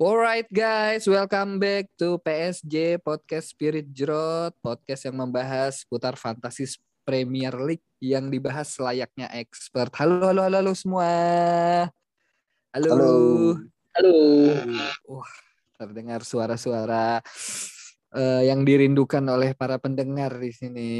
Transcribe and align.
Alright 0.00 0.48
guys, 0.48 1.04
welcome 1.04 1.60
back 1.60 1.84
to 2.00 2.16
PSJ 2.24 3.04
Podcast 3.04 3.52
Spirit 3.52 3.84
Jrot, 3.92 4.56
podcast 4.64 5.04
yang 5.04 5.20
membahas 5.20 5.84
putar 5.84 6.16
fantasi 6.16 6.64
Premier 7.04 7.52
League 7.60 7.84
yang 8.00 8.32
dibahas 8.32 8.80
layaknya 8.80 9.28
expert. 9.36 9.92
Halo, 10.00 10.32
halo, 10.32 10.48
halo, 10.48 10.56
halo 10.56 10.72
semua. 10.72 11.04
Halo. 12.72 12.88
Halo. 12.96 13.12
Halo. 13.92 14.14
Wah, 15.04 15.32
terdengar 15.76 16.24
suara-suara 16.24 17.20
eh, 18.16 18.48
yang 18.48 18.64
dirindukan 18.64 19.20
oleh 19.28 19.52
para 19.52 19.76
pendengar 19.76 20.32
di 20.40 20.48
sini. 20.56 20.92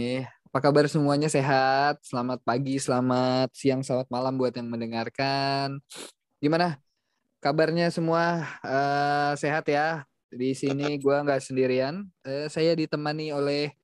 Apa 0.52 0.68
kabar 0.68 0.84
semuanya 0.92 1.32
sehat? 1.32 2.04
Selamat 2.04 2.44
pagi, 2.44 2.76
selamat 2.76 3.48
siang, 3.56 3.80
selamat 3.80 4.12
malam 4.12 4.36
buat 4.36 4.52
yang 4.52 4.68
mendengarkan. 4.68 5.80
Gimana 6.36 6.89
kabarnya 7.40 7.88
semua? 7.88 8.44
Eh, 8.62 9.32
sehat 9.40 9.64
ya? 9.66 10.04
Di 10.30 10.54
sini 10.54 11.00
gua 11.00 11.24
nggak 11.24 11.42
sendirian. 11.42 12.06
Eh, 12.22 12.46
saya 12.52 12.76
ditemani 12.76 13.34
oleh 13.34 13.74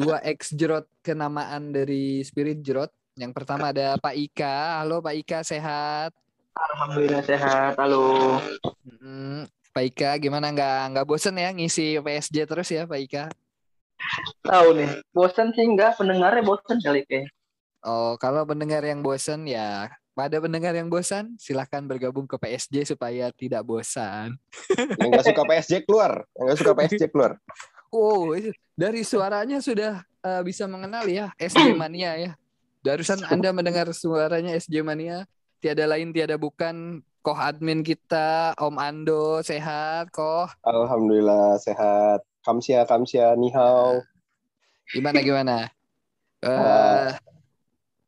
dua 0.00 0.22
ex 0.24 0.54
jerot 0.54 0.86
kenamaan 1.02 1.74
dari 1.74 2.22
Spirit 2.24 2.62
Jerot. 2.64 2.88
Yang 3.18 3.34
pertama 3.34 3.74
ada 3.74 3.98
Pak 3.98 4.14
Ika. 4.14 4.80
Halo 4.80 5.02
Pak 5.02 5.14
Ika, 5.18 5.38
sehat? 5.42 6.14
Alhamdulillah 6.54 7.22
sehat. 7.26 7.74
Halo. 7.76 8.38
Mm, 8.86 9.50
Pak 9.74 9.84
Ika, 9.94 10.10
gimana 10.22 10.54
nggak 10.54 10.94
nggak 10.94 11.06
bosen 11.06 11.34
ya 11.34 11.50
ngisi 11.50 11.98
PSG 11.98 12.46
terus 12.46 12.70
ya 12.70 12.86
Pak 12.86 13.00
Ika? 13.02 13.24
Tahu 14.46 14.78
nih. 14.78 14.90
Bosan 15.10 15.50
sih 15.52 15.66
enggak, 15.66 15.98
pendengarnya 15.98 16.46
bosan 16.46 16.78
kali 16.78 17.02
kayak. 17.10 17.34
Oh, 17.82 18.14
kalau 18.18 18.46
pendengar 18.46 18.82
yang 18.82 19.02
bosan 19.02 19.46
ya 19.46 19.90
pada 20.18 20.42
pendengar 20.42 20.74
yang 20.74 20.90
bosan 20.90 21.38
silahkan 21.38 21.78
bergabung 21.86 22.26
ke 22.26 22.34
PSG 22.34 22.82
supaya 22.90 23.30
tidak 23.30 23.62
bosan. 23.62 24.34
Yang 24.98 25.08
nggak 25.14 25.26
suka 25.30 25.42
PSG 25.46 25.72
keluar, 25.86 26.26
yang 26.34 26.44
nggak 26.50 26.58
suka 26.58 26.72
PSG 26.74 27.02
keluar. 27.06 27.38
Oh, 27.94 28.34
dari 28.74 29.06
suaranya 29.06 29.62
sudah 29.62 30.02
eh, 30.02 30.42
bisa 30.42 30.66
mengenal 30.66 31.06
ya 31.06 31.30
SJ 31.38 31.70
Mania 31.78 32.18
ya. 32.18 32.32
Darusan 32.82 33.22
Anda 33.30 33.54
mendengar 33.54 33.86
suaranya 33.94 34.58
SJ 34.58 34.82
Mania, 34.82 35.22
tiada 35.62 35.86
lain 35.86 36.10
tiada 36.10 36.34
bukan 36.34 36.98
Koh 37.22 37.38
admin 37.38 37.86
kita 37.86 38.58
Om 38.58 38.74
Ando 38.74 39.38
sehat 39.46 40.10
Koh. 40.10 40.50
Alhamdulillah 40.66 41.62
sehat. 41.62 42.26
Kamsia, 42.42 42.82
kamsia, 42.90 43.38
nihau. 43.38 44.02
Gimana 44.90 45.22
gimana? 45.22 45.56
Eh 46.42 47.37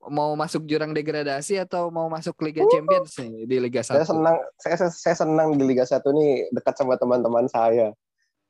mau 0.09 0.33
masuk 0.33 0.65
jurang 0.65 0.97
degradasi 0.97 1.61
atau 1.61 1.93
mau 1.93 2.09
masuk 2.09 2.33
Liga 2.41 2.65
Champions 2.73 3.13
nih 3.21 3.45
di 3.45 3.57
Liga 3.61 3.85
1? 3.85 3.93
Saya 3.93 4.07
senang, 4.09 4.37
saya, 4.57 4.77
saya, 4.89 5.17
senang 5.17 5.49
di 5.61 5.65
Liga 5.69 5.85
1 5.85 6.01
nih 6.01 6.49
dekat 6.57 6.75
sama 6.81 6.97
teman-teman 6.97 7.45
saya. 7.53 7.93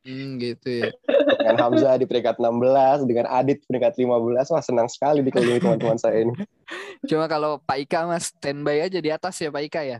Hmm, 0.01 0.41
gitu 0.41 0.87
ya. 0.87 0.95
Dengan 1.42 1.57
Hamzah 1.61 2.01
di 2.01 2.09
peringkat 2.09 2.41
16, 2.41 3.05
dengan 3.05 3.27
Adit 3.29 3.61
peringkat 3.67 3.98
15. 4.01 4.48
Wah, 4.48 4.62
senang 4.65 4.89
sekali 4.89 5.20
dikelilingi 5.27 5.61
teman-teman 5.61 5.98
saya 5.98 6.25
ini. 6.25 6.33
Cuma 7.11 7.27
kalau 7.27 7.61
Pak 7.61 7.79
Ika 7.85 8.09
mas 8.09 8.33
standby 8.33 8.87
aja 8.87 8.97
di 9.01 9.11
atas 9.12 9.37
ya 9.42 9.53
Pak 9.53 9.62
Ika 9.67 9.83
ya. 9.85 9.98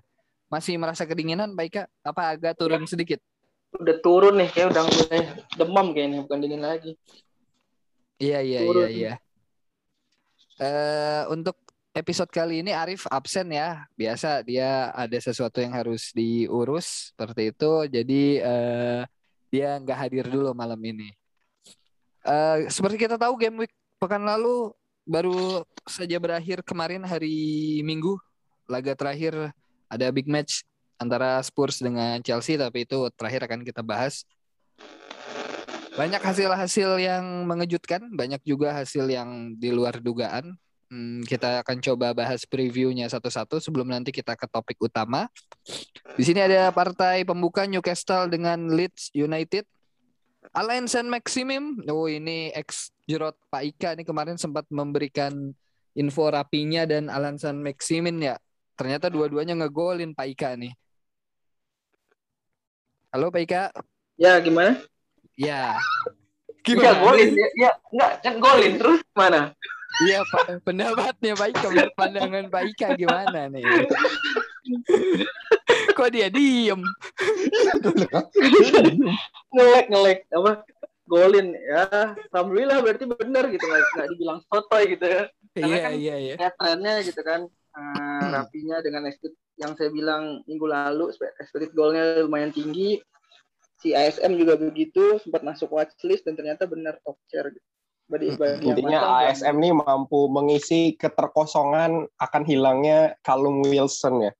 Masih 0.49 0.81
merasa 0.81 1.05
kedinginan 1.05 1.53
Pak 1.53 1.65
Ika? 1.69 1.83
Apa 2.07 2.33
agak 2.33 2.57
turun 2.57 2.87
sedikit? 2.89 3.21
Udah 3.77 3.97
turun 4.03 4.41
nih, 4.41 4.49
kayak 4.51 4.75
udah 4.75 4.83
mulai 4.83 5.21
demam 5.55 5.87
kayaknya, 5.95 6.19
bukan 6.27 6.39
dingin 6.43 6.63
lagi. 6.65 6.93
Iya 8.21 8.41
iya 8.43 8.61
iya 8.67 8.89
iya. 8.89 9.13
Eh 10.61 11.25
untuk 11.33 11.57
episode 11.97 12.29
kali 12.29 12.61
ini 12.61 12.77
Arif 12.77 13.09
absen 13.09 13.49
ya. 13.49 13.89
Biasa 13.97 14.45
dia 14.45 14.93
ada 14.93 15.17
sesuatu 15.17 15.65
yang 15.65 15.73
harus 15.73 16.13
diurus 16.13 17.17
seperti 17.17 17.49
itu. 17.49 17.73
Jadi 17.89 18.45
eh 18.45 19.03
dia 19.49 19.81
nggak 19.81 19.99
hadir 19.99 20.25
dulu 20.29 20.53
malam 20.53 20.77
ini. 20.85 21.09
Eh 22.29 22.69
seperti 22.69 23.09
kita 23.09 23.17
tahu 23.17 23.41
game 23.41 23.65
week 23.65 23.73
pekan 23.97 24.21
lalu 24.21 24.69
baru 25.09 25.65
saja 25.89 26.21
berakhir 26.21 26.61
kemarin 26.61 27.09
hari 27.09 27.81
Minggu. 27.81 28.21
Laga 28.69 28.93
terakhir 28.93 29.33
ada 29.89 30.07
big 30.13 30.29
match 30.29 30.61
antara 31.01 31.41
Spurs 31.41 31.81
dengan 31.81 32.21
Chelsea 32.21 32.61
tapi 32.61 32.85
itu 32.85 33.09
terakhir 33.17 33.49
akan 33.49 33.65
kita 33.65 33.81
bahas. 33.81 34.29
Banyak 36.01 36.25
hasil-hasil 36.25 36.97
yang 36.97 37.45
mengejutkan, 37.45 38.01
banyak 38.17 38.41
juga 38.49 38.73
hasil 38.73 39.05
yang 39.13 39.53
di 39.61 39.69
luar 39.69 40.01
dugaan. 40.01 40.57
Hmm, 40.89 41.21
kita 41.29 41.61
akan 41.61 41.77
coba 41.85 42.17
bahas 42.17 42.49
previewnya 42.49 43.05
satu-satu 43.05 43.61
sebelum 43.61 43.93
nanti 43.93 44.09
kita 44.09 44.33
ke 44.33 44.49
topik 44.49 44.81
utama. 44.81 45.29
Di 46.17 46.25
sini 46.25 46.41
ada 46.41 46.73
partai 46.73 47.29
pembuka 47.29 47.69
Newcastle 47.69 48.33
dengan 48.33 48.73
Leeds 48.73 49.13
United. 49.13 49.69
Alain 50.57 50.89
San 50.89 51.13
Maximim, 51.13 51.85
oh 51.93 52.09
ini 52.09 52.49
ex 52.57 52.97
Jerot 53.05 53.37
Pak 53.53 53.61
Ika 53.61 53.93
nih 54.01 54.09
kemarin 54.09 54.41
sempat 54.41 54.65
memberikan 54.73 55.53
info 55.93 56.33
rapinya 56.33 56.89
dan 56.89 57.13
Alan 57.13 57.37
San 57.37 57.61
Maximin 57.61 58.25
ya. 58.25 58.41
Ternyata 58.73 59.13
dua-duanya 59.13 59.53
ngegolin 59.53 60.17
Pak 60.17 60.27
Ika 60.33 60.57
nih. 60.57 60.73
Halo 63.13 63.29
Pak 63.29 63.43
Ika. 63.45 63.63
Ya, 64.17 64.41
gimana? 64.41 64.81
Ya. 65.41 65.73
Iya, 66.69 66.93
golin. 67.01 67.33
Ya, 67.33 67.49
ya, 67.57 67.71
enggak, 67.89 68.13
kan 68.21 68.35
golin. 68.37 68.73
Terus 68.77 69.01
mana? 69.17 69.57
Iya, 70.05 70.21
Pak. 70.29 70.61
Pendapatnya 70.69 71.33
menurut 71.35 71.93
pandangan 71.97 72.45
Pak 72.53 72.63
Ika 72.77 72.89
gimana 73.01 73.49
nih? 73.49 73.65
Kok 75.97 76.09
dia 76.13 76.29
diem? 76.29 76.85
ngelek, 79.51 79.87
ngelek. 79.89 80.19
Apa? 80.29 80.53
Golin. 81.09 81.57
Ya, 81.57 82.15
Alhamdulillah 82.31 82.79
berarti 82.85 83.05
benar 83.09 83.45
gitu. 83.49 83.65
Nggak, 83.65 83.83
nggak 83.97 84.09
dibilang 84.15 84.39
sotoy 84.47 84.83
gitu 84.95 85.07
ya. 85.09 85.23
Karena 85.57 85.67
Iya, 85.67 85.81
kan 85.83 85.93
iya, 85.97 86.15
iya. 86.21 86.35
Kayak 86.39 86.55
trennya 86.61 86.95
gitu 87.03 87.21
kan. 87.25 87.41
Eh, 87.71 88.25
rapinya 88.29 88.77
dengan 88.85 89.03
expected 89.09 89.39
yang 89.57 89.73
saya 89.79 89.91
bilang 89.95 90.43
minggu 90.45 90.67
lalu 90.67 91.15
expected 91.15 91.71
goalnya 91.73 92.19
lumayan 92.25 92.51
tinggi 92.51 92.99
si 93.81 93.97
ASM 93.97 94.37
juga 94.37 94.61
begitu 94.61 95.17
sempat 95.25 95.41
masuk 95.41 95.73
watchlist 95.73 96.29
dan 96.29 96.37
ternyata 96.37 96.69
benar 96.69 97.01
top 97.01 97.17
tier 97.33 97.49
gitu. 97.51 97.69
Bagi, 98.11 98.35
bagi 98.35 98.67
yang 98.67 98.75
Intinya 98.75 99.01
ASM 99.23 99.57
nih 99.63 99.71
mampu 99.71 100.27
mengisi 100.27 100.99
keterkosongan 100.99 102.11
akan 102.19 102.43
hilangnya 102.43 103.15
Callum 103.23 103.63
Wilson 103.63 104.27
ya. 104.27 104.33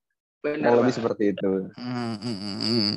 benar, 0.43 0.75
Yang 0.75 0.79
lebih 0.83 0.95
seperti 0.99 1.25
itu. 1.31 1.51
Hmm, 1.79 2.17
hmm, 2.19 2.37
hmm, 2.37 2.59
hmm. 2.59 2.91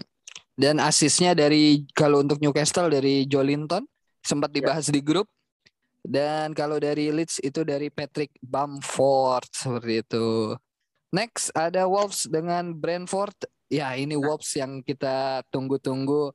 Dan 0.58 0.82
asisnya 0.82 1.38
dari 1.38 1.86
kalau 1.94 2.26
untuk 2.26 2.42
Newcastle 2.42 2.90
dari 2.90 3.30
Jolinton 3.30 3.86
sempat 4.26 4.50
dibahas 4.50 4.90
di 4.90 5.02
grup. 5.04 5.30
Dan 6.04 6.52
kalau 6.52 6.84
dari 6.84 7.16
Leeds 7.16 7.40
itu 7.40 7.64
dari 7.64 7.88
Patrick 7.88 8.36
Bamford 8.44 9.48
seperti 9.54 10.04
itu. 10.04 10.58
Next 11.14 11.54
ada 11.54 11.86
Wolves 11.86 12.26
dengan 12.26 12.74
Brentford. 12.74 13.38
Ya 13.72 13.94
ini 13.96 14.16
Wolves 14.20 14.52
yang 14.56 14.84
kita 14.84 15.44
tunggu-tunggu. 15.50 16.34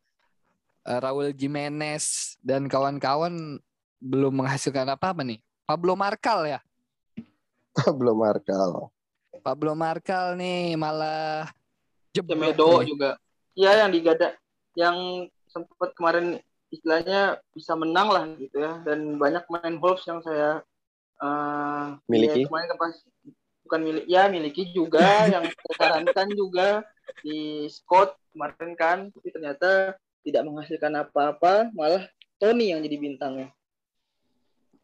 Eh, 0.88 0.98
Raul 1.04 1.36
Jimenez 1.36 2.36
dan 2.40 2.64
kawan-kawan 2.64 3.60
belum 4.00 4.32
menghasilkan 4.40 4.88
apa-apa 4.88 5.20
nih. 5.26 5.42
Pablo 5.68 5.92
Marcal 5.92 6.48
ya. 6.48 6.60
Belum 7.98 8.16
Markal. 8.18 8.90
Pablo 9.44 9.72
Marcal 9.76 10.34
nih 10.34 10.74
malah 10.74 11.46
Semedo 12.16 12.82
nih. 12.82 12.88
juga. 12.90 13.10
Iya 13.54 13.84
yang 13.84 13.90
digada 13.92 14.28
yang 14.74 14.96
sempat 15.50 15.94
kemarin 15.94 16.38
istilahnya 16.70 17.40
bisa 17.56 17.72
menang 17.74 18.08
lah 18.12 18.24
gitu 18.36 18.56
ya 18.60 18.82
dan 18.84 19.16
banyak 19.16 19.44
main 19.48 19.76
Wolves 19.80 20.04
yang 20.04 20.20
saya 20.20 20.62
eh, 21.22 21.84
Miliki. 22.10 22.44
ya, 22.44 22.46
kemarin 22.50 22.66
kan 22.74 22.78
pas 22.78 22.94
bukan 23.68 23.80
milik 23.84 24.06
ya 24.08 24.32
miliki 24.32 24.72
juga 24.72 25.04
yang 25.37 25.44
sarankan 25.76 26.32
juga 26.32 26.88
di 27.20 27.69
Scott 27.69 28.16
kemarin 28.32 28.72
kan 28.72 28.98
tapi 29.12 29.28
ternyata 29.28 30.00
tidak 30.25 30.43
menghasilkan 30.48 31.04
apa-apa 31.04 31.69
malah 31.76 32.08
Tony 32.40 32.72
yang 32.72 32.81
jadi 32.81 32.96
bintangnya 32.96 33.52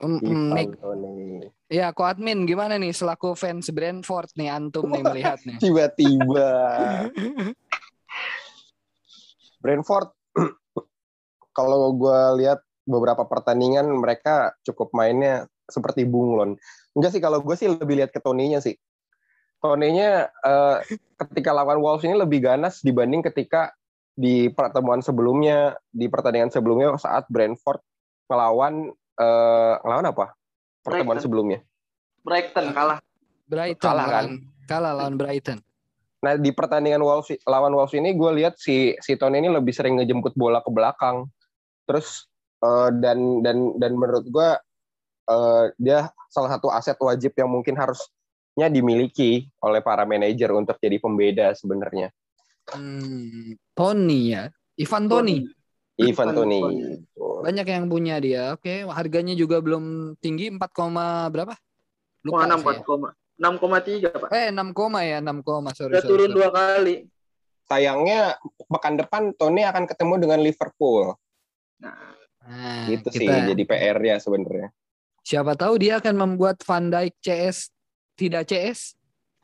Mm. 0.04 1.48
Ya, 1.70 1.94
Ko 1.94 2.04
Admin 2.04 2.44
gimana 2.44 2.76
nih 2.76 2.92
selaku 2.92 3.32
fans 3.38 3.70
Brentford 3.70 4.26
nih 4.36 4.50
antum 4.52 4.90
nih 4.90 5.00
melihatnya? 5.00 5.56
Tiba-tiba. 5.64 6.50
Brentford, 9.62 10.12
kalau 11.56 11.94
gue 11.96 12.20
lihat 12.44 12.60
beberapa 12.84 13.24
pertandingan 13.24 13.88
mereka 13.96 14.52
cukup 14.66 14.92
mainnya 14.92 15.48
seperti 15.68 16.04
bunglon. 16.04 16.56
Enggak 16.94 17.10
sih 17.16 17.22
kalau 17.22 17.40
gue 17.40 17.56
sih 17.56 17.68
lebih 17.68 18.00
lihat 18.00 18.10
ke 18.12 18.20
Toninya 18.20 18.60
sih. 18.60 18.76
Toninya 19.58 20.28
eh, 20.28 20.78
ketika 21.24 21.56
lawan 21.56 21.80
Wolves 21.80 22.04
ini 22.04 22.20
lebih 22.20 22.44
ganas 22.44 22.84
dibanding 22.84 23.24
ketika 23.24 23.72
di 24.14 24.46
pertemuan 24.52 25.00
sebelumnya 25.02 25.74
di 25.90 26.06
pertandingan 26.06 26.52
sebelumnya 26.52 26.94
saat 27.00 27.24
Brentford 27.32 27.80
melawan 28.28 28.92
eh, 29.18 29.74
ngelawan 29.80 30.06
apa? 30.12 30.26
Pertemuan 30.84 31.16
Brighton. 31.16 31.24
sebelumnya. 31.24 31.58
Brighton 32.24 32.66
kalah 32.76 32.98
Brighton 33.44 33.84
Kalah 33.84 34.06
kan? 34.08 34.24
lawan- 34.28 34.42
kalah 34.64 34.92
lawan 34.96 35.14
Brighton. 35.16 35.58
Nah 36.24 36.40
di 36.40 36.52
pertandingan 36.56 37.04
Wolves 37.04 37.36
lawan 37.44 37.72
Wolves 37.76 37.92
ini 37.96 38.16
gue 38.16 38.30
lihat 38.40 38.56
si 38.56 38.96
si 39.00 39.12
Tony 39.16 39.44
ini 39.44 39.52
lebih 39.52 39.72
sering 39.76 40.00
ngejemput 40.00 40.32
bola 40.36 40.60
ke 40.64 40.72
belakang. 40.72 41.28
Terus 41.84 42.28
uh, 42.64 42.88
dan 42.88 43.44
dan 43.44 43.76
dan 43.76 43.92
menurut 43.96 44.24
gue 44.28 44.48
uh, 45.28 45.70
dia 45.76 46.10
salah 46.28 46.50
satu 46.56 46.68
aset 46.72 46.96
wajib 46.98 47.32
yang 47.36 47.50
mungkin 47.50 47.76
harusnya 47.76 48.68
dimiliki 48.70 49.48
oleh 49.60 49.80
para 49.80 50.08
manajer 50.08 50.50
untuk 50.52 50.76
jadi 50.80 50.96
pembeda 51.00 51.52
sebenarnya. 51.56 52.12
Hmm, 52.72 53.56
Tony 53.76 54.32
ya, 54.32 54.48
Ivan 54.80 55.04
Tony. 55.08 55.44
Ivan 55.94 56.34
Tony. 56.34 56.60
Banyak 57.44 57.66
yang 57.68 57.86
punya 57.86 58.18
dia. 58.18 58.56
Oke, 58.56 58.82
harganya 58.88 59.36
juga 59.36 59.60
belum 59.62 60.16
tinggi 60.18 60.50
4, 60.50 60.58
berapa? 61.30 61.54
Lupa 62.24 62.48
6 62.48 63.14
6,3 63.34 64.14
Pak. 64.14 64.28
Eh 64.30 64.48
6, 64.54 64.70
ya, 65.02 65.18
6, 65.18 65.42
sorry. 65.74 65.92
Udah 65.98 66.02
sorry, 66.02 66.10
turun 66.10 66.30
sorry. 66.30 66.38
dua 66.38 66.48
kali. 66.54 66.94
Sayangnya 67.64 68.20
pekan 68.68 68.94
depan 68.94 69.22
Tony 69.34 69.66
akan 69.66 69.84
ketemu 69.90 70.14
dengan 70.20 70.38
Liverpool. 70.38 71.16
Nah, 71.82 72.14
nah 72.46 72.86
itu 72.86 73.08
kita... 73.10 73.18
sih 73.18 73.26
jadi 73.26 73.62
PR 73.66 73.98
ya 73.98 74.16
sebenarnya. 74.22 74.70
Siapa 75.24 75.56
tahu 75.56 75.80
dia 75.80 75.98
akan 76.04 76.14
membuat 76.20 76.60
Van 76.68 76.92
Dijk 76.92 77.16
CS 77.24 77.72
tidak 78.14 78.52
CS? 78.52 78.92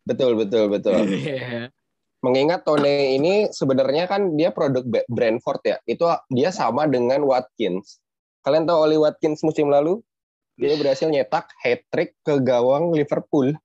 Betul, 0.05 0.37
betul, 0.37 0.69
betul. 0.69 1.09
yeah 1.25 1.73
mengingat 2.21 2.69
Tone 2.69 3.17
ini 3.17 3.49
sebenarnya 3.49 4.05
kan 4.05 4.37
dia 4.37 4.53
produk 4.53 4.85
Brentford 5.09 5.63
ya. 5.65 5.77
Itu 5.89 6.09
dia 6.29 6.53
sama 6.53 6.85
dengan 6.85 7.25
Watkins. 7.25 8.01
Kalian 8.45 8.69
tahu 8.69 8.79
Oli 8.89 8.97
Watkins 9.01 9.41
musim 9.45 9.69
lalu? 9.69 10.01
Dia 10.61 10.77
berhasil 10.77 11.09
nyetak 11.09 11.49
hat-trick 11.65 12.17
ke 12.21 12.37
gawang 12.45 12.93
Liverpool. 12.93 13.57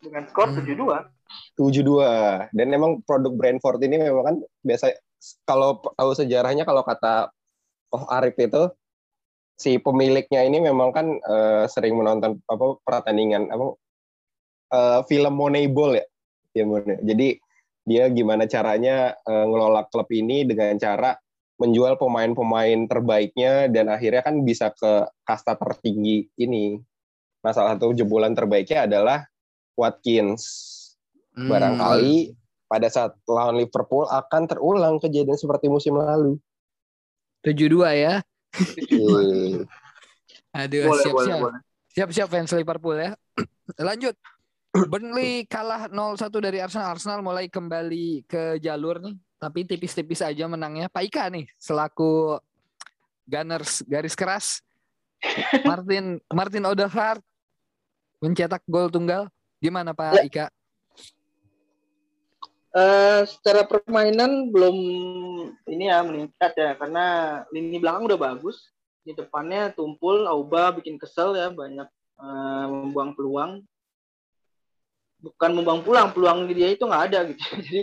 Dengan 0.00 0.24
skor 0.28 0.56
hmm. 0.56 0.64
7-2. 0.64 1.60
7-2. 1.60 2.56
Dan 2.56 2.66
memang 2.72 3.04
produk 3.04 3.32
Brentford 3.36 3.80
ini 3.84 4.00
memang 4.00 4.24
kan 4.24 4.36
biasa 4.64 4.96
kalau 5.44 5.80
tahu 5.94 6.10
sejarahnya 6.16 6.64
kalau 6.64 6.82
kata 6.82 7.30
Oh 7.92 8.08
Arif 8.08 8.32
itu 8.40 8.72
si 9.62 9.78
pemiliknya 9.78 10.42
ini 10.42 10.58
memang 10.58 10.90
kan 10.90 11.06
uh, 11.22 11.64
sering 11.70 11.94
menonton 11.94 12.42
apa 12.50 12.82
pertandingan 12.82 13.46
apa 13.54 13.78
uh, 14.74 15.00
film 15.06 15.38
Moneyball 15.38 16.02
ya. 16.02 16.06
ya 16.58 16.64
Jadi 17.06 17.38
dia 17.86 18.10
gimana 18.10 18.50
caranya 18.50 19.14
uh, 19.22 19.46
ngelola 19.46 19.86
klub 19.86 20.10
ini 20.10 20.42
dengan 20.42 20.74
cara 20.82 21.14
menjual 21.62 21.94
pemain-pemain 21.94 22.90
terbaiknya 22.90 23.70
dan 23.70 23.86
akhirnya 23.86 24.26
kan 24.26 24.42
bisa 24.42 24.74
ke 24.74 25.06
kasta 25.22 25.54
tertinggi 25.54 26.26
ini. 26.34 26.74
Nah, 27.42 27.54
salah 27.54 27.78
satu 27.78 27.94
jebolan 27.94 28.34
terbaiknya 28.34 28.90
adalah 28.90 29.22
Watkins. 29.78 30.42
Hmm. 31.38 31.46
Barangkali 31.46 32.34
pada 32.66 32.88
saat 32.90 33.14
lawan 33.30 33.62
Liverpool 33.62 34.10
akan 34.10 34.42
terulang 34.50 34.98
kejadian 34.98 35.38
seperti 35.38 35.70
musim 35.70 35.94
lalu. 35.94 36.34
72 37.46 37.78
ya. 37.94 38.22
Aduh, 40.52 40.92
siap-siap. 41.00 41.40
Siap-siap 41.92 42.28
fans 42.28 42.52
Liverpool 42.56 42.96
ya. 42.96 43.12
Lanjut. 43.88 44.16
Burnley 44.72 45.44
kalah 45.44 45.92
0-1 45.92 46.32
dari 46.40 46.58
Arsenal. 46.64 46.96
Arsenal 46.96 47.20
mulai 47.20 47.44
kembali 47.52 48.24
ke 48.24 48.56
jalur 48.56 49.04
nih, 49.04 49.20
tapi 49.36 49.68
tipis-tipis 49.68 50.24
aja 50.24 50.48
menangnya. 50.48 50.88
Pak 50.88 51.04
Ika 51.12 51.28
nih 51.28 51.44
selaku 51.60 52.40
Gunners 53.28 53.84
garis 53.84 54.16
keras. 54.16 54.64
Martin 55.68 56.18
Martin 56.32 56.64
Odegaard 56.64 57.20
mencetak 58.24 58.64
gol 58.64 58.88
tunggal. 58.88 59.28
Gimana 59.60 59.92
Pak 59.92 60.24
ya. 60.24 60.24
Ika? 60.24 60.46
Uh, 62.72 63.28
secara 63.28 63.68
permainan 63.68 64.48
belum 64.48 64.76
ini 65.68 65.92
ya 65.92 66.00
meningkat 66.00 66.56
ya 66.56 66.72
karena 66.80 67.04
lini 67.52 67.76
belakang 67.76 68.08
udah 68.08 68.20
bagus. 68.20 68.72
Di 69.02 69.12
depannya 69.12 69.74
tumpul 69.76 70.24
Auba 70.24 70.72
bikin 70.72 70.96
kesel 70.96 71.36
ya 71.36 71.52
banyak 71.52 71.88
uh, 72.16 72.66
membuang 72.70 73.12
peluang. 73.12 73.52
Bukan 75.22 75.50
membuang 75.52 75.84
pulang 75.84 76.08
peluang 76.16 76.48
dia 76.50 76.72
itu 76.72 76.82
nggak 76.82 77.04
ada 77.12 77.18
gitu. 77.28 77.44
Jadi 77.60 77.80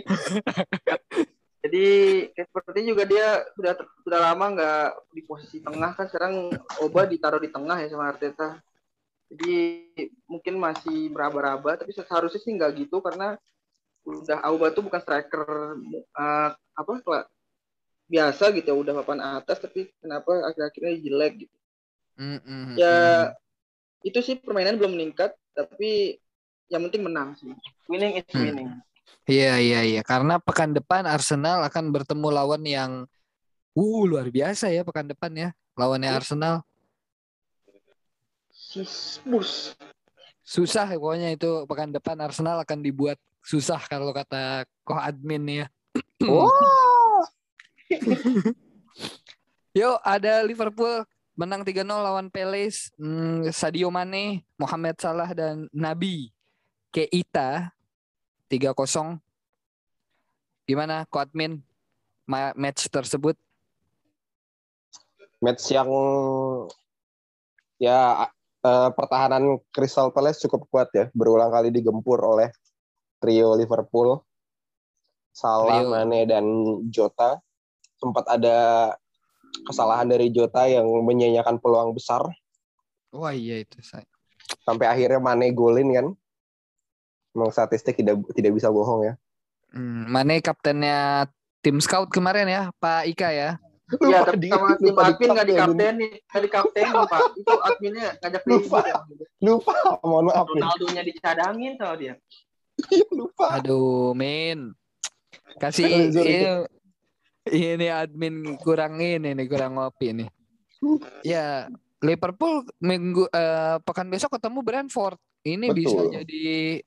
jadi 1.60 1.88
seperti 2.32 2.80
juga 2.88 3.04
dia 3.04 3.44
sudah 3.52 3.76
sudah 4.00 4.20
lama 4.32 4.44
nggak 4.56 4.86
di 5.12 5.22
posisi 5.28 5.60
tengah 5.60 5.92
kan 5.92 6.08
sekarang 6.08 6.48
Oba 6.80 7.04
ditaruh 7.04 7.36
di 7.36 7.52
tengah 7.52 7.76
ya 7.84 7.92
sama 7.92 8.08
Arteta. 8.08 8.56
Jadi 9.28 9.86
mungkin 10.24 10.56
masih 10.56 11.12
beraba-raba 11.12 11.76
tapi 11.76 11.92
seharusnya 11.92 12.40
sih 12.40 12.56
nggak 12.56 12.80
gitu 12.80 13.04
karena 13.04 13.36
udah 14.10 14.38
Auba 14.42 14.74
tuh 14.74 14.82
bukan 14.84 15.00
striker 15.00 15.78
uh, 16.18 16.50
apa 16.54 16.92
biasa 18.10 18.50
gitu 18.58 18.74
ya 18.74 18.76
udah 18.76 18.92
papan 19.02 19.20
atas 19.38 19.62
tapi 19.62 19.86
kenapa 20.02 20.50
akhir-akhirnya 20.50 20.98
jelek 20.98 21.46
gitu 21.46 21.56
mm 22.18 22.38
-hmm. 22.42 22.74
ya 22.74 22.96
itu 24.02 24.18
sih 24.24 24.36
permainan 24.40 24.80
belum 24.80 24.96
meningkat 24.96 25.36
tapi 25.54 26.18
yang 26.70 26.86
penting 26.86 27.02
menang 27.04 27.34
sih. 27.36 27.50
Winning 27.90 28.22
is 28.22 28.30
hmm. 28.30 28.40
winning. 28.40 28.70
Iya 29.26 29.58
iya 29.58 29.80
iya 29.82 30.02
karena 30.06 30.38
pekan 30.38 30.70
depan 30.72 31.04
Arsenal 31.04 31.66
akan 31.66 31.90
bertemu 31.90 32.28
lawan 32.30 32.62
yang 32.62 32.90
uh 33.74 34.02
luar 34.06 34.30
biasa 34.30 34.70
ya 34.70 34.86
pekan 34.86 35.10
depan 35.10 35.30
ya 35.34 35.48
lawannya 35.74 36.08
Arsenal. 36.08 36.62
Sisbus. 38.54 39.74
Susah 40.46 40.86
pokoknya 40.94 41.34
itu 41.34 41.66
pekan 41.66 41.90
depan 41.90 42.16
Arsenal 42.22 42.62
akan 42.62 42.78
dibuat 42.86 43.18
susah 43.44 43.80
kalau 43.88 44.12
kata 44.12 44.68
koh 44.84 44.98
admin 44.98 45.64
ya. 45.64 45.66
Wow. 46.20 47.24
Yuk 49.72 49.98
ada 50.04 50.44
Liverpool 50.44 51.02
menang 51.32 51.64
3-0 51.64 51.88
lawan 51.88 52.28
Palace, 52.28 52.92
hmm, 53.00 53.48
Sadio 53.48 53.88
Mane, 53.88 54.44
Mohamed 54.60 55.00
Salah 55.00 55.32
dan 55.32 55.64
Nabi 55.72 56.28
Keita 56.92 57.72
3-0. 58.52 59.16
Gimana 60.68 61.08
Ko 61.08 61.24
Admin 61.24 61.64
match 62.54 62.86
tersebut? 62.92 63.34
Match 65.40 65.72
yang 65.72 65.88
ya 67.80 68.28
uh, 68.60 68.90
pertahanan 68.92 69.56
Crystal 69.72 70.12
Palace 70.12 70.44
cukup 70.44 70.68
kuat 70.68 70.92
ya, 70.92 71.08
berulang 71.16 71.48
kali 71.48 71.72
digempur 71.72 72.20
oleh 72.20 72.52
trio 73.20 73.54
Liverpool. 73.54 74.24
Salah, 75.30 75.84
trio. 75.84 75.92
Mane 75.92 76.20
dan 76.26 76.44
Jota. 76.90 77.38
Sempat 78.00 78.24
ada 78.32 78.90
kesalahan 79.68 80.08
dari 80.08 80.32
Jota 80.32 80.64
yang 80.64 80.88
menyanyikan 81.04 81.60
peluang 81.60 81.92
besar. 81.92 82.24
Wah 83.12 83.34
iya 83.36 83.60
itu 83.60 83.78
saya. 83.84 84.08
Sampai 84.64 84.88
akhirnya 84.88 85.20
Mane 85.20 85.52
golin 85.52 85.92
kan. 85.92 86.06
Emang 87.30 87.54
statistik 87.54 87.94
tidak 87.94 88.18
tidak 88.34 88.56
bisa 88.56 88.72
bohong 88.72 89.06
ya. 89.06 89.14
Hmm, 89.70 90.10
Mane 90.10 90.42
kaptennya 90.42 91.30
tim 91.62 91.78
scout 91.78 92.10
kemarin 92.10 92.50
ya, 92.50 92.62
Pak 92.80 93.06
Ika 93.06 93.30
ya. 93.30 93.50
Iya, 93.90 94.22
tapi 94.22 94.46
sama 94.46 94.78
tim 94.78 94.94
admin 94.94 95.28
nggak 95.34 95.46
di 95.50 95.54
kapten 95.58 95.92
nih, 95.98 96.12
nggak 96.22 96.42
di 96.46 96.50
kapten 96.50 96.86
Pak. 96.94 97.20
Itu 97.34 97.54
adminnya 97.58 98.08
ngajak 98.22 98.42
lupa. 98.46 98.78
Ya. 98.86 98.96
Lupa, 99.42 99.74
mohon 100.06 100.30
maaf. 100.30 100.46
Ronaldo-nya 100.46 101.02
dicadangin 101.02 101.74
sama 101.74 101.94
dia. 101.98 102.14
lupa. 103.18 103.60
Aduh, 103.60 104.16
Min. 104.16 104.72
Kasih 105.60 106.08
ini, 106.08 106.64
ini 107.52 107.86
admin 107.90 108.56
kurang 108.60 109.00
ini 109.02 109.34
nih, 109.34 109.46
kurang 109.48 109.76
ngopi 109.76 110.12
nih. 110.14 110.28
Ya, 111.20 111.68
Liverpool 112.00 112.64
minggu 112.80 113.28
uh, 113.28 113.76
pekan 113.84 114.08
besok 114.08 114.40
ketemu 114.40 114.64
Brentford. 114.64 115.20
Ini 115.44 115.72
Betul. 115.72 115.76
bisa 115.76 116.00
jadi 116.20 116.80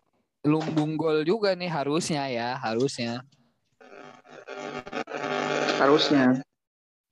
lumbung 0.46 0.98
gol 0.98 1.26
juga 1.26 1.54
nih 1.54 1.70
harusnya 1.70 2.30
ya, 2.30 2.58
harusnya. 2.58 3.22
Harusnya. 5.78 6.42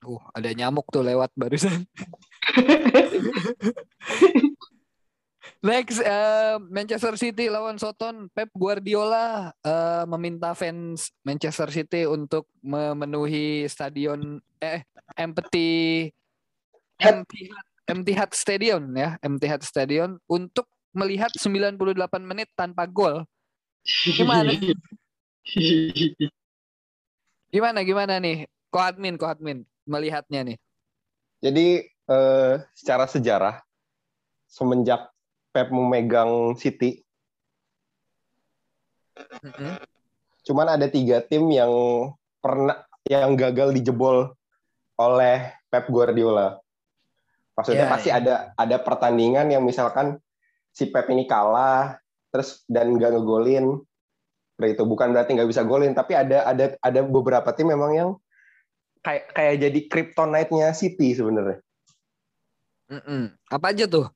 Uh, 0.02 0.18
ada 0.34 0.50
nyamuk 0.50 0.90
tuh 0.90 1.06
lewat 1.06 1.30
barusan. 1.38 1.86
Next, 5.62 6.02
uh, 6.02 6.58
Manchester 6.58 7.14
City 7.14 7.46
lawan 7.46 7.78
Soton. 7.78 8.26
Pep 8.34 8.50
Guardiola 8.50 9.54
uh, 9.62 10.02
meminta 10.10 10.58
fans 10.58 11.14
Manchester 11.22 11.70
City 11.70 12.02
untuk 12.02 12.50
memenuhi 12.66 13.70
stadion 13.70 14.42
eh 14.58 14.82
empty 15.14 16.10
empty 16.98 17.46
empty 17.86 18.12
Hat 18.18 18.34
Stadium 18.34 18.90
ya, 18.90 19.14
empty 19.22 19.46
Hat 19.46 19.62
Stadium 19.62 20.18
untuk 20.26 20.66
melihat 20.90 21.30
98 21.30 21.86
menit 22.26 22.50
tanpa 22.58 22.82
gol. 22.90 23.22
Gimana? 23.86 24.50
gimana 27.54 27.78
gimana 27.86 28.18
nih? 28.18 28.50
Ko 28.66 28.82
admin, 28.82 29.14
ko 29.14 29.30
admin 29.30 29.62
melihatnya 29.86 30.42
nih. 30.42 30.58
Jadi 31.38 31.86
eh, 31.86 32.54
secara 32.74 33.06
sejarah 33.06 33.62
semenjak 34.50 35.11
Pep 35.52 35.68
memegang 35.68 36.56
City 36.56 37.04
mm-hmm. 39.16 39.76
Cuman 40.42 40.66
ada 40.74 40.90
tiga 40.90 41.22
tim 41.22 41.46
yang 41.54 41.70
pernah 42.42 42.82
yang 43.06 43.38
gagal 43.38 43.70
dijebol 43.78 44.34
oleh 44.98 45.54
Pep 45.70 45.86
Guardiola. 45.86 46.58
Maksudnya 47.54 47.86
Ya, 47.86 47.92
pasti 47.92 48.10
ya. 48.10 48.18
ada 48.18 48.34
ada 48.58 48.76
pertandingan 48.82 49.46
yang 49.54 49.62
misalkan 49.62 50.18
si 50.74 50.90
Pep 50.90 51.06
ini 51.12 51.30
kalah 51.30 52.00
terus 52.34 52.64
dan 52.66 52.96
nggak 52.96 53.14
ngegolin. 53.14 53.78
Nah, 54.58 54.68
itu 54.68 54.82
bukan 54.86 55.14
berarti 55.14 55.34
nggak 55.36 55.50
bisa 55.50 55.62
golin, 55.66 55.92
tapi 55.92 56.14
ada 56.14 56.46
ada 56.46 56.74
ada 56.78 57.00
beberapa 57.02 57.50
tim 57.54 57.70
memang 57.70 57.92
yang 57.92 58.10
kayak 59.02 59.34
kayak 59.34 59.54
jadi 59.58 59.80
kryptonite-nya 59.90 60.70
City 60.72 61.12
sebenarnya. 61.18 61.58
Apa 63.50 63.74
aja 63.74 63.84
tuh? 63.90 64.06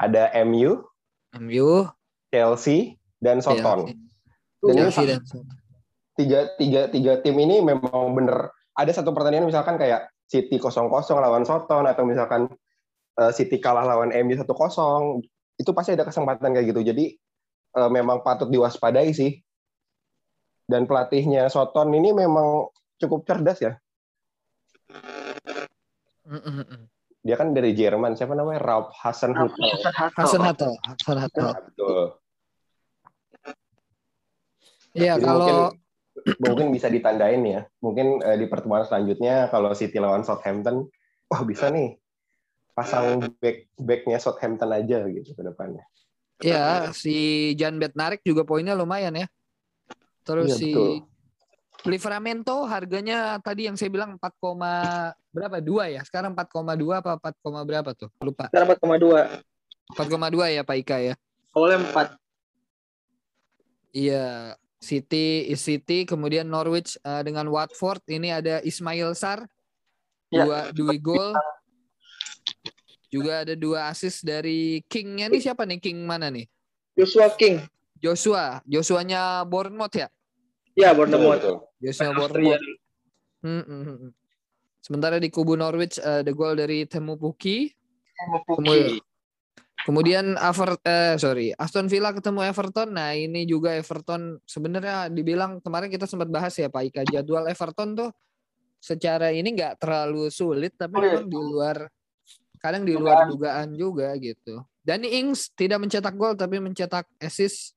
Ada 0.00 0.32
MU, 0.48 0.80
MU, 1.36 1.84
Chelsea, 2.32 2.96
dan 3.20 3.44
Soton. 3.44 3.92
Dan 4.64 4.72
ini 4.72 4.88
Chelsea 4.88 5.04
dan 5.04 5.22
Soton. 5.28 5.56
tiga 6.16 6.40
tiga 6.60 6.88
tiga 6.92 7.12
tim 7.24 7.36
ini 7.40 7.64
memang 7.64 8.12
bener 8.12 8.52
ada 8.76 8.92
satu 8.92 9.12
pertandingan 9.12 9.48
misalkan 9.48 9.80
kayak 9.80 10.12
City 10.28 10.60
0-0 10.60 10.88
lawan 11.16 11.48
Soton 11.48 11.88
atau 11.88 12.04
misalkan 12.04 12.48
eh, 13.16 13.32
City 13.32 13.56
kalah 13.56 13.88
lawan 13.88 14.12
MU 14.12 14.36
1-0 14.36 14.44
itu 15.56 15.70
pasti 15.72 15.96
ada 15.96 16.04
kesempatan 16.04 16.52
kayak 16.52 16.66
gitu 16.70 16.80
jadi 16.84 17.04
eh, 17.76 17.90
memang 17.90 18.20
patut 18.20 18.52
diwaspadai 18.52 19.16
sih 19.16 19.40
dan 20.70 20.86
pelatihnya 20.86 21.50
Soton 21.50 21.90
ini 21.90 22.14
memang 22.14 22.70
cukup 23.02 23.26
cerdas 23.26 23.58
ya. 23.58 23.74
Dia 27.20 27.36
kan 27.36 27.52
dari 27.52 27.76
Jerman 27.76 28.16
siapa 28.16 28.32
namanya 28.32 28.60
Ralf 28.64 28.96
Hasenhüttl 28.96 29.60
Hasan 30.16 30.40
Hatta, 30.40 30.72
Hasan 30.88 31.18
Hatta. 31.20 31.46
betul 31.68 32.20
Iya, 34.90 35.22
kalau 35.22 35.46
mungkin 35.46 35.56
mungkin 36.42 36.66
bisa 36.74 36.90
ditandain 36.90 37.42
ya. 37.46 37.60
Mungkin 37.78 38.20
eh, 38.26 38.36
di 38.42 38.46
pertemuan 38.50 38.82
selanjutnya 38.82 39.46
kalau 39.48 39.70
City 39.72 40.02
lawan 40.02 40.26
Southampton, 40.26 40.90
wah 41.30 41.42
bisa 41.46 41.70
nih 41.70 41.94
pasang 42.74 43.22
back 43.38 43.70
backnya 43.78 44.18
Southampton 44.18 44.70
aja 44.72 45.06
gitu 45.06 45.30
ke 45.34 45.42
depannya. 45.44 45.84
ya 46.40 46.88
si 46.96 47.52
Jan 47.52 47.76
Bednarik 47.76 48.24
juga 48.24 48.48
poinnya 48.48 48.72
lumayan 48.72 49.12
ya. 49.12 49.26
Terus 50.24 50.56
Iya, 50.56 50.56
si 50.56 50.70
betul. 50.72 50.88
Livramento 51.88 52.68
harganya 52.68 53.40
tadi 53.40 53.64
yang 53.64 53.76
saya 53.78 53.88
bilang 53.88 54.20
4, 54.20 55.16
berapa? 55.32 55.56
2 55.64 55.94
ya. 55.96 56.00
Sekarang 56.04 56.36
4,2 56.36 57.00
apa 57.00 57.16
4, 57.16 57.64
berapa 57.64 57.90
tuh? 57.96 58.12
Lupa. 58.20 58.52
Sekarang 58.52 58.68
4,2. 58.76 59.40
4,2 59.96 60.56
ya 60.56 60.62
Pak 60.62 60.76
Ika 60.76 60.96
ya. 61.00 61.14
Awalnya 61.56 61.78
4. 61.88 62.20
Iya, 63.90 64.54
City 64.78 65.50
is 65.50 65.60
City, 65.60 66.06
kemudian 66.06 66.46
Norwich 66.46 66.94
eh, 67.02 67.22
dengan 67.26 67.44
Watford 67.50 68.00
ini 68.08 68.30
ada 68.32 68.62
Ismail 68.64 69.12
Sar 69.18 69.44
Ya. 70.30 70.46
dua 70.46 70.58
dua 70.70 70.94
gol. 70.94 71.34
Juga 73.10 73.42
ada 73.42 73.58
dua 73.58 73.90
assist 73.90 74.22
dari 74.22 74.78
Kingnya 74.86 75.26
nih 75.26 75.42
siapa 75.42 75.66
nih 75.66 75.82
King 75.82 76.06
mana 76.06 76.30
nih? 76.30 76.46
Joshua 76.94 77.26
King. 77.34 77.66
Joshua, 77.98 78.62
Joshuanya 78.62 79.42
Bournemouth 79.42 79.90
ya? 79.90 80.06
Ya, 80.74 80.94
Bournemouth. 80.94 81.42
Austria. 82.14 82.14
Bournemouth. 82.14 82.64
Hmm, 83.40 83.62
hmm, 83.64 83.82
hmm, 83.84 83.96
hmm. 84.06 84.12
Sementara 84.80 85.16
di 85.20 85.28
kubu 85.28 85.56
Norwich 85.56 85.96
eh, 86.00 86.24
ada 86.24 86.32
gol 86.32 86.56
dari 86.56 86.84
Temu 86.88 87.16
Puki. 87.16 87.68
Kemudian- 88.48 89.00
Puki. 89.00 89.08
Kemudian 89.80 90.36
Aver 90.36 90.76
eh 90.84 91.16
sorry, 91.16 91.56
Aston 91.56 91.88
Villa 91.88 92.12
ketemu 92.12 92.44
Everton. 92.44 92.92
Nah, 92.92 93.16
ini 93.16 93.48
juga 93.48 93.72
Everton 93.72 94.36
sebenarnya 94.44 95.08
dibilang 95.08 95.56
kemarin 95.64 95.88
kita 95.88 96.04
sempat 96.04 96.28
bahas 96.28 96.52
ya 96.52 96.68
Pak 96.68 96.84
Ika 96.92 97.02
jadwal 97.08 97.48
Everton 97.48 97.96
tuh 97.96 98.12
secara 98.76 99.32
ini 99.32 99.56
nggak 99.56 99.80
terlalu 99.80 100.28
sulit 100.28 100.76
tapi 100.76 101.00
memang 101.00 101.28
di 101.32 101.36
luar 101.40 101.88
kadang 102.60 102.84
di 102.84 102.92
luar 102.92 103.24
dugaan 103.32 103.72
juga 103.72 104.12
gitu. 104.20 104.60
Danny 104.84 105.16
Ings 105.16 105.48
tidak 105.56 105.80
mencetak 105.80 106.12
gol 106.12 106.36
tapi 106.36 106.60
mencetak 106.60 107.08
assist. 107.16 107.72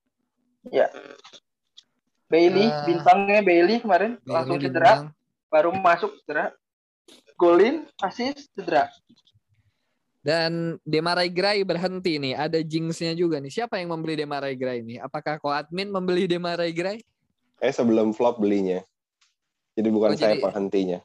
Bailey, 2.33 2.65
Eh, 2.65 2.81
bintangnya 2.83 3.39
Bailey 3.39 3.77
kemarin 3.77 4.17
Bailey 4.17 4.33
langsung 4.33 4.57
cedera, 4.57 4.81
bintang. 4.81 5.01
baru 5.47 5.69
masuk 5.71 6.11
cedera. 6.17 6.49
Golin, 7.37 7.75
asis, 7.99 8.49
cedera. 8.51 8.89
Dan 10.23 10.79
Demarai 10.81 11.27
Gray 11.27 11.61
berhenti 11.61 12.15
nih. 12.15 12.33
Ada 12.33 12.63
jinxnya 12.63 13.11
juga 13.11 13.37
nih. 13.37 13.51
Siapa 13.51 13.75
yang 13.77 13.91
membeli 13.91 14.15
Demarai 14.15 14.55
Gray 14.55 14.79
nih? 14.79 14.97
Apakah 14.97 15.35
Ko 15.37 15.51
Admin 15.51 15.91
membeli 15.91 16.25
Demarai 16.25 16.71
Gray? 16.71 17.03
Eh 17.59 17.69
sebelum 17.69 18.15
flop 18.15 18.39
belinya. 18.39 18.79
Jadi 19.75 19.89
bukan 19.89 20.09
Oh, 20.09 20.17
saya 20.17 20.33
jadi- 20.33 20.43
penghentinya. 20.43 20.99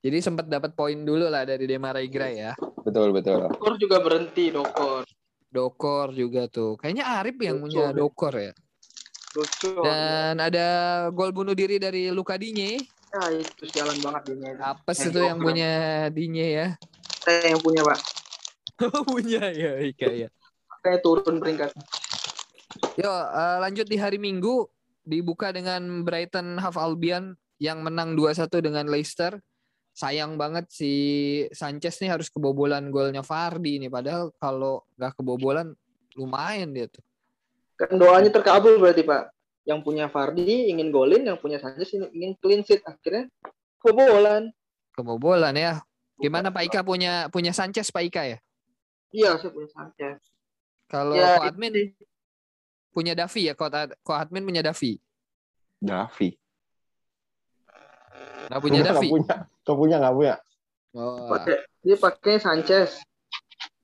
Jadi 0.00 0.18
sempat 0.20 0.46
dapat 0.46 0.72
poin 0.72 0.94
dulu 0.94 1.26
lah 1.26 1.42
dari 1.42 1.64
Demarai 1.64 2.06
Gray 2.06 2.38
ya. 2.38 2.52
Betul 2.80 3.10
betul. 3.10 3.48
Dokor 3.48 3.74
juga 3.74 3.96
berhenti, 3.98 4.52
Dokor. 4.52 5.02
Dokor 5.48 6.12
juga 6.12 6.44
tuh. 6.46 6.76
Kayaknya 6.76 7.04
Arif 7.18 7.36
yang 7.40 7.58
Dokor. 7.58 7.64
punya 7.66 7.86
Dokor 7.90 8.32
ya. 8.38 8.52
Dokor. 9.34 9.82
Dan 9.82 10.38
ada 10.38 10.66
gol 11.10 11.34
bunuh 11.34 11.58
diri 11.58 11.82
dari 11.82 12.14
Luka 12.14 12.38
Dinye. 12.38 12.78
Ya, 13.14 13.22
itu 13.34 13.66
sialan 13.70 13.98
banget 13.98 14.34
ini. 14.34 14.54
Apes 14.62 14.98
Yang 15.02 15.10
itu 15.10 15.20
yang 15.26 15.38
punya 15.42 15.72
Dinye 16.14 16.46
ya. 16.54 16.68
Saya 17.26 17.50
yang 17.50 17.62
punya, 17.62 17.82
Pak. 17.82 17.98
punya 19.10 19.42
ya 19.50 19.72
Ika 19.82 20.08
ya. 20.10 20.28
Kayak 20.82 21.00
turun 21.02 21.42
peringkat. 21.42 21.70
Yo 22.98 23.10
eh, 23.10 23.58
lanjut 23.62 23.86
di 23.86 23.96
hari 23.98 24.18
Minggu 24.18 24.66
dibuka 25.02 25.50
dengan 25.50 26.02
Brighton 26.02 26.58
Half 26.58 26.78
Albion 26.78 27.34
yang 27.58 27.82
menang 27.82 28.18
2-1 28.18 28.50
dengan 28.62 28.86
Leicester. 28.90 29.38
Sayang 29.94 30.34
banget 30.34 30.66
si 30.74 30.92
Sanchez 31.54 32.02
nih 32.02 32.10
harus 32.10 32.26
kebobolan 32.26 32.90
golnya 32.90 33.22
Fardi 33.22 33.78
nih 33.78 33.86
padahal 33.86 34.34
kalau 34.42 34.82
nggak 34.98 35.14
kebobolan 35.22 35.70
lumayan 36.18 36.74
dia 36.74 36.90
tuh. 36.90 37.02
Kan 37.74 37.98
doanya 37.98 38.30
terkabul 38.30 38.78
berarti, 38.78 39.02
Pak. 39.02 39.30
Yang 39.64 39.80
punya 39.80 40.06
Fardi 40.06 40.68
ingin 40.68 40.92
golin, 40.92 41.24
yang 41.24 41.40
punya 41.40 41.56
Sanchez 41.56 41.88
ingin 41.94 42.36
clean 42.38 42.60
sheet. 42.62 42.84
Akhirnya 42.84 43.26
kebobolan. 43.80 44.52
Kebobolan 44.92 45.54
ya. 45.56 45.80
Gimana 46.14 46.52
Pak 46.52 46.68
Ika 46.68 46.80
punya 46.84 47.26
punya 47.32 47.50
Sanchez 47.50 47.90
Pak 47.90 48.04
Ika 48.06 48.22
ya? 48.28 48.38
Iya, 49.10 49.40
saya 49.40 49.50
punya 49.50 49.66
Sanchez. 49.72 50.20
Kalau 50.86 51.16
Ya, 51.16 51.40
Ko 51.40 51.42
itu 51.42 51.48
Admin 51.50 51.72
sih. 51.72 51.86
punya 52.92 53.12
Davi 53.16 53.50
ya, 53.50 53.54
Ko, 53.56 53.66
Ad- 53.66 53.96
Ko 54.04 54.12
Admin 54.14 54.44
punya 54.44 54.62
Davi. 54.62 55.00
Davi. 55.80 56.28
Nggak 58.46 58.60
punya 58.60 58.80
Davi. 58.84 59.08
nggak 59.08 59.10
punya. 59.10 59.36
Nggak 59.64 59.76
punya, 59.80 59.96
nggak 59.98 60.14
punya. 60.14 60.34
Oh, 60.94 61.26
Pakai 61.26 61.56
dia 61.82 61.96
pakai 61.98 62.34
Sanchez. 62.38 63.00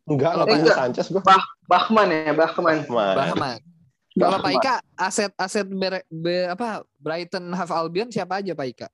Enggak, 0.07 0.31
nggak 0.37 0.47
Eh, 0.47 0.51
punya 0.53 0.63
enggak. 0.63 0.77
Sanchez 0.79 1.07
gue. 1.09 1.23
Bahman 1.67 2.07
ya, 2.13 2.33
Bahman. 2.37 2.77
Bahman. 2.87 3.59
Kalau 4.21 4.39
Pak. 4.45 4.53
Ika 4.53 4.75
aset-aset 5.01 5.67
ber, 5.73 6.05
be- 6.13 6.51
apa 6.53 6.85
Brighton 7.01 7.49
Half 7.57 7.73
Albion 7.73 8.13
siapa 8.13 8.45
aja 8.45 8.53
Pak 8.53 8.67
Ika? 8.69 8.89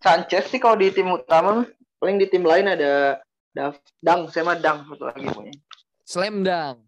Sanchez 0.00 0.48
sih 0.48 0.62
kalau 0.62 0.80
di 0.80 0.88
tim 0.94 1.10
utama 1.10 1.66
paling 2.00 2.16
di 2.16 2.26
tim 2.30 2.46
lain 2.46 2.70
ada 2.70 3.20
Dav, 3.50 3.76
Dang, 3.98 4.30
saya 4.30 4.46
mah 4.46 4.56
Dang 4.56 4.86
satu 4.86 5.10
lagi 5.10 5.26
punya. 5.26 5.52
Slam 6.06 6.46
dunk. 6.46 6.86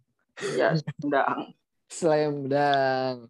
Ya, 0.54 0.78
Dang. 1.02 1.52
Slam 1.98 2.46
dunk. 2.46 3.28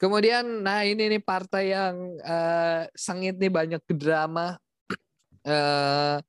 Kemudian, 0.00 0.64
nah 0.64 0.84
ini 0.84 1.16
nih 1.16 1.20
partai 1.20 1.72
yang 1.72 1.96
eh, 2.20 2.88
sengit 2.92 3.36
nih 3.40 3.52
banyak 3.52 3.82
drama. 3.96 4.60
eh 5.48 6.20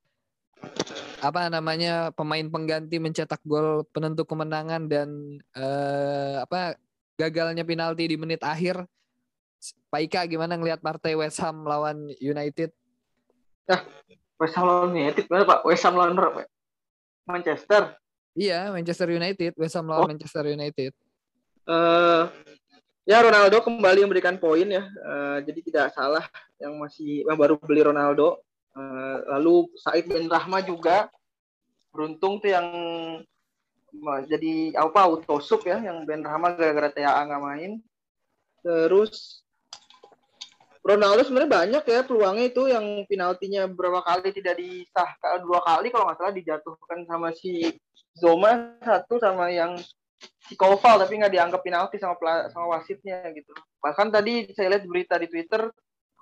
apa 1.22 1.50
namanya 1.50 2.10
pemain 2.14 2.46
pengganti 2.46 2.98
mencetak 2.98 3.42
gol 3.46 3.86
penentu 3.90 4.26
kemenangan 4.26 4.86
dan 4.90 5.10
eh, 5.54 6.36
apa 6.42 6.78
gagalnya 7.22 7.62
penalti 7.62 8.10
di 8.10 8.18
menit 8.18 8.42
akhir. 8.42 8.82
Pak 9.94 10.02
Ika 10.10 10.22
gimana 10.26 10.58
ngelihat 10.58 10.82
partai 10.82 11.14
West 11.14 11.38
Ham 11.46 11.62
lawan 11.70 12.10
United? 12.18 12.74
West 14.42 14.58
Ham 14.58 14.66
lawan 14.66 14.98
United 14.98 15.30
mana 15.30 15.46
Pak? 15.46 15.62
West 15.70 15.86
Ham 15.86 15.94
lawan? 15.94 16.18
Manchester. 17.30 17.94
Iya, 18.34 18.74
Manchester 18.74 19.14
United, 19.14 19.54
West 19.54 19.78
Ham 19.78 19.86
lawan 19.86 20.18
Manchester 20.18 20.50
United. 20.50 20.92
eh 21.62 22.26
ya 23.06 23.22
Ronaldo 23.22 23.62
kembali 23.62 24.02
memberikan 24.02 24.42
poin 24.42 24.66
ya. 24.66 24.82
Eh, 24.82 25.38
jadi 25.46 25.60
tidak 25.62 25.88
salah 25.94 26.26
yang 26.58 26.74
masih 26.82 27.22
yang 27.22 27.38
baru 27.38 27.62
beli 27.62 27.86
Ronaldo. 27.86 28.42
Eh, 28.74 29.18
lalu 29.38 29.70
Said 29.78 30.10
bin 30.10 30.26
Rahma 30.26 30.66
juga 30.66 31.06
beruntung 31.94 32.42
tuh 32.42 32.50
yang 32.50 32.68
jadi 34.28 34.76
apa 34.80 35.00
autosup 35.04 35.68
ya 35.68 35.78
yang 35.84 36.08
Ben 36.08 36.24
Rahma 36.24 36.56
gara-gara 36.56 36.90
TAA 36.92 37.22
nggak 37.28 37.44
main. 37.44 37.72
Terus 38.64 39.44
Ronaldo 40.82 41.22
sebenarnya 41.22 41.52
banyak 41.52 41.84
ya 41.86 42.02
peluangnya 42.02 42.46
itu 42.50 42.66
yang 42.66 43.06
penaltinya 43.06 43.70
berapa 43.70 44.02
kali 44.02 44.34
tidak 44.34 44.58
disahkan 44.58 45.46
dua 45.46 45.62
kali 45.62 45.94
kalau 45.94 46.10
nggak 46.10 46.18
salah 46.18 46.34
dijatuhkan 46.34 47.06
sama 47.06 47.30
si 47.38 47.78
Zoma 48.18 48.76
satu 48.82 49.22
sama 49.22 49.54
yang 49.54 49.78
si 50.50 50.58
Koval 50.58 50.98
tapi 51.06 51.22
nggak 51.22 51.34
dianggap 51.38 51.62
penalti 51.62 52.02
sama 52.02 52.18
sama 52.50 52.78
wasitnya 52.78 53.30
gitu. 53.30 53.54
Bahkan 53.78 54.10
tadi 54.10 54.50
saya 54.58 54.74
lihat 54.74 54.90
berita 54.90 55.22
di 55.22 55.30
Twitter 55.30 55.70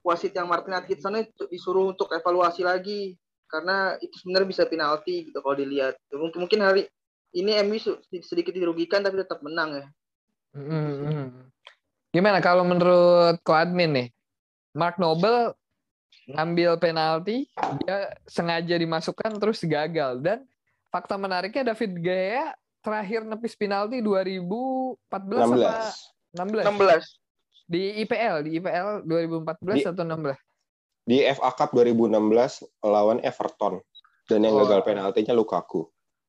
wasit 0.04 0.36
yang 0.36 0.48
Martin 0.52 0.76
Atkinson 0.76 1.24
itu 1.24 1.48
disuruh 1.48 1.96
untuk 1.96 2.12
evaluasi 2.12 2.64
lagi 2.64 3.16
karena 3.48 3.96
itu 4.04 4.16
sebenarnya 4.22 4.48
bisa 4.48 4.64
penalti 4.68 5.32
gitu 5.32 5.40
kalau 5.40 5.56
dilihat. 5.56 5.96
Mungkin 6.12 6.60
hari 6.60 6.84
ini 7.34 7.52
MU 7.66 7.78
sedikit 8.24 8.54
dirugikan 8.54 9.06
tapi 9.06 9.22
tetap 9.22 9.40
menang 9.46 9.84
ya. 9.84 9.86
Hmm. 10.58 11.50
Gimana 12.10 12.42
kalau 12.42 12.66
menurut 12.66 13.38
ko 13.46 13.54
admin 13.54 13.92
nih? 13.94 14.08
Mark 14.74 14.98
Noble 14.98 15.54
ngambil 16.30 16.78
penalti, 16.78 17.50
dia 17.86 18.14
sengaja 18.30 18.78
dimasukkan 18.78 19.38
terus 19.42 19.62
gagal 19.66 20.22
dan 20.22 20.46
fakta 20.94 21.18
menariknya 21.18 21.74
David 21.74 22.02
Gea 22.02 22.54
terakhir 22.82 23.26
nepis 23.26 23.54
penalti 23.58 24.02
2014 24.02 24.98
16. 25.10 25.42
sama 25.42 25.58
16. 26.34 26.66
16. 26.66 27.70
Di 27.70 28.02
IPL, 28.02 28.36
di 28.50 28.52
IPL 28.58 29.06
2014 29.06 29.78
di, 29.78 29.82
atau 29.86 30.04
16? 30.06 31.06
Di 31.06 31.18
FA 31.38 31.52
Cup 31.54 31.70
2016 31.78 32.66
lawan 32.82 33.22
Everton 33.22 33.82
dan 34.26 34.40
yang 34.46 34.58
oh. 34.58 34.66
gagal 34.66 34.82
penaltinya 34.86 35.34
Lukaku. 35.38 35.86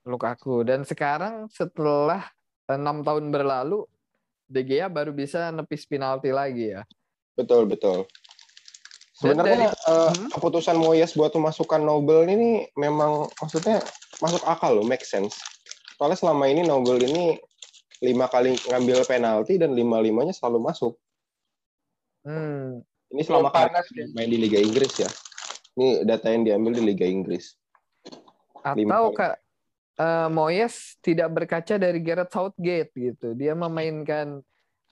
Lukaku 0.09 0.65
dan 0.65 0.87
sekarang 0.89 1.49
setelah 1.53 2.25
enam 2.71 3.05
tahun 3.05 3.29
berlalu 3.29 3.85
De 4.51 4.65
Gea 4.67 4.91
baru 4.91 5.15
bisa 5.15 5.53
nepis 5.55 5.87
penalti 5.87 6.33
lagi 6.35 6.75
ya. 6.75 6.83
Betul 7.39 7.71
betul. 7.71 8.09
Sebenarnya 9.21 9.69
dari, 9.69 9.85
uh, 9.93 10.11
hmm? 10.11 10.29
keputusan 10.33 10.81
Moyes 10.81 11.13
buat 11.13 11.37
memasukkan 11.37 11.85
Nobel 11.85 12.25
ini 12.25 12.65
memang 12.73 13.29
maksudnya 13.37 13.85
masuk 14.25 14.41
akal 14.49 14.81
loh, 14.81 14.87
make 14.89 15.05
sense. 15.05 15.37
Soalnya 16.01 16.17
selama 16.17 16.49
ini 16.49 16.65
Nobel 16.65 17.05
ini 17.05 17.37
lima 18.01 18.33
kali 18.33 18.57
ngambil 18.73 19.05
penalti 19.05 19.61
dan 19.61 19.77
lima 19.77 20.01
limanya 20.01 20.33
selalu 20.33 20.65
masuk. 20.65 20.97
Hmm. 22.25 22.81
Ini 23.13 23.23
selama 23.27 23.53
panas, 23.53 23.85
ya. 23.93 24.09
main 24.17 24.31
di 24.31 24.41
Liga 24.41 24.57
Inggris 24.57 25.05
ya. 25.05 25.11
Ini 25.77 26.09
data 26.09 26.33
yang 26.33 26.49
diambil 26.49 26.81
di 26.81 26.83
Liga 26.89 27.05
Inggris. 27.05 27.59
Atau 28.65 29.13
kak 29.13 29.40
uh, 30.01 30.29
Moyes 30.33 30.97
tidak 31.05 31.29
berkaca 31.29 31.77
dari 31.77 32.01
Gareth 32.01 32.33
Southgate 32.33 32.93
gitu. 32.97 33.37
Dia 33.37 33.53
memainkan 33.53 34.41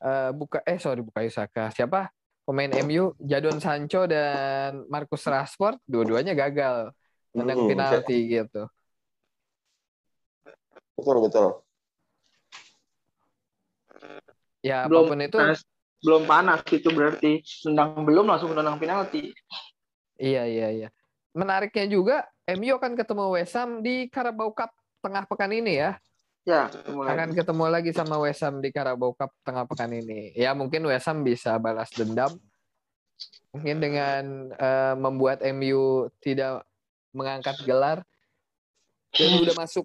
uh, 0.04 0.30
buka 0.36 0.60
eh 0.68 0.76
sorry 0.76 1.00
buka 1.00 1.24
Isaka 1.24 1.72
siapa 1.72 2.12
pemain 2.44 2.70
MU 2.84 3.16
Jadon 3.20 3.60
Sancho 3.60 4.04
dan 4.04 4.84
Marcus 4.92 5.24
Rashford 5.24 5.80
dua-duanya 5.88 6.36
gagal 6.36 6.92
menang 7.32 7.64
hmm, 7.64 7.70
penalti 7.72 8.16
okay. 8.16 8.32
gitu. 8.40 8.62
Betul 10.98 11.16
betul. 11.24 11.46
Ya 14.58 14.90
belum, 14.90 15.06
apa 15.06 15.10
pun 15.14 15.20
itu 15.22 15.38
panas, 15.38 15.60
belum 16.02 16.22
panas 16.26 16.60
itu 16.66 16.88
berarti 16.90 17.32
tendang 17.62 18.02
belum 18.02 18.26
langsung 18.26 18.50
menang 18.50 18.80
penalti. 18.80 19.30
Iya 20.18 20.50
iya 20.50 20.68
iya. 20.74 20.88
Menariknya 21.30 21.86
juga 21.86 22.26
MU 22.50 22.74
akan 22.74 22.98
ketemu 22.98 23.24
West 23.38 23.54
Ham 23.54 23.84
di 23.84 24.10
Carabao 24.10 24.50
Cup 24.50 24.74
tengah 25.02 25.24
pekan 25.26 25.52
ini 25.54 25.80
ya. 25.80 25.92
Ya, 26.48 26.72
ketemu 26.72 27.00
akan 27.04 27.28
lagi. 27.28 27.36
ketemu 27.36 27.64
lagi 27.68 27.90
sama 27.92 28.16
West 28.24 28.40
Ham 28.40 28.56
di 28.64 28.72
Carabao 28.72 29.12
Cup 29.12 29.30
tengah 29.44 29.68
pekan 29.68 29.92
ini. 29.92 30.32
Ya 30.32 30.56
mungkin 30.56 30.80
West 30.88 31.04
Ham 31.04 31.20
bisa 31.20 31.60
balas 31.60 31.92
dendam. 31.92 32.32
Mungkin 33.52 33.76
dengan 33.84 34.24
uh, 34.56 34.94
membuat 34.96 35.44
MU 35.52 36.08
tidak 36.24 36.64
mengangkat 37.12 37.56
gelar 37.68 38.00
dan 39.12 39.30
udah 39.40 39.54
masuk 39.56 39.84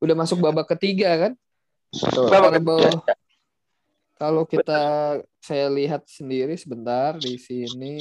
udah 0.00 0.16
masuk 0.16 0.38
babak 0.40 0.68
ketiga 0.76 1.28
kan? 1.28 1.32
Carabao, 1.96 2.82
kalau 4.20 4.44
kita 4.44 4.80
saya 5.40 5.68
lihat 5.72 6.04
sendiri 6.04 6.56
sebentar 6.60 7.16
di 7.16 7.40
sini 7.40 8.00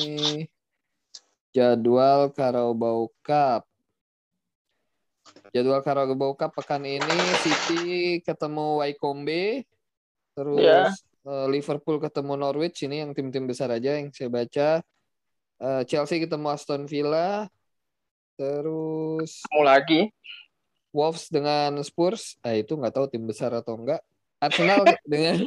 jadwal 1.55 2.27
Carabao 2.35 3.07
Cup 3.23 3.63
jadwal 5.55 5.79
Carabao 5.79 6.35
Cup 6.35 6.51
pekan 6.51 6.83
ini 6.83 7.15
City 7.39 8.19
ketemu 8.19 8.83
Wycombe, 8.83 9.63
terus 10.35 10.59
yeah. 10.59 10.91
Iya. 10.91 11.31
uh, 11.31 11.47
Liverpool 11.47 12.03
ketemu 12.03 12.35
Norwich 12.35 12.83
ini 12.83 12.99
yang 12.99 13.15
tim-tim 13.15 13.47
besar 13.47 13.71
aja 13.71 13.95
yang 13.95 14.11
saya 14.11 14.27
baca. 14.27 14.83
Uh, 15.55 15.87
Chelsea 15.87 16.19
ketemu 16.19 16.51
Aston 16.51 16.83
Villa, 16.83 17.47
terus 18.35 19.47
mau 19.55 19.63
lagi 19.63 20.11
Wolves 20.91 21.31
dengan 21.31 21.79
Spurs, 21.87 22.35
ah 22.43 22.51
itu 22.51 22.75
nggak 22.75 22.91
tahu 22.91 23.07
tim 23.07 23.23
besar 23.23 23.55
atau 23.55 23.79
enggak. 23.79 24.03
Arsenal 24.43 24.83
dengan 25.07 25.39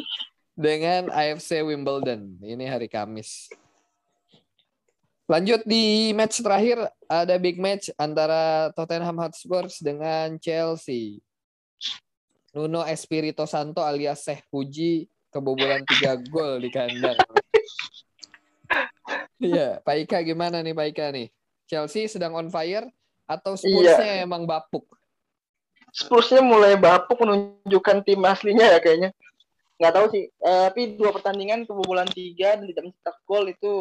dengan 0.57 1.13
AFC 1.13 1.61
Wimbledon 1.61 2.41
ini 2.41 2.65
hari 2.65 2.89
Kamis. 2.89 3.53
Lanjut 5.29 5.61
di 5.69 6.17
match 6.17 6.41
terakhir 6.41 6.81
ada 7.05 7.37
big 7.37 7.61
match 7.61 7.93
antara 8.01 8.73
Tottenham 8.73 9.21
Hotspur 9.21 9.69
dengan 9.85 10.41
Chelsea. 10.41 11.21
Nuno 12.57 12.81
Espirito 12.89 13.45
Santo 13.45 13.85
alias 13.85 14.25
Seh 14.25 14.41
Puji 14.49 15.05
kebobolan 15.29 15.85
tiga 15.85 16.17
gol 16.33 16.65
di 16.65 16.73
kandang. 16.73 17.21
Iya, 19.37 19.85
Pak 19.85 19.97
Ika 20.09 20.19
gimana 20.25 20.65
nih 20.65 20.73
Pak 20.73 20.87
Ika 20.97 21.07
nih? 21.13 21.29
Chelsea 21.69 22.09
sedang 22.09 22.33
on 22.33 22.49
fire 22.49 22.89
atau 23.29 23.53
Spursnya 23.53 24.25
iya. 24.25 24.25
emang 24.25 24.49
bapuk? 24.49 24.89
Spursnya 25.93 26.41
mulai 26.41 26.81
bapuk 26.81 27.21
menunjukkan 27.21 28.01
tim 28.01 28.25
aslinya 28.25 28.65
ya 28.65 28.81
kayaknya. 28.81 29.13
Nggak 29.77 29.93
tahu 29.93 30.07
sih. 30.09 30.25
Uh, 30.41 30.73
tapi 30.73 30.97
dua 30.97 31.13
pertandingan 31.13 31.69
kebobolan 31.69 32.09
tiga 32.09 32.57
dan 32.57 32.65
tidak 32.65 32.89
mencetak 32.89 33.17
gol 33.29 33.45
itu 33.45 33.75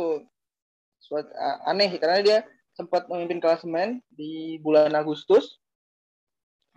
suatu, 1.07 1.31
uh, 1.31 1.57
aneh 1.71 1.87
karena 1.95 2.19
dia 2.19 2.39
sempat 2.75 3.07
memimpin 3.09 3.41
klasemen 3.41 4.03
di 4.11 4.59
bulan 4.61 4.93
Agustus 4.93 5.57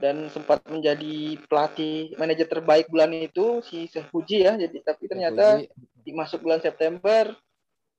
dan 0.01 0.33
sempat 0.33 0.65
menjadi 0.65 1.37
pelatih 1.45 2.17
manajer 2.17 2.49
terbaik 2.49 2.89
bulan 2.89 3.13
itu 3.13 3.61
si 3.61 3.85
Sehuji 3.85 4.49
ya. 4.49 4.57
Jadi 4.57 4.81
tapi 4.81 5.05
ternyata 5.11 5.61
di 6.01 6.13
masuk 6.17 6.41
bulan 6.41 6.65
September 6.65 7.37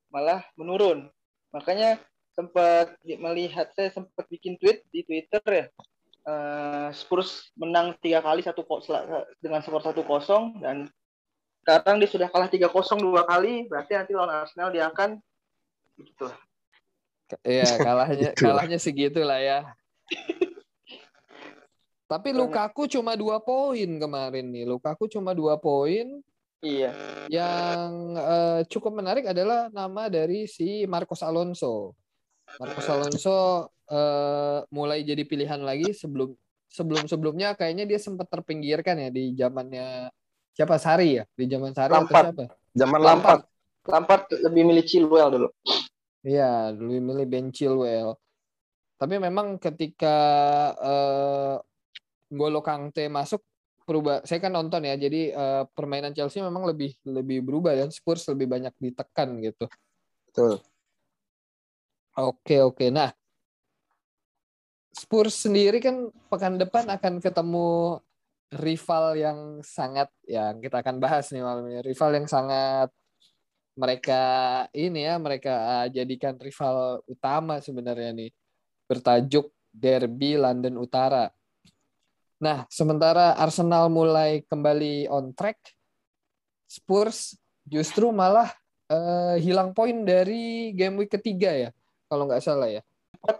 malah 0.10 0.42
menurun. 0.58 1.08
Makanya 1.54 2.02
sempat 2.34 2.98
melihat 3.06 3.70
saya 3.78 3.94
sempat 3.94 4.26
bikin 4.34 4.58
tweet 4.58 4.82
di 4.90 5.06
Twitter 5.06 5.44
ya. 5.46 5.66
Uh, 6.22 6.90
Spurs 6.94 7.50
menang 7.58 7.98
tiga 7.98 8.22
kali 8.22 8.46
satu 8.46 8.62
dengan 9.42 9.62
skor 9.66 9.82
satu 9.82 10.06
kosong 10.06 10.62
dan 10.62 10.86
sekarang 11.66 11.98
dia 11.98 12.10
sudah 12.10 12.30
kalah 12.30 12.46
tiga 12.46 12.70
kosong 12.70 13.02
dua 13.02 13.26
kali 13.26 13.66
berarti 13.66 13.98
nanti 13.98 14.14
lawan 14.14 14.30
Arsenal 14.30 14.70
dia 14.70 14.86
akan 14.90 15.18
gitu 16.00 16.28
Iya, 17.48 17.64
kalahnya 17.88 18.32
gitu. 18.36 18.44
kalahnya 18.44 18.80
segitu 18.82 19.22
lah 19.24 19.40
ya. 19.40 19.60
Tapi 22.12 22.36
Lukaku 22.36 22.92
cuma 22.92 23.16
dua 23.16 23.40
poin 23.40 23.88
kemarin 23.88 24.52
nih. 24.52 24.68
Lukaku 24.68 25.08
cuma 25.08 25.32
dua 25.32 25.56
poin. 25.56 26.20
Iya. 26.60 26.92
Yang 27.32 27.90
uh, 28.20 28.60
cukup 28.68 29.00
menarik 29.00 29.32
adalah 29.32 29.72
nama 29.72 30.12
dari 30.12 30.44
si 30.44 30.84
Marcos 30.92 31.24
Alonso. 31.24 31.96
Marcos 32.60 32.88
Alonso 32.92 33.72
uh, 33.88 34.60
mulai 34.76 35.08
jadi 35.08 35.24
pilihan 35.24 35.64
lagi 35.64 35.96
sebelum 35.96 36.36
sebelum 36.68 37.08
sebelumnya 37.08 37.56
kayaknya 37.56 37.88
dia 37.88 38.00
sempat 38.00 38.28
terpinggirkan 38.28 39.08
ya 39.08 39.10
di 39.12 39.32
zamannya 39.36 40.12
siapa 40.52 40.76
Sari 40.80 41.20
ya 41.20 41.24
di 41.32 41.48
zaman 41.48 41.72
Sari 41.72 41.92
Lampard. 41.96 42.36
atau 42.36 42.44
siapa? 42.44 42.46
Zaman 42.76 43.00
Lampard. 43.00 43.42
Lampard 43.90 44.30
lebih 44.30 44.64
milih 44.68 44.86
Chilwell 44.86 45.30
dulu. 45.34 45.50
Iya, 46.22 46.70
lebih 46.70 47.02
milih 47.02 47.26
Ben 47.26 47.50
Chilwell. 47.50 48.14
Tapi 49.02 49.18
memang 49.18 49.58
ketika 49.58 50.18
uh, 50.78 51.58
Golo 52.30 52.62
Kante 52.62 53.10
masuk 53.10 53.42
berubah. 53.90 54.22
Saya 54.22 54.38
kan 54.38 54.54
nonton 54.54 54.86
ya, 54.86 54.94
jadi 54.94 55.34
uh, 55.34 55.64
permainan 55.74 56.14
Chelsea 56.14 56.46
memang 56.46 56.70
lebih 56.70 56.94
lebih 57.10 57.42
berubah 57.42 57.74
dan 57.74 57.90
Spurs 57.90 58.30
lebih 58.30 58.46
banyak 58.46 58.72
ditekan 58.78 59.42
gitu. 59.42 59.66
Betul. 60.30 60.62
Oke 62.14 62.62
oke. 62.62 62.86
Nah, 62.94 63.10
Spurs 64.94 65.34
sendiri 65.50 65.82
kan 65.82 66.14
pekan 66.30 66.62
depan 66.62 66.86
akan 66.94 67.18
ketemu 67.18 67.98
rival 68.62 69.16
yang 69.18 69.40
sangat 69.66 70.12
yang 70.30 70.62
kita 70.62 70.86
akan 70.86 71.02
bahas 71.02 71.34
nih 71.34 71.42
malam 71.42 71.66
ini. 71.66 71.82
Rival 71.82 72.22
yang 72.22 72.28
sangat 72.30 72.94
mereka 73.76 74.22
ini 74.76 75.08
ya 75.08 75.16
mereka 75.16 75.88
jadikan 75.88 76.36
rival 76.36 77.00
utama 77.08 77.64
sebenarnya 77.64 78.12
nih 78.12 78.32
bertajuk 78.92 79.48
Derby 79.72 80.36
London 80.36 80.76
Utara. 80.76 81.32
Nah, 82.42 82.68
sementara 82.68 83.38
Arsenal 83.40 83.88
mulai 83.88 84.44
kembali 84.50 85.08
on 85.08 85.32
track, 85.32 85.62
Spurs 86.68 87.38
justru 87.64 88.12
malah 88.12 88.52
uh, 88.92 89.38
hilang 89.40 89.72
poin 89.72 90.04
dari 90.04 90.76
game 90.76 91.06
week 91.06 91.14
ketiga 91.16 91.54
ya, 91.54 91.70
kalau 92.12 92.28
nggak 92.28 92.44
salah 92.44 92.68
ya. 92.68 92.82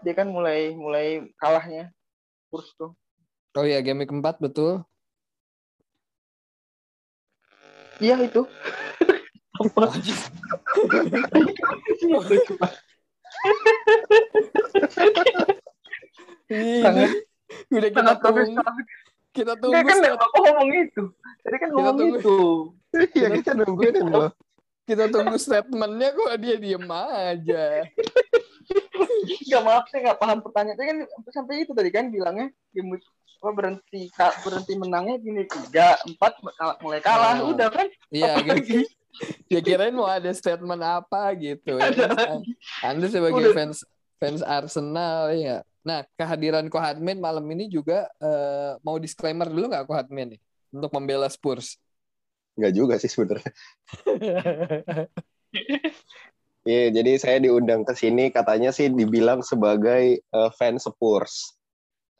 Dia 0.00 0.14
kan 0.14 0.30
mulai 0.30 0.72
mulai 0.72 1.28
kalahnya 1.36 1.90
Spurs 2.46 2.72
tuh. 2.78 2.94
Oh 3.58 3.66
iya, 3.66 3.82
game 3.84 4.06
week 4.06 4.08
keempat 4.08 4.40
betul. 4.40 4.86
Iya 8.00 8.16
itu. 8.24 8.46
Apa? 9.62 9.86
Ih, 16.52 16.82
Sangat 16.84 17.10
udah 17.68 17.90
kita 17.92 18.00
sangat 18.02 18.18
tunggu 18.24 18.42
kita 19.32 19.52
tunggu 19.60 19.80
kan 19.80 19.96
Bapak 20.16 20.28
ngomong 20.36 20.70
itu. 20.72 21.02
Tadi 21.42 21.56
kan 21.56 21.68
Kita 21.68 21.76
ngomong 21.80 21.96
tunggu. 21.96 22.18
itu. 22.20 22.36
Iya 23.16 23.28
kita 23.32 23.50
nungguin 23.56 23.94
loh. 24.08 24.30
kita 24.82 25.04
tunggu 25.08 25.36
statementnya 25.38 26.10
kok 26.12 26.32
dia 26.42 26.56
diem 26.58 26.84
aja 26.90 27.86
Enggak 29.22 29.62
maaf 29.62 29.84
saya 29.88 30.00
nggak 30.10 30.18
paham 30.20 30.38
pertanyaan. 30.44 30.76
Tadi 30.76 30.88
kan 30.88 30.98
sampai 31.30 31.54
itu 31.64 31.72
tadi 31.72 31.90
kan 31.92 32.08
bilangnya 32.12 32.52
game 32.72 32.98
apa 33.42 33.50
berhenti 33.58 34.06
berhenti 34.46 34.72
menangnya 34.78 35.18
gini 35.18 35.42
tiga 35.50 35.98
empat 36.06 36.38
mulai 36.78 37.02
kalah 37.02 37.42
Oh. 37.42 37.50
udah 37.50 37.68
kan 37.74 37.90
iya 38.14 38.38
gitu? 38.38 38.86
Ya 39.52 39.60
kirain 39.60 39.94
mau 39.94 40.08
ada 40.08 40.32
statement 40.32 40.82
apa 40.82 41.32
gitu 41.36 41.76
ya. 41.76 41.92
Kan? 41.92 42.40
Anda 42.84 43.06
sebagai 43.12 43.52
Udah. 43.52 43.54
fans 43.54 43.84
fans 44.16 44.42
Arsenal 44.42 45.34
ya 45.36 45.60
nah 45.82 46.06
kehadiran 46.14 46.70
Kohadmin 46.70 47.18
malam 47.18 47.42
ini 47.50 47.66
juga 47.66 48.06
eh, 48.22 48.78
mau 48.86 48.96
disclaimer 48.96 49.50
dulu 49.50 49.66
nggak 49.70 49.86
Kohadmin 49.86 50.38
nih 50.38 50.40
untuk 50.72 50.90
membela 50.94 51.26
Spurs 51.26 51.76
Enggak 52.52 52.72
juga 52.76 52.94
sih 53.00 53.08
sebenarnya. 53.08 53.48
Iya, 56.62 56.94
jadi 56.94 57.18
saya 57.18 57.42
diundang 57.42 57.82
ke 57.82 57.90
sini 57.90 58.30
katanya 58.30 58.70
sih 58.70 58.86
dibilang 58.86 59.42
sebagai 59.42 60.22
eh, 60.22 60.50
fans 60.54 60.86
Spurs. 60.86 61.58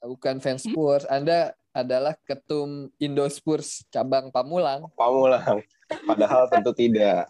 bukan 0.02 0.42
fans 0.42 0.66
Spurs 0.66 1.06
Anda 1.06 1.54
adalah 1.72 2.12
ketum 2.28 2.92
Indo 3.00 3.24
Spurs 3.32 3.84
cabang 3.88 4.28
Pamulang 4.28 4.86
Pamulang. 4.96 5.64
Padahal 6.08 6.48
tentu 6.52 6.72
tidak. 6.76 7.28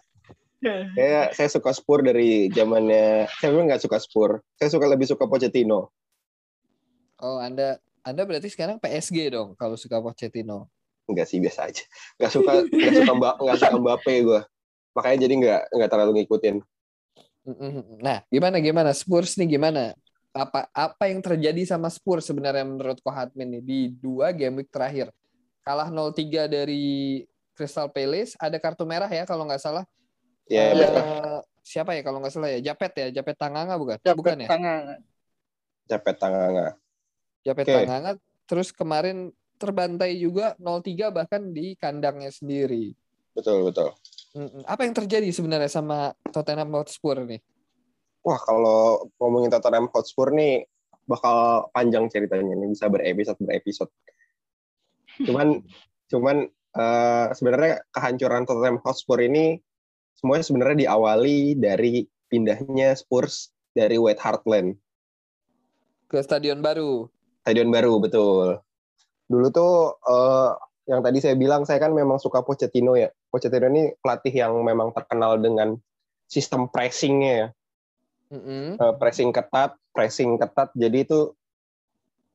Saya 0.95 1.31
saya 1.35 1.49
suka 1.51 1.75
Spurs 1.75 2.07
dari 2.07 2.47
zamannya. 2.51 3.27
Saya 3.39 3.51
memang 3.51 3.71
nggak 3.71 3.83
suka 3.83 3.99
Spurs. 3.99 4.39
Saya 4.55 4.71
suka 4.71 4.87
lebih 4.87 5.07
suka 5.07 5.27
Pochettino. 5.27 5.91
oh 7.23 7.39
Anda 7.39 7.79
Anda 8.03 8.27
berarti 8.27 8.51
sekarang 8.51 8.79
PSG 8.83 9.31
dong 9.31 9.55
kalau 9.55 9.79
suka 9.79 9.99
Pochettino 10.03 10.67
Enggak 11.07 11.27
sih 11.27 11.39
biasa 11.43 11.67
aja. 11.67 11.83
Nggak 12.19 12.31
suka 12.31 12.51
nggak 12.63 12.93
suka 12.95 13.11
Mbak 13.11 13.35
nggak 13.43 13.57
suka 13.59 13.75
Mbappe 13.79 14.13
gue. 14.23 14.41
Makanya 14.95 15.17
jadi 15.27 15.33
nggak 15.35 15.61
nggak 15.75 15.89
terlalu 15.91 16.11
ngikutin. 16.23 16.55
Nah, 17.99 18.23
gimana 18.31 18.63
gimana 18.63 18.91
Spurs 18.95 19.35
nih 19.35 19.59
gimana? 19.59 19.91
Apa 20.33 20.65
apa 20.73 21.03
yang 21.05 21.21
terjadi 21.21 21.61
sama 21.61 21.93
Spurs 21.93 22.25
sebenarnya 22.25 22.65
menurut 22.65 22.97
Kohatmin 23.05 23.53
nih 23.53 23.61
di 23.61 23.79
dua 23.93 24.33
game 24.33 24.65
week 24.65 24.73
terakhir? 24.73 25.13
Kalah 25.61 25.93
0-3 25.93 26.49
dari 26.49 27.21
Crystal 27.53 27.85
Palace, 27.87 28.33
ada 28.41 28.57
kartu 28.57 28.81
merah 28.83 29.07
ya 29.07 29.29
kalau 29.29 29.45
nggak 29.45 29.61
salah. 29.61 29.85
Ya, 30.49 30.73
Eh, 30.73 30.75
merah. 30.75 31.39
siapa 31.61 31.93
ya 31.93 32.01
kalau 32.01 32.17
nggak 32.19 32.33
salah 32.33 32.49
ya? 32.49 32.59
Japet 32.73 32.91
ya, 32.97 33.07
Japet 33.21 33.37
Tanganga 33.37 33.77
bukan? 33.77 33.95
Dapat 34.01 34.17
Bukan 34.17 34.37
ya? 34.41 34.49
tangan. 34.49 34.83
cepet 35.83 36.15
tangan 36.17 36.73
Japet 37.45 37.65
Oke. 37.69 37.73
Tanganga. 37.77 38.11
Terus 38.49 38.73
kemarin 38.73 39.29
terbantai 39.61 40.17
juga 40.17 40.57
0-3 40.57 41.13
bahkan 41.13 41.45
di 41.53 41.77
kandangnya 41.77 42.33
sendiri. 42.33 42.97
Betul 43.37 43.69
betul. 43.69 43.93
Apa 44.65 44.81
yang 44.83 44.97
terjadi 44.97 45.29
sebenarnya 45.29 45.69
sama 45.69 46.11
Tottenham 46.33 46.73
Hotspur 46.73 47.21
nih? 47.21 47.39
Wah 48.23 48.39
kalau 48.39 49.11
ngomongin 49.19 49.51
Tottenham 49.51 49.91
Hotspur 49.91 50.31
nih 50.31 50.63
bakal 51.03 51.67
panjang 51.75 52.07
ceritanya 52.07 52.55
nih 52.55 52.71
bisa 52.71 52.87
berepisode 52.87 53.39
berepisode. 53.43 53.91
Cuman 55.27 55.59
cuman 56.07 56.47
eh, 56.73 57.27
sebenarnya 57.35 57.83
kehancuran 57.91 58.47
Tottenham 58.47 58.79
Hotspur 58.79 59.19
ini 59.19 59.59
semuanya 60.15 60.45
sebenarnya 60.47 60.77
diawali 60.87 61.59
dari 61.59 62.07
pindahnya 62.31 62.95
Spurs 62.95 63.51
dari 63.75 63.99
White 63.99 64.21
Hart 64.21 64.43
Lane, 64.47 64.77
Ke 66.07 66.21
stadion 66.21 66.61
baru. 66.61 67.09
stadion 67.43 67.73
baru 67.73 67.99
betul. 67.99 68.63
Dulu 69.27 69.47
tuh 69.51 69.99
eh, 69.99 70.51
yang 70.87 71.03
tadi 71.03 71.19
saya 71.19 71.35
bilang 71.35 71.67
saya 71.67 71.83
kan 71.83 71.91
memang 71.91 72.23
suka 72.23 72.39
Pochettino 72.39 72.95
ya. 72.95 73.11
Pochettino 73.27 73.67
ini 73.67 73.91
pelatih 73.99 74.31
yang 74.31 74.55
memang 74.63 74.95
terkenal 74.95 75.35
dengan 75.41 75.75
sistem 76.31 76.71
pressingnya 76.71 77.33
ya. 77.35 77.47
Mm-mm. 78.33 78.81
eh, 78.81 78.93
pressing 78.97 79.29
ketat, 79.29 79.77
pressing 79.93 80.41
ketat. 80.41 80.73
Jadi 80.73 81.05
itu 81.05 81.37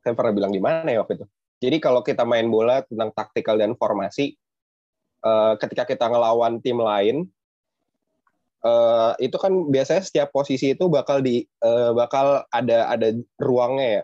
saya 0.06 0.14
pernah 0.14 0.30
bilang 0.30 0.54
di 0.54 0.62
mana 0.62 0.87
ya 0.94 1.02
waktu 1.02 1.18
itu. 1.18 1.26
Jadi 1.58 1.76
kalau 1.82 2.06
kita 2.06 2.22
main 2.22 2.46
bola 2.46 2.87
tentang 2.87 3.11
taktikal 3.11 3.58
dan 3.58 3.74
formasi, 3.74 4.38
eh, 5.26 5.54
ketika 5.58 5.82
kita 5.90 6.06
ngelawan 6.06 6.62
tim 6.62 6.78
lain, 6.78 7.26
eh, 8.62 9.12
itu 9.18 9.34
kan 9.37 9.50
biasanya 9.66 10.02
setiap 10.06 10.30
posisi 10.30 10.78
itu 10.78 10.87
bakal 10.87 11.18
di 11.18 11.42
eh, 11.42 11.90
bakal 11.90 12.46
ada 12.54 12.94
ada 12.94 13.08
ruangnya 13.42 13.88
ya. 14.00 14.02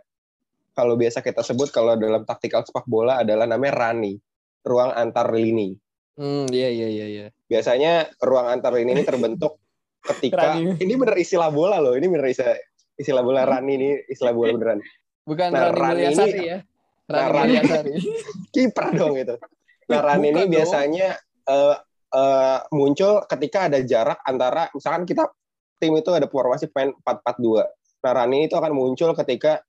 Kalau 0.74 0.98
biasa 0.98 1.22
kita 1.22 1.46
sebut 1.46 1.70
kalau 1.70 1.94
dalam 1.94 2.26
taktikal 2.26 2.66
sepak 2.66 2.82
bola 2.90 3.22
adalah 3.22 3.46
namanya 3.46 3.78
rani, 3.78 4.18
ruang 4.66 4.90
antar 4.90 5.30
lini. 5.30 5.78
Hmm, 6.18 6.50
iya 6.50 6.70
iya 6.70 6.88
iya 6.90 7.06
iya. 7.06 7.26
Biasanya 7.46 8.10
ruang 8.18 8.50
antar 8.50 8.74
lini 8.74 8.98
ini 8.98 9.06
terbentuk 9.06 9.62
ketika 10.04 10.56
Rani. 10.56 10.76
ini 10.78 10.94
bener 10.94 11.16
istilah 11.16 11.48
bola 11.48 11.80
loh, 11.80 11.96
ini 11.96 12.06
bener 12.06 12.28
istilah 12.28 12.56
istilah 12.94 13.22
bola 13.24 13.42
rani 13.42 13.72
ini 13.74 13.88
istilah 14.06 14.30
bola 14.30 14.52
beneran. 14.52 14.78
Bukan 15.24 15.48
Nah, 15.50 15.72
Rani 15.72 16.02
Rani 16.04 16.24
ini- 16.30 16.46
ya. 16.46 16.58
Nah, 17.04 17.26
Rani 17.26 17.32
Rani- 17.32 17.52
Mulyasari. 17.60 17.92
Kiper 18.54 18.86
dong 18.94 19.14
itu. 19.16 19.34
Nah, 19.88 20.00
rani 20.00 20.26
ini 20.28 20.32
Bukan 20.32 20.44
dong. 20.44 20.52
biasanya 20.52 21.08
eh, 21.44 21.76
eh, 22.14 22.58
muncul 22.72 23.12
ketika 23.26 23.58
ada 23.68 23.80
jarak 23.80 24.20
antara 24.22 24.68
misalkan 24.72 25.04
kita 25.04 25.28
tim 25.76 25.92
itu 25.96 26.10
ada 26.12 26.24
formasi 26.24 26.68
pemain 26.68 26.92
4-4-2. 27.02 27.64
Nah, 28.04 28.12
rani 28.14 28.38
itu 28.46 28.54
akan 28.54 28.72
muncul 28.72 29.10
ketika 29.16 29.60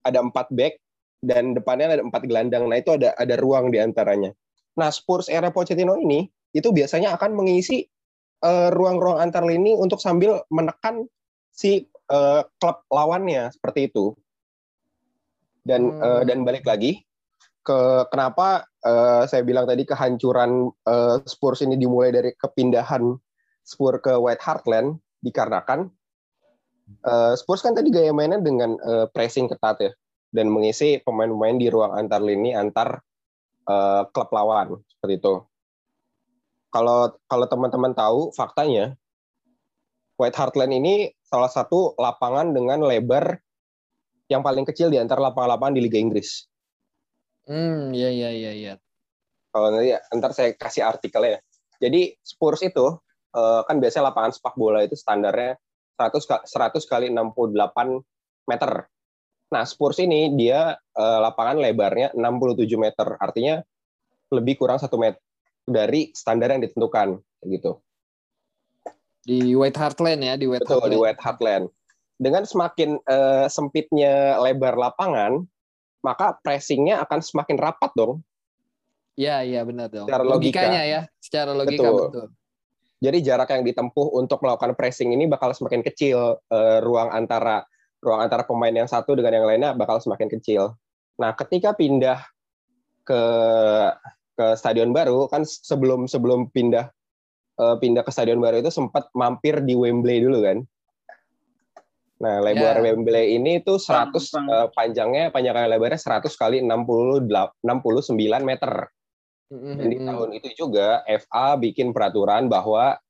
ada 0.00 0.20
empat 0.20 0.48
back 0.48 0.76
dan 1.18 1.52
depannya 1.52 1.98
ada 1.98 2.04
empat 2.04 2.22
gelandang. 2.24 2.68
Nah, 2.68 2.78
itu 2.78 2.94
ada 2.94 3.12
ada 3.12 3.34
ruang 3.36 3.68
di 3.68 3.80
antaranya. 3.80 4.30
Nah, 4.78 4.88
Spurs 4.88 5.26
era 5.26 5.50
Pochettino 5.50 5.98
ini 5.98 6.24
itu 6.54 6.70
biasanya 6.70 7.12
akan 7.18 7.34
mengisi 7.34 7.84
eh, 8.44 8.68
ruang-ruang 8.70 9.18
antar 9.18 9.42
lini 9.46 9.74
untuk 9.74 9.98
sambil 9.98 10.42
menekan 10.52 11.06
si 11.50 11.86
eh, 12.08 12.42
klub 12.62 12.86
lawannya 12.88 13.50
seperti 13.52 13.90
itu. 13.90 14.14
Dan 15.66 15.92
Hmm. 15.92 16.00
eh, 16.00 16.22
dan 16.24 16.48
balik 16.48 16.64
lagi 16.64 17.04
ke 17.60 18.08
kenapa 18.08 18.64
eh, 18.80 19.28
saya 19.28 19.44
bilang 19.44 19.68
tadi 19.68 19.84
kehancuran 19.84 20.72
eh, 20.88 21.16
Spurs 21.28 21.60
ini 21.60 21.76
dimulai 21.76 22.08
dari 22.14 22.32
kepindahan 22.32 23.12
Spurs 23.60 24.00
ke 24.00 24.16
White 24.16 24.40
Hart 24.40 24.64
Lane 24.64 24.96
dikarenakan 25.20 25.92
eh, 27.04 27.32
Spurs 27.36 27.60
kan 27.60 27.76
tadi 27.76 27.92
gaya 27.92 28.16
mainnya 28.16 28.40
dengan 28.40 28.80
eh, 28.80 29.04
pressing 29.12 29.52
ketat 29.52 29.76
ya 29.84 29.92
dan 30.32 30.48
mengisi 30.48 31.00
pemain-pemain 31.04 31.60
di 31.60 31.68
ruang 31.68 31.92
antar 31.92 32.24
lini 32.24 32.56
antar 32.56 33.04
eh, 33.68 34.02
klub 34.16 34.32
lawan 34.32 34.80
seperti 34.88 35.20
itu. 35.20 35.34
Kalau 36.68 37.16
kalau 37.24 37.46
teman-teman 37.48 37.96
tahu 37.96 38.28
faktanya 38.36 38.92
White 40.20 40.36
Hart 40.36 40.54
Lane 40.58 40.76
ini 40.76 40.94
salah 41.24 41.48
satu 41.48 41.96
lapangan 41.96 42.52
dengan 42.52 42.82
lebar 42.84 43.38
yang 44.28 44.44
paling 44.44 44.68
kecil 44.68 44.92
di 44.92 45.00
antara 45.00 45.30
lapangan-lapangan 45.30 45.78
di 45.78 45.82
Liga 45.86 45.96
Inggris. 45.96 46.44
Hmm, 47.48 47.96
iya 47.96 48.12
iya 48.12 48.30
iya 48.34 48.52
iya. 48.52 48.74
kalau 49.48 49.72
nanti 49.72 49.96
ya, 49.96 49.98
ntar 50.12 50.36
saya 50.36 50.52
kasih 50.52 50.84
artikelnya. 50.84 51.40
Jadi 51.80 52.12
Spurs 52.20 52.60
itu 52.60 52.84
eh, 53.32 53.60
kan 53.64 53.80
biasanya 53.80 54.12
lapangan 54.12 54.36
sepak 54.36 54.54
bola 54.60 54.84
itu 54.84 54.92
standarnya 54.92 55.56
100 55.96 56.28
ka- 56.28 56.44
100 56.44 56.84
kali 56.84 57.08
68 57.08 58.04
meter. 58.44 58.72
Nah, 59.48 59.64
Spurs 59.64 59.96
ini 60.04 60.36
dia 60.36 60.76
eh, 60.76 61.18
lapangan 61.24 61.56
lebarnya 61.64 62.12
67 62.12 62.76
meter. 62.76 63.16
Artinya 63.16 63.64
lebih 64.28 64.60
kurang 64.60 64.76
satu 64.76 65.00
meter 65.00 65.16
dari 65.68 66.10
standar 66.16 66.56
yang 66.56 66.64
ditentukan 66.64 67.20
gitu. 67.44 67.76
Di 69.28 69.52
White 69.52 69.76
Hart 69.76 69.98
Lane 70.00 70.22
ya, 70.24 70.34
di 70.40 70.48
White 70.48 70.64
Betul 70.64 70.80
Hart 70.80 70.90
di. 70.90 70.96
White 70.96 71.20
Hart 71.20 71.40
Lane. 71.44 71.66
Dengan 72.18 72.42
semakin 72.48 72.98
eh, 73.04 73.46
sempitnya 73.52 74.40
lebar 74.40 74.74
lapangan, 74.74 75.44
maka 76.00 76.40
pressingnya 76.40 77.04
akan 77.04 77.20
semakin 77.20 77.56
rapat 77.60 77.92
dong. 77.92 78.24
Iya 79.14 79.44
iya 79.44 79.60
benar 79.68 79.92
dong. 79.92 80.08
Secara 80.08 80.24
logika. 80.24 80.64
Logikanya 80.64 80.82
ya, 80.88 81.00
secara 81.20 81.52
logika 81.52 81.84
Betul. 81.84 82.02
betul. 82.08 82.26
Jadi 82.98 83.18
jarak 83.22 83.48
yang 83.54 83.62
ditempuh 83.62 84.10
untuk 84.18 84.42
melakukan 84.42 84.74
pressing 84.74 85.14
ini 85.14 85.30
bakal 85.30 85.54
semakin 85.54 85.86
kecil. 85.86 86.42
Eh, 86.50 86.78
ruang 86.82 87.12
antara 87.14 87.62
ruang 88.02 88.22
antara 88.22 88.46
pemain 88.46 88.74
yang 88.74 88.90
satu 88.90 89.14
dengan 89.14 89.42
yang 89.42 89.46
lainnya 89.46 89.70
bakal 89.74 90.02
semakin 90.02 90.30
kecil. 90.38 90.74
Nah, 91.18 91.34
ketika 91.34 91.74
pindah 91.74 92.22
ke 93.02 93.22
ke 94.38 94.54
stadion 94.54 94.94
baru 94.94 95.26
kan 95.26 95.42
sebelum 95.42 96.06
sebelum 96.06 96.46
pindah 96.54 96.86
eh, 97.58 97.76
pindah 97.82 98.06
ke 98.06 98.14
stadion 98.14 98.38
baru 98.38 98.62
itu 98.62 98.70
sempat 98.70 99.10
mampir 99.18 99.58
di 99.66 99.74
Wembley 99.74 100.22
dulu 100.22 100.46
kan. 100.46 100.62
Nah, 102.18 102.42
lebar 102.42 102.82
Ya. 102.82 102.90
Wembley 102.90 103.38
ini 103.38 103.62
tuh 103.62 103.78
100 103.78 104.14
Gampang. 104.14 104.46
eh, 104.46 104.66
panjangnya 104.74 105.24
panjang 105.34 105.54
kali 105.54 105.66
lebarnya 105.70 105.98
100 105.98 106.34
kali 106.38 106.56
60 106.62 107.26
69 107.62 108.42
meter. 108.46 108.90
Dan 109.48 109.86
di 109.88 109.98
tahun 110.04 110.28
itu 110.36 110.48
juga 110.60 111.00
FA 111.08 111.56
bikin 111.56 111.96
peraturan 111.96 112.52
bahwa 112.52 113.00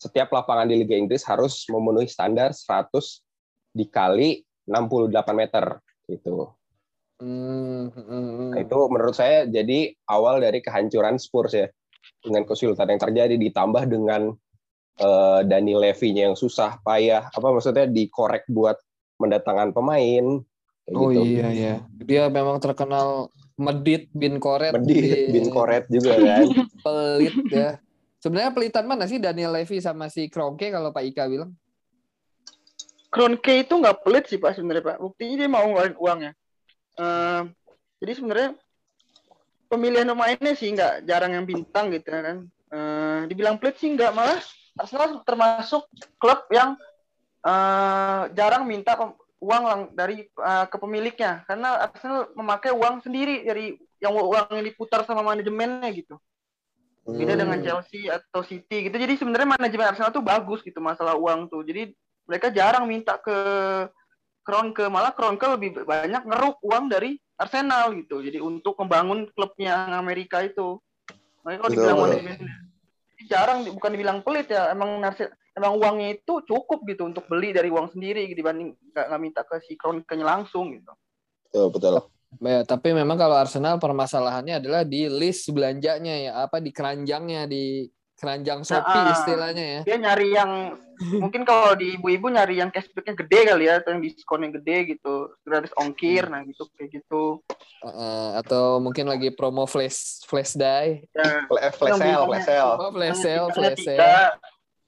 setiap 0.00 0.32
lapangan 0.32 0.64
di 0.64 0.80
Liga 0.80 0.96
Inggris 0.96 1.22
harus 1.28 1.68
memenuhi 1.68 2.08
standar 2.08 2.50
100 2.56 3.22
dikali 3.76 4.40
68 4.66 5.36
meter 5.36 5.78
gitu. 6.08 6.48
Hmm, 7.22 7.94
hmm, 7.94 8.02
hmm. 8.02 8.50
Nah, 8.50 8.58
itu 8.58 8.78
menurut 8.90 9.14
saya 9.14 9.46
jadi 9.46 9.94
awal 10.10 10.42
dari 10.42 10.58
kehancuran 10.58 11.22
Spurs 11.22 11.54
ya. 11.54 11.70
Dengan 12.18 12.42
kesulitan 12.42 12.90
yang 12.90 12.98
terjadi 12.98 13.34
ditambah 13.38 13.86
dengan 13.86 14.34
uh, 14.98 15.40
Dani 15.46 15.74
Levy-nya 15.78 16.30
yang 16.30 16.38
susah 16.38 16.82
payah 16.82 17.30
apa 17.30 17.46
maksudnya 17.54 17.86
dikorek 17.86 18.42
buat 18.50 18.74
mendatangkan 19.22 19.70
pemain. 19.70 20.42
kayak 20.82 20.98
Oh 20.98 21.14
gitu. 21.14 21.22
iya 21.22 21.48
ya. 21.54 21.74
Dia 22.02 22.26
memang 22.26 22.58
terkenal 22.58 23.30
medit 23.54 24.10
bin 24.10 24.42
koret. 24.42 24.74
Medit, 24.74 25.30
bin 25.30 25.30
bin 25.30 25.46
koret 25.54 25.86
juga 25.86 26.18
kan. 26.18 26.46
Pelit 26.84 27.34
ya. 27.54 27.70
Sebenarnya 28.18 28.50
pelitan 28.50 28.86
mana 28.86 29.06
sih 29.06 29.22
Daniel 29.22 29.54
Levy 29.54 29.78
sama 29.78 30.10
si 30.10 30.26
Kroenke 30.26 30.74
kalau 30.74 30.90
Pak 30.90 31.06
Ika 31.06 31.26
bilang? 31.30 31.54
Kroenke 33.12 33.62
itu 33.62 33.74
nggak 33.76 34.08
pelit 34.08 34.24
sih 34.24 34.40
pak 34.40 34.56
sebenarnya 34.56 34.94
pak. 34.94 34.96
Buktinya 35.02 35.34
dia 35.44 35.50
mau 35.50 35.68
ngeluarin 35.68 35.98
uangnya. 36.00 36.32
Eh, 36.92 37.42
jadi 38.02 38.12
sebenarnya 38.12 38.50
pemilihan 39.72 40.08
pemainnya 40.08 40.52
sih 40.52 40.68
nggak 40.72 41.08
jarang 41.08 41.32
yang 41.32 41.46
bintang 41.48 41.88
gitu 41.88 42.08
kan. 42.12 42.44
Eh, 42.72 43.20
dibilang 43.28 43.56
pelit 43.56 43.76
sih 43.80 43.92
nggak 43.92 44.12
malah 44.12 44.40
Arsenal 44.76 45.20
termasuk 45.24 45.84
klub 46.16 46.48
yang 46.52 46.76
eh, 47.42 48.22
jarang 48.36 48.64
minta 48.68 48.94
uang 49.42 49.62
lang- 49.66 49.90
dari 49.96 50.24
eh, 50.28 50.66
ke 50.70 50.76
pemiliknya 50.78 51.42
karena 51.48 51.90
Arsenal 51.90 52.30
memakai 52.36 52.70
uang 52.70 53.02
sendiri 53.02 53.42
dari 53.42 53.74
yang 53.98 54.14
uang 54.14 54.52
yang 54.52 54.66
diputar 54.66 55.02
sama 55.08 55.22
manajemennya 55.22 55.90
gitu. 55.90 56.16
Beda 57.02 57.34
dengan 57.34 57.58
Hmm. 57.58 57.66
Chelsea 57.66 58.06
atau 58.06 58.46
City 58.46 58.86
gitu. 58.86 58.94
Jadi 58.94 59.18
sebenarnya 59.18 59.58
manajemen 59.58 59.90
Arsenal 59.90 60.14
tuh 60.14 60.22
bagus 60.22 60.62
gitu 60.62 60.78
masalah 60.78 61.18
uang 61.18 61.50
tuh. 61.50 61.66
Jadi 61.66 61.90
mereka 62.30 62.46
jarang 62.54 62.86
minta 62.86 63.18
ke 63.18 63.34
Kroenke, 64.42 64.90
malah 64.90 65.14
Kroenke 65.14 65.46
lebih 65.46 65.86
banyak 65.86 66.22
ngeruk 66.26 66.58
uang 66.66 66.90
dari 66.90 67.16
Arsenal 67.38 67.94
gitu. 67.94 68.22
Jadi 68.22 68.38
untuk 68.42 68.78
membangun 68.82 69.30
klubnya 69.30 69.90
Amerika 69.94 70.42
itu. 70.42 70.78
Makanya 71.42 71.58
kalau 71.58 71.70
dibilang 71.74 71.98
manajemen 71.98 72.36
jadi 73.14 73.24
jarang 73.26 73.58
bukan 73.70 73.90
dibilang 73.94 74.18
pelit 74.22 74.50
ya, 74.50 74.74
emang 74.74 75.02
emang 75.54 75.72
uangnya 75.78 76.18
itu 76.18 76.42
cukup 76.46 76.82
gitu 76.86 77.06
untuk 77.06 77.26
beli 77.30 77.54
dari 77.54 77.70
uang 77.70 77.94
sendiri 77.94 78.26
gitu, 78.30 78.42
dibanding 78.42 78.74
nggak 78.94 79.06
nggak 79.10 79.20
minta 79.22 79.40
ke 79.46 79.62
si 79.62 79.78
Kroenke-nya 79.78 80.26
langsung 80.26 80.74
gitu. 80.74 80.92
Betul, 81.50 81.66
betul. 81.70 81.94
Ya, 82.40 82.64
tapi 82.64 82.96
memang 82.96 83.20
kalau 83.20 83.36
Arsenal 83.36 83.76
permasalahannya 83.76 84.64
adalah 84.64 84.82
di 84.88 85.04
list 85.06 85.52
belanjanya 85.52 86.14
ya, 86.16 86.32
apa 86.48 86.64
di 86.64 86.72
keranjangnya 86.72 87.44
di 87.44 87.84
keranjang 88.16 88.64
Shopee 88.64 89.02
Nah, 89.02 89.12
istilahnya 89.12 89.64
ya. 89.66 89.80
Dia 89.84 89.98
nyari 90.00 90.28
yang 90.32 90.52
mungkin 91.22 91.42
kalau 91.42 91.74
di 91.74 91.98
ibu-ibu 91.98 92.30
nyari 92.30 92.60
yang 92.60 92.70
cashbacknya 92.70 93.14
gede 93.18 93.40
kali 93.48 93.64
ya, 93.66 93.80
atau 93.80 93.90
yang 93.96 94.02
diskon 94.02 94.44
yang 94.44 94.54
gede 94.56 94.96
gitu, 94.96 95.32
gratis 95.42 95.72
ongkir, 95.74 96.28
nah 96.28 96.44
gitu 96.46 96.68
kayak 96.76 97.02
gitu. 97.02 97.42
Eh, 97.82 98.30
atau 98.38 98.78
mungkin 98.78 99.10
lagi 99.10 99.34
promo 99.34 99.66
flash 99.66 100.22
flash 100.26 100.54
day. 100.54 101.06
Ya, 101.12 101.46
Flash 101.50 101.74
flash 101.80 101.98
sale, 101.98 102.24
flash 102.28 102.46
sale. 102.46 102.72
Oh, 102.78 102.90
flash 102.94 103.18
sale, 103.18 103.46
flash 103.50 103.80
sale. 103.82 104.30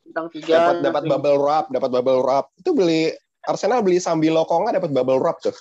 bintang 0.05 0.29
tiga. 0.31 0.55
Dapat 0.61 0.77
dapat 0.85 1.03
bubble 1.09 1.38
wrap, 1.40 1.66
dapat 1.72 1.90
bubble 1.90 2.20
wrap. 2.20 2.46
Itu 2.61 2.77
beli 2.77 3.11
Arsenal 3.44 3.81
beli 3.85 4.00
sambil 4.00 4.37
lokonga 4.37 4.77
dapat 4.77 4.90
bubble 4.92 5.20
wrap 5.20 5.40
tuh. 5.40 5.57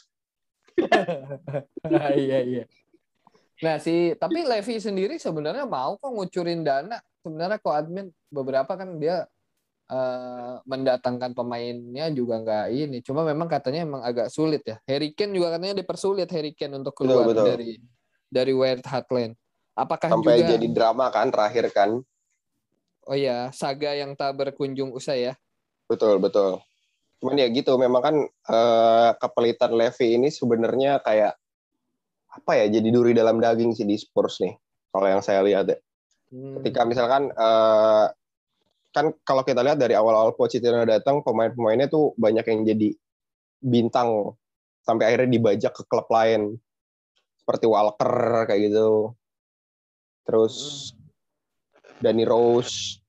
iya 2.17 2.39
iya. 2.43 2.63
Nah 3.63 3.79
si 3.79 4.11
tapi 4.19 4.43
Levi 4.43 4.75
sendiri 4.81 5.15
sebenarnya 5.15 5.63
mau 5.63 5.95
kok 5.95 6.11
ngucurin 6.11 6.61
dana. 6.61 6.99
Sebenarnya 7.23 7.57
kok 7.63 7.71
admin 7.71 8.11
beberapa 8.27 8.75
kan 8.75 8.99
dia 8.99 9.23
eh, 9.89 10.55
mendatangkan 10.63 11.31
pemainnya 11.35 12.07
juga 12.13 12.39
nggak 12.39 12.65
ini. 12.71 12.97
Cuma 13.03 13.27
memang 13.27 13.47
katanya 13.51 13.83
emang 13.83 14.01
agak 14.03 14.31
sulit 14.31 14.63
ya. 14.63 14.77
Harry 14.87 15.11
Kane 15.11 15.35
juga 15.35 15.57
katanya 15.57 15.79
dipersulit 15.79 16.29
Harry 16.31 16.55
Kane 16.55 16.79
untuk 16.79 16.95
keluar 16.95 17.27
betul. 17.27 17.45
dari 17.47 17.71
dari 18.31 18.53
White 18.55 18.87
Hart 18.87 19.09
Lane. 19.13 19.35
Apakah 19.73 20.13
Sampai 20.13 20.41
juga 20.41 20.57
jadi 20.57 20.67
drama 20.69 21.09
kan 21.09 21.33
terakhir 21.33 21.73
kan. 21.73 22.01
oh 23.03 23.19
ya 23.19 23.51
saga 23.51 23.91
yang 23.91 24.15
tak 24.15 24.31
berkunjung 24.39 24.95
usai 24.95 25.27
ya? 25.27 25.33
Betul, 25.91 26.23
betul. 26.23 26.63
Cuman 27.19 27.35
ya 27.35 27.47
gitu, 27.51 27.75
memang 27.75 28.01
kan 28.01 28.15
eh, 28.27 29.09
kepelitan 29.19 29.75
Levy 29.75 30.15
ini 30.15 30.31
sebenarnya 30.31 31.03
kayak 31.03 31.35
apa 32.31 32.51
ya? 32.63 32.65
Jadi 32.71 32.87
duri 32.95 33.11
dalam 33.11 33.43
daging 33.43 33.75
sih 33.75 33.83
di 33.83 33.99
Spurs 33.99 34.39
nih. 34.39 34.55
Kalau 34.93 35.07
yang 35.09 35.19
saya 35.19 35.43
lihat 35.43 35.67
ya. 35.67 35.77
Hmm. 36.31 36.61
Ketika 36.61 36.87
misalkan 36.87 37.27
eh, 37.27 38.05
kan 38.93 39.09
kalau 39.25 39.41
kita 39.41 39.65
lihat 39.65 39.81
dari 39.81 39.97
awal-awal 39.97 40.37
Pochettino 40.37 40.85
datang, 40.85 41.25
pemain-pemainnya 41.25 41.89
tuh 41.89 42.13
banyak 42.15 42.45
yang 42.45 42.59
jadi 42.63 42.89
bintang 43.59 44.37
sampai 44.85 45.09
akhirnya 45.09 45.33
dibajak 45.33 45.73
ke 45.73 45.83
klub 45.89 46.05
lain. 46.13 46.61
Seperti 47.41 47.65
Walker 47.67 48.45
kayak 48.47 48.71
gitu. 48.71 49.17
Terus 50.23 50.55
Danny 51.99 52.23
Rose, 52.23 53.03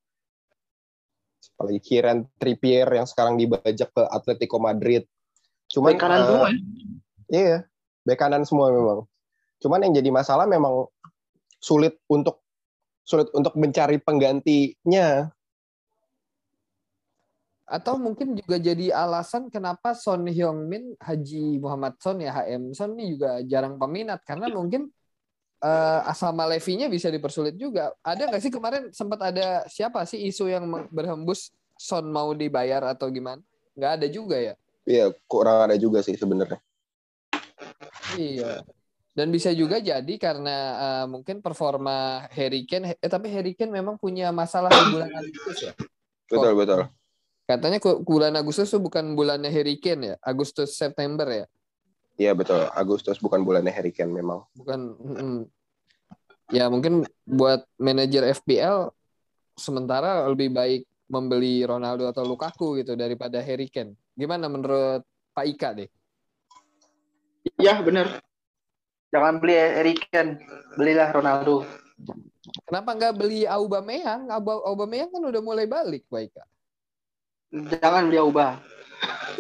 apalagi 1.55 1.79
Kieran 1.79 2.27
Trippier 2.35 2.88
yang 2.90 3.07
sekarang 3.07 3.38
dibajak 3.38 3.92
ke 3.94 4.03
Atletico 4.11 4.59
Madrid. 4.59 5.07
Cuman 5.70 5.94
Bek 5.94 6.03
kanan 6.03 6.20
eh, 6.20 6.27
semua 6.27 6.49
ya. 6.51 6.59
Iya, 7.35 7.59
bek 8.05 8.18
kanan 8.18 8.42
semua 8.44 8.68
memang. 8.75 9.01
Cuman 9.62 9.81
yang 9.87 9.94
jadi 9.97 10.11
masalah 10.12 10.44
memang 10.44 10.90
sulit 11.62 11.97
untuk 12.11 12.44
sulit 13.05 13.33
untuk 13.33 13.55
mencari 13.57 13.97
penggantinya. 14.01 15.31
Atau 17.64 17.96
mungkin 17.96 18.37
juga 18.37 18.61
jadi 18.61 18.92
alasan 18.92 19.48
kenapa 19.48 19.96
Son 19.96 20.20
Heung-min, 20.29 20.92
Haji 21.00 21.57
Muhammad 21.64 21.96
Son 21.96 22.20
ya 22.20 22.37
HM 22.37 22.77
Son 22.77 22.92
ini 22.92 23.16
juga 23.16 23.40
jarang 23.40 23.81
peminat 23.81 24.20
karena 24.20 24.53
mungkin 24.53 24.92
eh 25.64 26.00
sama 26.12 26.44
Levinya 26.44 26.92
bisa 26.92 27.09
dipersulit 27.09 27.57
juga. 27.57 27.96
Ada 28.05 28.29
nggak 28.29 28.42
sih 28.44 28.53
kemarin 28.53 28.92
sempat 28.92 29.33
ada 29.33 29.64
siapa 29.64 30.05
sih 30.05 30.20
isu 30.29 30.53
yang 30.53 30.68
berhembus 30.92 31.48
Son 31.81 32.05
mau 32.05 32.37
dibayar 32.37 32.85
atau 32.85 33.09
gimana? 33.09 33.40
Nggak 33.72 33.92
ada 33.96 34.07
juga 34.12 34.37
ya. 34.37 34.55
Iya, 34.85 35.16
kurang 35.24 35.64
ada 35.64 35.77
juga 35.81 36.05
sih 36.05 36.12
sebenarnya. 36.20 36.61
Iya. 38.20 38.61
Dan 39.14 39.31
bisa 39.33 39.55
juga 39.57 39.81
jadi 39.81 40.14
karena 40.20 40.57
eh, 40.77 41.07
mungkin 41.09 41.40
performa 41.40 42.29
Harry 42.29 42.68
Kane, 42.68 43.00
eh 43.00 43.11
tapi 43.11 43.33
Harry 43.33 43.57
Kane 43.57 43.72
memang 43.72 43.96
punya 43.96 44.29
masalah 44.35 44.68
di 44.68 44.85
bulan 44.92 45.09
Agustus 45.16 45.70
ya. 45.70 45.72
Betul, 46.29 46.53
betul. 46.59 46.90
Katanya 47.44 47.76
bulan 48.00 48.33
Agustus 48.40 48.72
itu 48.72 48.80
bukan 48.80 49.12
bulannya 49.12 49.52
Harry 49.52 49.76
Kane 49.76 50.02
ya, 50.02 50.16
Agustus 50.24 50.80
September 50.80 51.28
ya. 51.28 51.46
Iya, 52.16 52.33
betul. 52.33 52.64
Agustus 52.72 53.20
bukan 53.20 53.44
bulannya 53.44 53.68
Harry 53.68 53.92
Kane 53.92 54.16
memang. 54.16 54.48
bukan 54.57 54.80
mm, 54.96 55.40
ya 56.57 56.72
mungkin 56.72 57.04
buat 57.28 57.68
manajer 57.76 58.33
FPL 58.33 58.88
sementara 59.61 60.24
lebih 60.30 60.57
baik 60.57 60.88
membeli 61.04 61.61
Ronaldo 61.68 62.09
atau 62.09 62.24
Lukaku 62.24 62.80
gitu 62.80 62.96
daripada 62.96 63.37
Harry 63.44 63.68
Kane. 63.68 63.92
Gimana 64.16 64.48
menurut 64.48 65.04
Pak 65.37 65.44
Ika 65.44 65.68
deh? 65.76 65.90
Ya 67.61 67.76
bener. 67.85 68.24
Jangan 69.12 69.37
beli 69.37 69.52
Harry 69.52 69.94
Kane, 70.00 70.40
belilah 70.80 71.12
Ronaldo. 71.12 71.68
Kenapa 72.64 72.96
nggak 72.96 73.14
beli 73.20 73.44
Aubameyang? 73.44 74.33
Auba- 74.33 74.64
Aubameyang 74.64 75.12
kan 75.12 75.22
udah 75.22 75.42
mulai 75.44 75.68
balik 75.68 76.09
Pak 76.09 76.22
Ika. 76.33 76.44
Jangan 77.55 78.11
beli 78.11 78.19
Auba. 78.19 78.59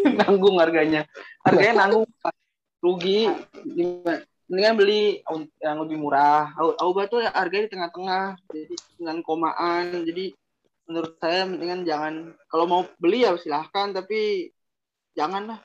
nanggung 0.22 0.56
harganya. 0.62 1.02
Harganya 1.42 1.84
nanggung. 1.84 2.06
Rugi. 2.78 3.26
Mendingan 4.44 4.74
beli 4.76 5.24
yang 5.58 5.82
lebih 5.82 5.98
murah. 5.98 6.52
Au- 6.54 6.76
Auba 6.78 7.10
tuh 7.10 7.24
harganya 7.24 7.66
di 7.66 7.72
tengah-tengah. 7.74 8.38
Jadi 8.52 8.74
9 9.02 9.24
komaan. 9.26 10.04
Jadi 10.06 10.30
menurut 10.86 11.16
saya 11.18 11.48
mendingan 11.48 11.80
jangan. 11.82 12.14
Kalau 12.46 12.64
mau 12.68 12.82
beli 13.00 13.26
ya 13.26 13.34
silahkan. 13.34 13.90
Tapi 13.90 14.52
jangan 15.16 15.56
lah. 15.56 15.60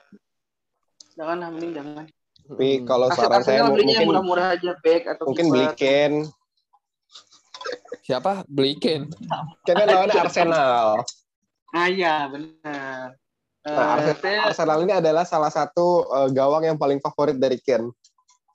Jangan 1.14 1.36
lah, 1.38 1.48
mending 1.52 1.72
jangan. 1.76 2.04
Tapi 2.50 2.68
Hmm. 2.80 2.86
kalau 2.88 3.06
Aset 3.12 3.20
saran 3.20 3.42
saya 3.44 3.62
mungkin 3.62 3.86
murah-murah 4.08 4.58
aja. 4.58 4.72
Back 4.80 5.06
atau 5.06 5.28
mungkin 5.30 5.46
beli 5.52 5.66
Kane. 5.78 6.18
siapa? 8.02 8.42
Beli 8.48 8.74
Kane. 8.80 9.06
Kane 9.62 9.76
kan 9.76 9.86
lawannya 9.86 10.18
Arsenal. 10.24 10.88
Ah 11.70 11.86
iya, 11.86 12.26
benar. 12.26 13.14
Nah, 13.60 13.76
Eh, 14.00 14.08
Arsenal, 14.08 14.48
Arsenal 14.48 14.78
ini 14.82 14.94
adalah 14.94 15.22
salah 15.22 15.48
satu 15.48 16.08
eh, 16.08 16.28
gawang 16.32 16.64
yang 16.64 16.76
paling 16.76 16.96
favorit 16.98 17.36
dari 17.36 17.60
Kane. 17.60 17.92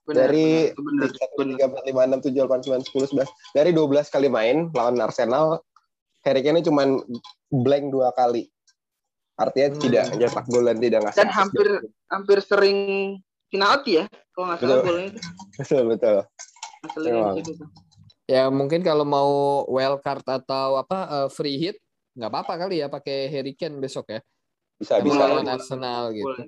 benar, 0.06 0.30
dari 0.30 0.70
tiga 1.34 1.66
empat 1.66 1.82
lima 1.84 2.06
enam 2.06 2.22
tujuh 2.22 2.38
delapan 2.38 2.62
sembilan 2.62 2.84
sepuluh 2.84 3.08
sebelas 3.10 3.26
dari 3.52 3.74
12 3.74 4.06
kali 4.06 4.30
main 4.30 4.70
lawan 4.70 5.02
Arsenal 5.02 5.66
Harry 6.22 6.46
Kane 6.46 6.62
cuma 6.62 6.86
blank 7.50 7.90
dua 7.90 8.14
kali 8.14 8.46
artinya 9.34 9.74
Hmm. 9.74 9.82
tidak 9.82 10.06
nyetak 10.14 10.46
gol 10.46 10.62
dan 10.64 10.78
tidak 10.78 11.00
ngasih 11.02 11.18
Dan 11.18 11.30
hampir- 11.34 11.82
hampir 12.06 12.38
sering 12.40 12.78
penalti 13.50 13.98
ya 13.98 14.06
kalau 14.30 14.46
nggak 14.46 14.60
salah 14.60 14.70
Betul. 14.76 14.86
golnya 14.86 15.06
itu 15.10 15.22
betul 15.58 15.84
betul 15.90 16.16
tuh. 17.50 17.68
Ya 18.26 18.44
mungkin 18.50 18.82
kalau 18.82 19.06
mau 19.06 19.32
wild 19.66 20.02
card 20.02 20.22
atau 20.24 20.78
apa 20.78 20.98
eh, 21.26 21.30
free 21.34 21.58
hit 21.58 21.78
nggak 22.16 22.30
apa-apa 22.32 22.54
kali 22.58 22.80
ya 22.80 22.88
pakai 22.88 23.28
Harry 23.28 23.54
Kane 23.54 23.78
besok 23.78 24.08
ya. 24.10 24.20
Bisa 24.76 25.00
bisa. 25.00 25.20
lawan 25.22 25.46
Arsenal 25.46 26.12
gitu. 26.12 26.26
Boleh. 26.26 26.48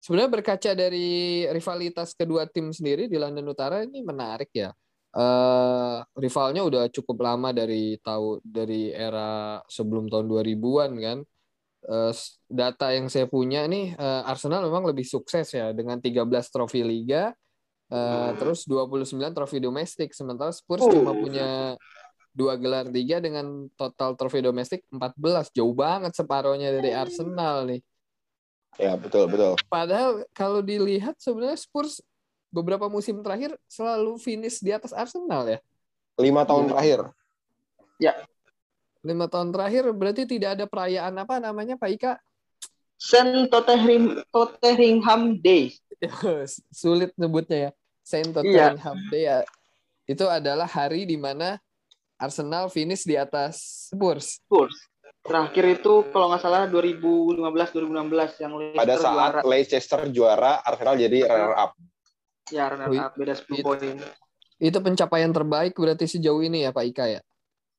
Sebenarnya 0.00 0.30
berkaca 0.30 0.70
dari 0.72 1.08
rivalitas 1.46 2.12
kedua 2.12 2.44
tim 2.44 2.68
sendiri 2.68 3.04
di 3.04 3.16
London 3.16 3.46
Utara 3.46 3.80
ini 3.80 4.00
menarik 4.00 4.50
ya. 4.50 4.72
eh 5.14 5.96
rivalnya 6.18 6.66
udah 6.66 6.90
cukup 6.90 7.22
lama 7.22 7.54
dari 7.54 7.94
tahu 8.02 8.42
dari 8.42 8.90
era 8.90 9.62
sebelum 9.64 10.10
tahun 10.10 10.26
2000-an 10.26 10.90
kan. 10.98 11.18
Eh, 11.84 12.10
s- 12.10 12.42
data 12.50 12.90
yang 12.90 13.06
saya 13.06 13.24
punya 13.24 13.62
nih 13.64 13.94
eh, 13.94 14.22
Arsenal 14.26 14.66
memang 14.66 14.82
lebih 14.84 15.04
sukses 15.04 15.46
ya 15.48 15.70
dengan 15.70 16.00
13 16.00 16.26
trofi 16.50 16.82
liga 16.82 17.30
eh, 17.92 18.30
terus 18.34 18.64
29 18.64 19.04
trofi 19.30 19.60
domestik 19.60 20.10
sementara 20.10 20.50
Spurs 20.50 20.82
cuma 20.82 21.12
Oh. 21.12 21.20
punya 21.20 21.76
dua 22.34 22.58
gelar 22.58 22.90
liga 22.90 23.22
dengan 23.22 23.70
total 23.78 24.18
trofi 24.18 24.42
domestik 24.42 24.82
14 24.90 25.54
jauh 25.54 25.70
banget 25.70 26.12
separohnya 26.12 26.74
dari 26.74 26.90
Arsenal 26.90 27.70
nih. 27.70 27.80
Ya 28.74 28.98
betul 28.98 29.30
betul. 29.30 29.54
Padahal 29.70 30.26
kalau 30.34 30.58
dilihat 30.58 31.14
sebenarnya 31.22 31.54
Spurs 31.54 32.02
beberapa 32.50 32.90
musim 32.90 33.22
terakhir 33.22 33.54
selalu 33.70 34.18
finish 34.18 34.58
di 34.58 34.74
atas 34.74 34.90
Arsenal 34.90 35.46
ya. 35.46 35.58
Lima 36.18 36.42
tahun 36.42 36.66
Iya. 36.66 36.70
terakhir. 36.74 37.00
Lima 39.04 39.26
tahun 39.28 39.52
terakhir 39.52 39.84
berarti 39.92 40.22
tidak 40.24 40.58
ada 40.58 40.64
perayaan 40.66 41.14
apa 41.14 41.36
namanya 41.38 41.76
Pak 41.78 41.90
Ika? 41.92 42.12
Saint 42.96 43.46
Tottenham 43.46 44.24
Tottenham 44.32 45.38
Day. 45.38 45.76
Sulit 46.72 47.12
nyebutnya 47.14 47.68
ya. 47.68 47.70
Saint 48.02 48.32
Iya. 48.42 48.74
Tottenham 48.74 48.98
Day 49.12 49.22
ya. 49.28 49.38
Itu 50.08 50.26
adalah 50.26 50.64
hari 50.66 51.04
di 51.04 51.14
mana 51.14 51.60
Arsenal 52.16 52.68
finish 52.68 53.02
di 53.02 53.14
atas 53.14 53.88
Spurs. 53.90 54.38
Spurs. 54.40 54.76
Terakhir 55.20 55.80
itu 55.80 56.04
kalau 56.12 56.28
nggak 56.28 56.42
salah 56.42 56.68
2015-2016 56.68 58.44
yang 58.44 58.52
Leicester 58.54 58.76
Pada 58.76 58.94
saat 58.94 59.08
juara. 59.08 59.40
Leicester 59.42 60.00
juara, 60.08 60.52
Arsenal 60.60 60.94
jadi 60.96 61.18
runner 61.24 61.54
up. 61.54 61.70
Ya, 62.52 62.64
runner 62.68 62.88
up 63.00 63.12
beda 63.14 63.34
10 63.34 63.48
itu- 63.50 63.64
poin. 63.64 63.96
Itu 64.54 64.78
pencapaian 64.78 65.28
terbaik 65.28 65.74
berarti 65.74 66.06
sejauh 66.06 66.38
ini 66.40 66.62
ya 66.62 66.70
Pak 66.70 66.84
Ika 66.86 67.04
ya. 67.10 67.20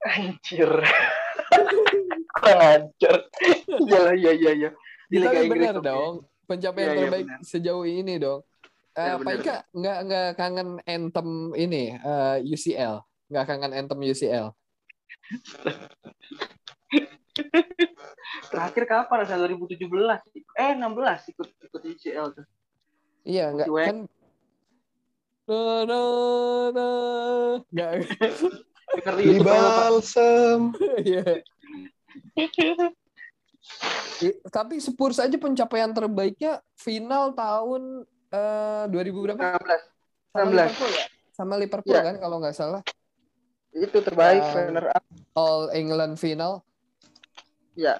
Anjir. 0.04 0.69
Kurang 2.36 2.60
ajar. 2.62 3.15
Iya 3.65 4.00
lah, 4.02 4.13
iya 4.13 4.32
iya 4.34 4.52
iya. 4.54 4.69
Di 5.08 5.17
Liga 5.17 5.32
Tapi 5.32 5.45
Inggris 5.48 5.62
benar 5.63 5.78
dong. 5.80 6.13
Pencapaian 6.45 6.86
Iya, 6.86 6.91
iya, 6.91 7.02
terbaik 7.02 7.26
benar. 7.26 7.39
sejauh 7.41 7.86
ini 7.86 8.13
dong. 8.17 8.39
Eh, 8.91 9.02
Benar, 9.08 9.21
Pak. 9.21 9.34
Ika 9.39 9.56
nggak 9.71 9.98
nggak 10.04 10.28
kangen 10.36 10.69
anthem 10.84 11.30
ini 11.54 11.84
eh, 11.93 12.38
UCL, 12.43 12.95
nggak 13.27 13.45
kangen 13.45 13.73
anthem 13.73 13.99
UCL. 13.99 14.53
Terakhir 18.49 18.83
kapan? 18.88 19.15
Rasanya 19.25 19.49
2017. 19.51 19.81
Eh 20.55 20.71
16 20.77 21.31
ikut 21.35 21.47
ikut 21.61 21.81
UCL 21.83 22.25
tuh. 22.31 22.45
Iya 23.25 23.45
nggak 23.51 23.67
Cuek. 23.67 23.85
kan. 23.85 23.97
Na, 25.45 25.59
na, 25.85 25.99
na. 26.73 26.88
Nggak. 27.69 27.91
Di 29.19 29.38
balsam. 29.41 30.73
Iya. 31.01 31.41
Tapi 34.47 34.77
Spurs 34.79 35.17
aja 35.17 35.35
pencapaian 35.35 35.91
terbaiknya 35.91 36.61
final 36.77 37.33
tahun 37.33 38.05
eh 38.29 38.85
2000 38.89 39.25
berapa? 39.25 39.41
16. 39.41 39.81
Sama 40.31 40.45
16. 40.45 40.53
Liverpool 40.53 40.91
ya? 40.93 41.05
Sama 41.35 41.53
Liverpool 41.59 41.93
Iya. 41.93 42.01
kan 42.05 42.15
kalau 42.21 42.38
nggak 42.39 42.55
salah. 42.55 42.81
Itu 43.75 43.99
terbaik 43.99 44.39
Ah. 44.39 44.53
runner 44.55 44.88
up. 44.95 45.03
All 45.35 45.67
England 45.75 46.15
final. 46.15 46.63
Ya. 47.75 47.99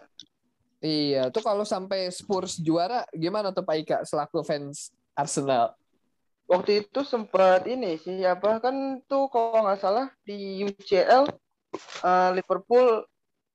Iya, 0.80 1.28
tuh 1.34 1.44
kalau 1.44 1.68
sampai 1.68 2.08
Spurs 2.14 2.56
juara 2.56 3.04
gimana 3.12 3.52
tuh 3.52 3.66
Pak 3.66 3.76
Ika 3.84 3.98
selaku 4.08 4.40
fans 4.46 4.94
Arsenal? 5.12 5.76
Waktu 6.46 6.86
itu 6.86 7.02
sempat 7.02 7.66
ini 7.66 7.98
sih 7.98 8.22
apa 8.22 8.62
kan 8.62 9.02
tuh 9.10 9.26
kalau 9.28 9.66
nggak 9.66 9.82
salah 9.82 10.08
di 10.24 10.62
UCL 10.62 11.26
eh, 12.06 12.30
Liverpool 12.38 13.02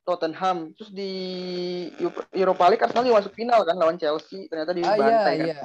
Tottenham 0.02 0.74
terus 0.74 0.90
di 0.90 1.12
Europa 2.34 2.66
League 2.66 2.82
Arsenal 2.82 3.06
juga 3.06 3.22
masuk 3.22 3.32
final 3.38 3.62
kan 3.62 3.78
lawan 3.78 3.94
Chelsea 3.94 4.50
ternyata 4.50 4.74
Ah 4.74 4.96
iya, 4.98 5.20
kan. 5.22 5.36
iya. 5.38 5.62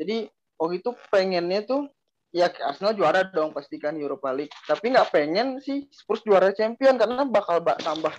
Jadi 0.00 0.16
waktu 0.56 0.80
itu 0.80 0.90
pengennya 1.12 1.60
tuh 1.60 1.92
ya 2.34 2.50
Arsenal 2.50 2.98
juara 2.98 3.22
dong 3.30 3.54
pastikan 3.54 3.94
Europa 3.94 4.34
League. 4.34 4.50
Tapi 4.66 4.90
nggak 4.90 5.14
pengen 5.14 5.62
sih 5.62 5.86
Spurs 5.94 6.26
juara 6.26 6.50
champion 6.50 6.98
karena 6.98 7.22
bakal 7.22 7.62
ba- 7.62 7.78
tambah 7.78 8.10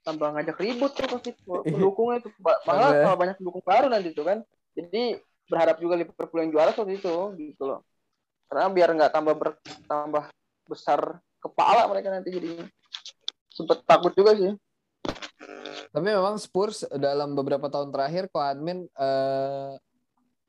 tambah 0.00 0.28
ngajak 0.32 0.56
ribut 0.56 0.96
tuh 0.96 1.04
pasti 1.04 1.36
pendukungnya 1.44 2.24
itu 2.24 2.32
malah 2.40 2.96
Iya. 2.96 3.04
kalau 3.04 3.16
banyak 3.20 3.36
pendukung 3.36 3.60
baru 3.60 3.86
nanti 3.92 4.16
tuh 4.16 4.24
kan. 4.24 4.38
Jadi 4.72 5.20
berharap 5.52 5.76
juga 5.84 6.00
Liverpool 6.00 6.40
yang 6.48 6.52
juara 6.56 6.72
waktu 6.72 6.96
itu 6.96 7.14
gitu 7.36 7.62
loh. 7.68 7.84
Karena 8.48 8.72
biar 8.72 8.88
nggak 8.96 9.12
tambah 9.12 9.34
ber- 9.36 9.60
tambah 9.84 10.24
besar 10.64 11.20
kepala 11.44 11.84
mereka 11.92 12.08
nanti 12.08 12.32
jadi 12.32 12.64
sempet 13.52 13.84
takut 13.84 14.16
juga 14.16 14.32
sih. 14.32 14.56
Tapi 15.92 16.04
memang 16.04 16.40
Spurs 16.40 16.88
dalam 16.96 17.36
beberapa 17.36 17.68
tahun 17.68 17.92
terakhir 17.92 18.32
kok 18.32 18.44
admin 18.44 18.88
eh, 18.88 19.72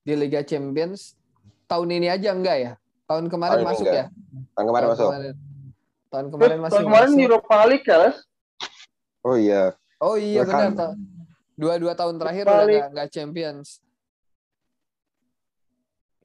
di 0.08 0.14
Liga 0.16 0.40
Champions 0.44 1.20
tahun 1.68 2.00
ini 2.00 2.08
aja 2.08 2.32
enggak 2.32 2.58
ya? 2.60 2.74
Tahun 3.10 3.26
kemarin 3.26 3.65
masuk 3.65 3.84
enggak. 3.84 3.95
ya? 3.95 4.06
Tahun 4.54 4.65
kemarin 4.65 4.86
tahun 4.86 4.93
masuk. 4.93 5.10
Kemarin. 5.10 5.36
Tahun 6.10 6.28
kemarin 6.28 6.58
masih 6.60 6.72
Tahun 6.72 6.86
kemarin 6.86 7.04
masuk. 7.04 7.17
di 7.17 7.24
Europa 7.26 7.56
League 7.65 7.88
ya, 7.88 7.98
Les? 7.98 8.17
Oh 9.19 9.36
iya. 9.36 9.63
Oh 10.00 10.15
iya 10.15 10.41
benar. 10.43 10.69
Dua-dua 11.54 11.93
tahun 11.93 12.15
terakhir 12.15 12.43
Europa 12.45 12.63
udah 12.63 12.86
nggak 12.93 13.10
Champions. 13.10 13.67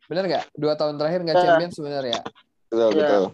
Benar 0.05 0.25
nggak? 0.27 0.45
Dua 0.55 0.75
tahun 0.75 0.95
terakhir 0.95 1.21
nggak 1.23 1.35
Ya. 1.35 1.43
Champions 1.43 1.77
benar 1.81 2.05
ya? 2.05 2.21
Betul 2.69 2.79
Iya. 2.85 2.93
betul. 2.95 3.25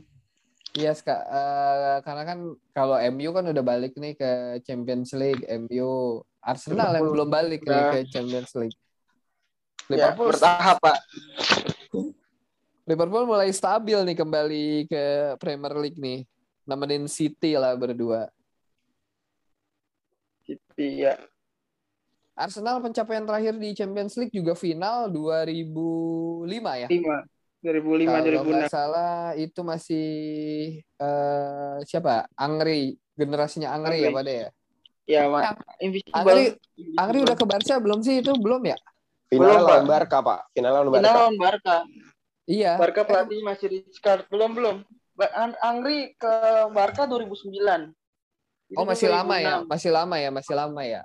Iya, 0.70 0.92
Kak. 0.94 1.22
Eh, 1.26 1.96
karena 2.00 2.22
kan 2.24 2.38
kalau 2.70 2.94
MU 3.10 3.30
kan 3.32 3.42
udah 3.44 3.64
balik 3.64 3.98
nih 3.98 4.14
ke 4.14 4.30
Champions 4.62 5.10
League, 5.12 5.42
MU 5.42 5.90
Arsenal 6.40 6.94
yang 6.94 7.10
belum 7.10 7.26
balik 7.28 7.60
nih 7.60 7.74
udah- 7.74 7.90
ke 7.92 7.98
Champions 8.06 8.54
League. 8.54 8.78
Ya, 9.90 10.14
Liverpool 10.14 10.30
bertahap, 10.30 10.78
Pak. 10.78 10.98
Liverpool 12.88 13.24
mulai 13.28 13.50
stabil 13.52 13.98
nih 14.02 14.16
kembali 14.16 14.66
ke 14.88 15.04
Premier 15.36 15.74
League 15.78 16.00
nih. 16.00 16.24
Nemenin 16.68 17.10
City 17.10 17.58
lah 17.58 17.74
berdua. 17.74 18.30
Iya. 20.78 21.18
Arsenal 22.34 22.80
pencapaian 22.80 23.26
terakhir 23.26 23.54
di 23.60 23.76
Champions 23.76 24.16
League 24.16 24.32
juga 24.32 24.56
final 24.56 25.12
2005 25.12 26.82
ya. 26.86 26.88
5. 26.88 27.40
2005 27.60 28.08
Kalau 28.08 28.40
nggak 28.48 28.72
2006. 28.72 28.72
salah 28.72 29.36
itu 29.36 29.60
masih 29.60 30.08
eh, 30.80 31.76
siapa? 31.84 32.24
Angri, 32.32 32.96
generasinya 33.12 33.76
Angri, 33.76 34.00
ya 34.00 34.10
pada 34.10 34.32
ya. 34.32 34.48
Ya, 35.04 35.20
Mak. 35.28 35.42
Angri. 36.16 36.56
Angri 36.96 37.18
udah 37.20 37.36
ke 37.36 37.44
Barca 37.44 37.76
belum 37.76 38.00
sih 38.00 38.24
itu? 38.24 38.32
Belum 38.40 38.64
ya? 38.64 38.78
Belum, 39.28 39.46
lawan 39.46 39.84
Pak. 39.84 39.90
Barca, 39.90 40.18
Pak. 40.24 40.40
Finalnya 40.56 40.76
lawan 40.80 40.88
Final 40.88 41.02
Barca. 41.04 41.18
lawan 41.20 41.36
Barca. 41.36 41.76
Iya. 42.48 42.76
Barca 42.80 43.02
pelatih 43.04 43.40
masih 43.42 43.66
Rijkaard. 43.68 44.28
Belum, 44.30 44.52
belum. 44.56 44.76
Angri 45.60 46.16
ke 46.16 46.32
Barca 46.72 47.04
2009. 47.04 47.92
Oh 48.78 48.86
masih 48.86 49.10
lama 49.10 49.34
ya, 49.34 49.66
2006. 49.66 49.72
masih 49.74 49.90
lama 49.90 50.14
ya, 50.14 50.30
masih 50.30 50.54
lama 50.54 50.82
ya. 50.86 51.02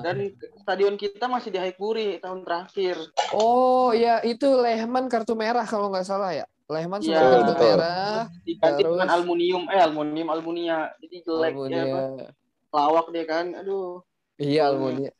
Dan 0.00 0.16
stadion 0.64 0.96
kita 0.96 1.28
masih 1.28 1.52
di 1.52 1.60
Haikuri 1.60 2.16
tahun 2.16 2.48
terakhir. 2.48 2.96
Oh 3.36 3.92
ya 3.92 4.24
itu 4.24 4.48
Lehman 4.48 5.12
kartu 5.12 5.36
merah 5.36 5.68
kalau 5.68 5.92
nggak 5.92 6.08
salah 6.08 6.32
ya. 6.32 6.48
Lehman 6.64 7.04
sempat 7.04 7.44
kartu 7.44 7.54
merah. 7.60 8.24
Diganti 8.40 8.80
Terus? 8.80 8.96
dengan 8.96 9.08
aluminium, 9.12 9.68
eh 9.68 9.80
aluminium 9.84 10.28
almunia. 10.32 10.78
Jadi 10.96 11.16
jelek 11.28 11.52
Almunia. 11.52 11.84
ya, 11.84 12.02
lawak 12.72 13.06
dia 13.12 13.24
kan. 13.28 13.52
Aduh. 13.52 14.00
Iya. 14.40 14.72
Almunia. 14.72 15.12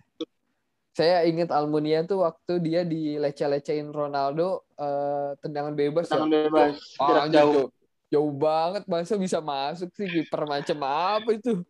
Saya 0.95 1.27
ingat 1.27 1.51
Almunia 1.51 2.07
tuh 2.07 2.23
waktu 2.23 2.63
dia 2.63 2.87
dileceh-lecehin 2.87 3.91
Ronaldo 3.91 4.63
eh, 4.79 5.35
tendangan 5.43 5.75
bebas 5.75 6.07
ya. 6.07 6.23
Tangan 6.23 6.31
bebas, 6.31 6.75
Ah, 7.03 7.07
jarak 7.11 7.23
anjir, 7.27 7.39
jauh. 7.43 7.55
jauh. 7.55 7.69
Jauh 8.15 8.31
banget 8.31 8.83
masa 8.87 9.19
bisa 9.19 9.43
masuk 9.43 9.91
sih 9.99 10.07
kiper 10.07 10.47
macam 10.47 10.79
apa 10.87 11.35
itu? 11.35 11.67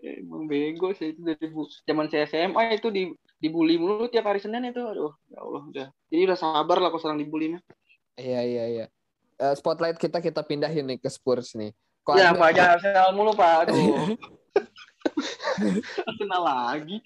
Emang 0.00 0.48
bego 0.48 0.96
sih 0.96 1.12
itu 1.12 1.20
dari 1.20 1.46
zaman 1.84 2.08
saya 2.08 2.24
SMA 2.24 2.80
itu 2.80 2.88
di 2.88 3.12
dibully 3.36 3.76
mulu 3.76 4.08
tiap 4.08 4.24
hari 4.24 4.40
Senin 4.40 4.64
itu. 4.66 4.80
Aduh, 4.80 5.12
ya 5.28 5.44
Allah 5.44 5.62
udah. 5.68 5.86
Jadi 6.08 6.20
udah 6.24 6.38
sabar 6.40 6.80
lah 6.80 6.88
kalau 6.88 7.00
sekarang 7.04 7.20
dibully 7.20 7.54
mah. 7.54 7.62
Iya 8.16 8.40
iya 8.40 8.64
iya. 8.72 8.86
Eh, 9.36 9.54
spotlight 9.54 10.00
kita 10.00 10.24
kita 10.24 10.40
pindahin 10.42 10.88
nih 10.88 10.98
ke 10.98 11.12
Spurs 11.12 11.52
nih. 11.54 11.76
Kok 12.00 12.16
Ya, 12.16 12.32
Pak, 12.32 12.50
jangan 12.56 12.72
Arsenal 12.80 13.08
mulu, 13.12 13.32
Pak. 13.36 13.68
Aduh. 13.68 14.16
Arsenal 16.08 16.42
lagi. 16.42 16.96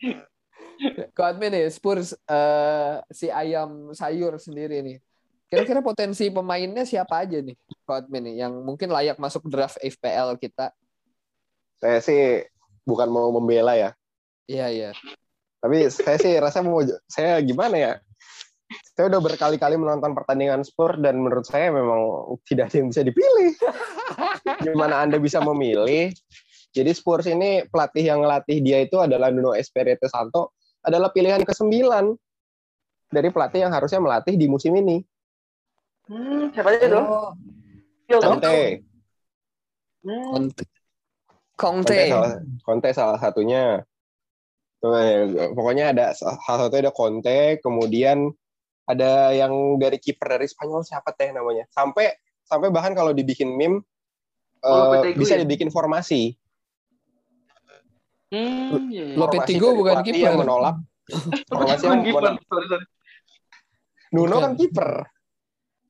Kok 1.17 1.27
admin 1.27 1.51
nih 1.51 1.67
Spurs 1.71 2.15
eh, 2.15 2.95
si 3.11 3.27
ayam 3.29 3.91
sayur 3.93 4.39
sendiri 4.39 4.81
nih. 4.83 4.99
Kira-kira 5.49 5.81
potensi 5.81 6.29
pemainnya 6.29 6.85
siapa 6.85 7.25
aja 7.25 7.41
nih, 7.41 7.57
Admin 7.89 8.21
nih, 8.21 8.45
yang 8.45 8.53
mungkin 8.61 8.93
layak 8.93 9.17
masuk 9.17 9.49
draft 9.49 9.81
FPL 9.81 10.37
kita? 10.37 10.77
Saya 11.81 12.05
sih 12.05 12.45
bukan 12.85 13.09
mau 13.09 13.33
membela 13.33 13.73
ya, 13.73 13.97
Iya, 14.45 14.67
iya. 14.69 14.91
tapi 15.57 15.89
saya 15.89 16.21
sih 16.21 16.37
rasa 16.37 16.61
mau 16.61 16.85
saya 17.09 17.41
gimana 17.41 17.77
ya? 17.81 17.93
Saya 18.93 19.09
udah 19.09 19.25
berkali-kali 19.25 19.81
menonton 19.81 20.13
pertandingan 20.13 20.61
Spurs 20.69 21.01
dan 21.01 21.17
menurut 21.17 21.49
saya 21.49 21.73
memang 21.73 22.29
tidak 22.45 22.69
ada 22.69 22.77
yang 22.85 22.89
bisa 22.93 23.03
dipilih. 23.07 23.53
Gimana 24.69 25.01
Anda 25.01 25.17
bisa 25.17 25.41
memilih? 25.41 26.13
Jadi 26.77 26.91
Spurs 26.93 27.25
ini 27.25 27.65
pelatih 27.65 28.05
yang 28.05 28.21
ngelatih 28.21 28.61
dia 28.61 28.85
itu 28.85 29.01
adalah 29.01 29.33
Nuno 29.33 29.57
Espirito 29.57 30.05
Santo 30.13 30.58
adalah 30.85 31.11
pilihan 31.11 31.43
ke-9 31.43 31.75
dari 33.09 33.29
pelatih 33.33 33.67
yang 33.67 33.73
harusnya 33.73 34.01
melatih 34.01 34.35
di 34.37 34.47
musim 34.47 34.77
ini. 34.77 35.01
Hmm, 36.09 36.53
siapa 36.53 36.73
aja 36.73 36.87
tuh? 36.89 37.05
Oh? 37.05 37.31
Conte. 38.09 38.85
Hmm, 40.05 40.25
Conte. 40.33 40.65
Conte 41.59 41.91
Conte. 41.93 42.09
salah, 42.09 42.33
Conte 42.65 42.89
salah 42.95 43.19
satunya. 43.21 43.83
Eh, 44.79 45.51
pokoknya 45.53 45.91
ada 45.91 46.15
salah 46.15 46.39
satu 46.39 46.79
ada 46.79 46.95
Conte, 46.95 47.59
kemudian 47.61 48.31
ada 48.89 49.35
yang 49.37 49.53
dari 49.77 50.01
kiper 50.01 50.39
dari 50.39 50.49
Spanyol 50.49 50.87
siapa 50.87 51.13
teh 51.13 51.29
namanya. 51.35 51.67
Sampai 51.69 52.15
sampai 52.47 52.73
bahkan 52.73 52.97
kalau 52.97 53.13
dibikin 53.13 53.53
meme 53.53 53.85
Oh, 54.59 54.91
Lopetegui 54.91 55.23
bisa 55.23 55.39
ya? 55.39 55.47
dibikin 55.47 55.71
formasi. 55.71 56.35
Hmm, 58.29 58.93
iya, 58.93 59.05
iya. 59.09 59.17
Dari 59.17 59.57
bukan 59.57 59.97
kiper. 60.05 60.21
yang 60.21 60.37
menolak. 60.37 60.77
Formasi 61.49 61.85
yang. 61.89 62.03
Nuno 64.09 64.37
kan 64.41 64.53
kiper. 64.53 64.91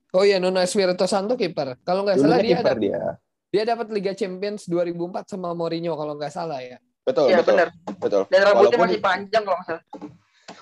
Oh 0.09 0.23
iya, 0.25 0.39
Nuno 0.39 0.59
Espirito 0.59 1.05
Santo 1.05 1.35
kiper. 1.35 1.79
Kalau 1.83 2.01
nggak 2.03 2.17
salah 2.17 2.39
dia 2.39 2.57
kiper 2.57 2.75
ada, 2.75 2.81
dia. 2.81 3.01
dia 3.49 3.63
dapat 3.67 3.87
Liga 3.91 4.11
Champions 4.11 4.65
2004 4.65 5.29
sama 5.29 5.53
Mourinho 5.53 5.93
kalau 5.93 6.15
nggak 6.15 6.33
salah 6.33 6.59
ya. 6.59 6.79
Betul, 7.03 7.29
Iya, 7.29 7.41
betul. 7.41 7.53
benar. 7.55 7.67
Betul. 7.97 8.21
Dan 8.27 8.39
rambutnya 8.43 8.55
Walaupun- 8.69 8.87
masih 8.87 9.01
panjang 9.01 9.43
kalau 9.43 9.57
nggak 9.57 9.67
salah. 9.67 9.83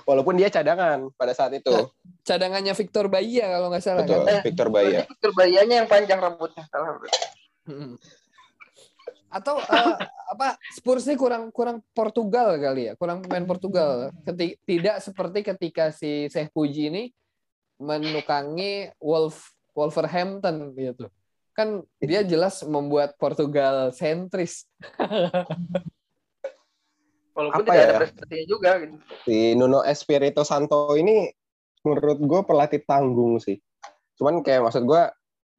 Walaupun 0.03 0.34
dia 0.36 0.47
cadangan 0.47 0.99
pada 1.15 1.34
saat 1.36 1.51
itu. 1.53 1.67
Nah, 1.69 1.88
Cadangannya 2.23 2.71
Victor 2.71 3.07
Bahia 3.07 3.45
kalau 3.49 3.67
nggak 3.67 3.84
salah 3.84 4.03
Betul, 4.03 4.23
kan. 4.23 4.34
Eh, 4.34 4.41
Victor 4.43 4.67
Bahia. 4.67 4.88
Berarti 4.99 5.11
Victor 5.11 5.32
Bahianya 5.32 5.75
yang 5.80 5.88
panjang 5.88 6.19
rambutnya. 6.19 6.63
Salah. 6.67 6.95
Hmm. 7.63 7.95
Atau 9.28 9.59
eh, 9.59 9.95
apa 10.32 10.55
Spurs 10.71 11.03
ini 11.07 11.19
kurang 11.19 11.51
kurang 11.51 11.84
Portugal 11.91 12.55
kali 12.55 12.91
ya, 12.91 12.93
kurang 12.95 13.23
pemain 13.23 13.43
Portugal. 13.43 14.11
Keti- 14.23 14.55
tidak 14.63 15.03
seperti 15.03 15.39
ketika 15.43 15.91
si 15.91 16.32
Syekh 16.32 16.51
Puji 16.55 16.89
ini 16.91 17.03
menukangi 17.78 18.91
Wolf 18.97 19.51
Wolverhampton 19.75 20.73
gitu. 20.73 21.11
Kan 21.53 21.86
dia 22.01 22.21
jelas 22.25 22.61
membuat 22.65 23.17
Portugal 23.19 23.91
sentris. 23.93 24.65
Walaupun 27.38 27.61
Apa 27.61 27.69
tidak 27.69 27.86
ada 27.86 27.93
ya? 27.93 27.99
prestasinya 28.01 28.45
juga 28.49 28.71
gitu. 28.82 28.95
si 29.30 29.53
Nuno 29.53 29.86
Espirito 29.86 30.41
Santo 30.41 30.97
ini 30.97 31.30
menurut 31.86 32.17
gue 32.17 32.41
pelatih 32.41 32.82
tanggung 32.82 33.38
sih. 33.38 33.61
Cuman 34.17 34.41
kayak 34.41 34.65
maksud 34.65 34.89
gue 34.89 35.03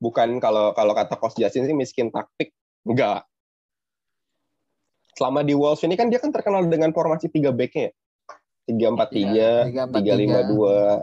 bukan 0.03 0.43
kalau 0.43 0.75
kalau 0.75 0.91
kata 0.91 1.15
Coach 1.15 1.39
Justin 1.39 1.71
sih 1.71 1.79
miskin 1.79 2.11
taktik, 2.11 2.51
enggak. 2.83 3.23
Selama 5.19 5.43
di 5.43 5.51
Wolves 5.59 5.83
ini 5.83 5.99
kan 5.99 6.07
dia 6.07 6.23
kan 6.23 6.31
terkenal 6.31 6.63
dengan 6.71 6.95
formasi 6.95 7.27
tiga 7.27 7.51
backnya 7.51 7.91
ya. 7.91 7.93
Tiga 8.71 8.87
empat 8.95 9.09
tiga, 9.11 9.51
Tiga, 9.67 10.15
lima 10.15 10.41
dua. 10.47 11.03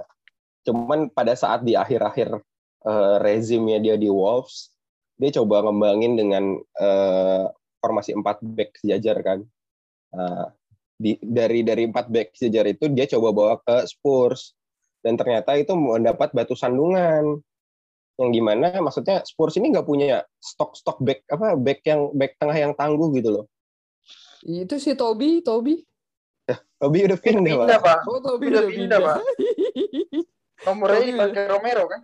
Cuman 0.64 1.12
pada 1.12 1.36
saat 1.36 1.68
di 1.68 1.76
akhir-akhir 1.76 2.40
eh, 2.88 3.16
rezimnya 3.20 3.84
dia 3.84 4.00
di 4.00 4.08
Wolves, 4.08 4.72
dia 5.20 5.36
coba 5.36 5.68
ngembangin 5.68 6.16
dengan 6.16 6.44
eh, 6.80 7.46
formasi 7.84 8.16
empat 8.16 8.40
back 8.40 8.80
sejajar 8.80 9.20
kan. 9.20 9.40
Nah, 10.16 10.48
di, 10.96 11.20
dari 11.20 11.60
dari 11.68 11.84
empat 11.92 12.08
back 12.08 12.40
sejajar 12.40 12.72
itu 12.72 12.88
dia 12.96 13.04
coba 13.12 13.28
bawa 13.36 13.54
ke 13.60 13.84
Spurs 13.92 14.56
dan 15.04 15.20
ternyata 15.20 15.60
itu 15.60 15.76
mendapat 15.76 16.32
batu 16.32 16.56
sandungan 16.56 17.44
yang 18.16 18.30
gimana 18.32 18.80
maksudnya 18.80 19.20
Spurs 19.28 19.60
ini 19.60 19.76
nggak 19.76 19.84
punya 19.84 20.24
stok-stok 20.40 21.04
back 21.04 21.28
apa 21.28 21.60
back 21.60 21.84
yang 21.84 22.16
back 22.16 22.40
tengah 22.40 22.56
yang 22.56 22.72
tangguh 22.80 23.12
gitu 23.12 23.42
loh. 23.42 23.46
Itu 24.46 24.78
si 24.78 24.94
Toby, 24.94 25.42
Toby. 25.42 25.82
Toby 26.78 27.00
udah 27.10 27.18
pindah, 27.18 27.56
Pindah, 27.66 27.80
Pak. 27.82 27.82
Pak. 27.82 28.00
Oh, 28.06 28.22
Toby 28.22 28.46
Udah 28.54 28.62
udah 28.62 28.70
pindah, 28.70 29.00
pindah. 29.00 29.00
Pak. 29.02 29.18
Nomornya 30.66 31.02
dipakai 31.02 31.44
Romero 31.50 31.84
kan? 31.90 32.02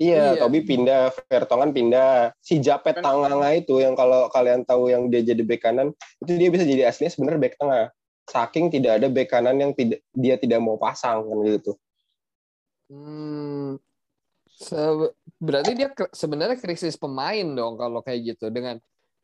Iya, 0.00 0.32
Iya. 0.32 0.40
Toby 0.40 0.60
pindah, 0.64 1.02
Vertonghen 1.28 1.76
pindah. 1.76 2.32
Si 2.40 2.56
Japet 2.56 2.96
Kan- 2.96 3.04
Tanganga 3.04 3.52
itu 3.52 3.76
yang 3.76 3.92
kalau 3.92 4.32
kalian 4.32 4.64
tahu 4.64 4.88
yang 4.88 5.12
dia 5.12 5.20
jadi 5.20 5.44
bek 5.44 5.60
kanan, 5.60 5.92
itu 6.24 6.32
dia 6.32 6.48
bisa 6.48 6.64
jadi 6.64 6.88
aslinya 6.88 7.12
sebenarnya 7.12 7.40
bek 7.44 7.54
tengah. 7.60 7.92
Saking 8.24 8.72
tidak 8.72 8.92
ada 8.96 9.06
bek 9.12 9.28
kanan 9.28 9.60
yang 9.60 9.72
tidak 9.76 10.00
dia 10.16 10.40
tidak 10.40 10.64
mau 10.64 10.80
pasang 10.80 11.28
kan 11.28 11.38
gitu. 11.44 11.76
Hmm, 12.88 13.76
se- 14.48 15.12
berarti 15.36 15.76
dia 15.76 15.92
ke- 15.92 16.08
sebenarnya 16.10 16.56
krisis 16.56 16.96
pemain 16.96 17.44
dong 17.44 17.76
kalau 17.76 18.00
kayak 18.00 18.34
gitu 18.34 18.48
dengan 18.48 18.80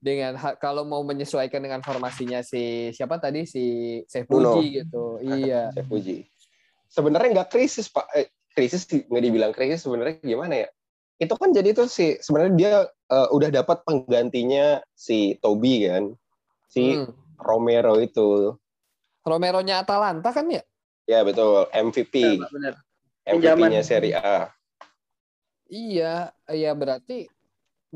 dengan 0.07 0.39
kalau 0.63 0.87
mau 0.87 1.03
menyesuaikan 1.03 1.59
dengan 1.59 1.83
formasinya 1.83 2.47
si 2.47 2.95
siapa 2.95 3.19
tadi 3.19 3.43
si. 3.43 3.99
Puji 4.07 4.87
gitu. 4.87 5.19
Iya. 5.19 5.69
Saya 5.75 5.83
puji. 5.83 6.23
Sebenarnya 6.87 7.43
nggak 7.43 7.51
krisis 7.51 7.91
pak, 7.91 8.07
eh, 8.15 8.31
krisis 8.55 8.87
sih, 8.87 9.03
nggak 9.11 9.25
dibilang 9.27 9.51
krisis 9.51 9.83
sebenarnya 9.83 10.23
gimana 10.23 10.55
ya? 10.63 10.69
Itu 11.19 11.35
kan 11.35 11.51
jadi 11.51 11.75
tuh 11.75 11.91
si 11.91 12.15
sebenarnya 12.23 12.55
dia 12.55 12.75
eh, 12.87 13.29
udah 13.35 13.51
dapat 13.51 13.83
penggantinya 13.83 14.79
si 14.95 15.35
Toby 15.43 15.91
kan, 15.91 16.15
si 16.71 17.03
Hmm. 17.03 17.11
Romero 17.43 17.99
itu. 17.99 18.55
Romero-nya 19.27 19.83
Atalanta 19.83 20.31
kan 20.31 20.47
ya? 20.47 20.63
Ya 21.11 21.27
betul, 21.27 21.67
MVP, 21.75 22.39
benar. 22.47 22.79
MVP-nya. 23.27 23.83
Serie 23.83 24.15
A. 24.15 24.55
Iya, 25.67 26.31
iya 26.47 26.71
berarti 26.79 27.27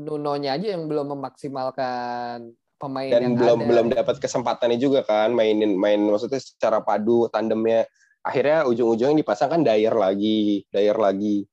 Nuno-nya 0.01 0.57
aja 0.57 0.73
yang 0.73 0.89
belum 0.89 1.13
memaksimalkan 1.13 2.49
pemain 2.81 3.11
dan 3.13 3.21
yang 3.21 3.35
belum 3.37 3.59
ada. 3.61 3.67
belum 3.69 3.85
dapat 3.93 4.15
kesempatannya 4.17 4.81
juga 4.81 5.05
kan 5.05 5.29
mainin 5.37 5.77
main 5.77 6.01
maksudnya 6.01 6.41
secara 6.41 6.81
padu 6.81 7.29
tandemnya 7.29 7.85
akhirnya 8.25 8.65
ujung-ujungnya 8.65 9.21
dipasangkan 9.21 9.61
Dyer 9.61 9.93
lagi 9.93 10.65
Dyer 10.73 10.97
lagi 10.97 11.45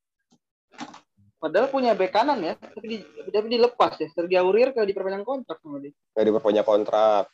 Padahal 1.39 1.71
punya 1.71 1.95
bek 1.95 2.11
kanan 2.11 2.43
ya, 2.43 2.59
tapi, 2.59 2.87
di, 2.91 2.97
tapi 3.31 3.47
dilepas 3.47 3.95
ya. 4.03 4.11
Sergio 4.11 4.43
Aurier 4.43 4.75
kalau 4.75 4.91
diperpanjang 4.91 5.23
kontrak 5.23 5.63
sama 5.63 5.79
dia. 5.79 5.95
nggak 5.95 6.25
diperpanjang 6.35 6.67
kontrak 6.67 7.25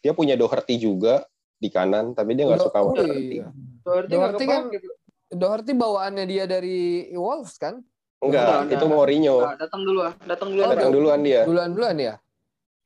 dia 0.00 0.12
punya 0.16 0.32
Doherty 0.32 0.80
juga 0.80 1.28
di 1.60 1.68
kanan 1.68 2.16
tapi 2.16 2.40
dia 2.40 2.48
nggak 2.48 2.56
suka 2.56 2.80
sama 2.80 2.88
oh, 2.88 2.96
Doherty 2.96 3.36
iya. 3.36 3.52
Doherty 3.84 4.12
Doherty 4.16 4.44
kan- 4.48 4.72
gitu. 4.72 4.88
Doherty 5.30 5.72
bawaannya 5.76 6.24
dia 6.24 6.48
dari 6.48 7.12
Wolves 7.12 7.60
kan? 7.60 7.84
Enggak 8.20 8.44
Udah, 8.46 8.68
itu 8.68 8.76
udah. 8.78 8.90
Mourinho 8.90 9.36
Nah, 9.38 9.54
datang 9.56 9.80
dulu 9.80 10.00
ah, 10.00 10.14
datang 10.22 10.48
dulu. 10.50 10.60
Oh, 10.60 10.70
datang 10.70 10.92
duluan 10.92 11.20
dia 11.20 11.40
Duluan-duluan 11.44 11.96
ya? 11.96 12.14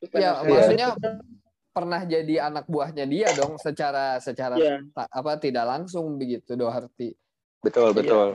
Terus 0.01 0.11
Ya, 0.15 0.31
pengen- 0.33 0.49
maksudnya 0.49 0.89
pernah 1.71 2.01
jadi 2.01 2.35
anak 2.45 2.65
buahnya 2.65 3.05
dia 3.05 3.29
dong 3.33 3.57
secara 3.57 4.17
secara 4.19 4.55
ta- 4.89 5.11
apa 5.11 5.35
tidak 5.37 5.65
langsung 5.65 6.15
begitu 6.15 6.55
Doherty. 6.55 7.19
betul 7.59 7.91
Iya. 7.91 7.97
betul 7.97 8.29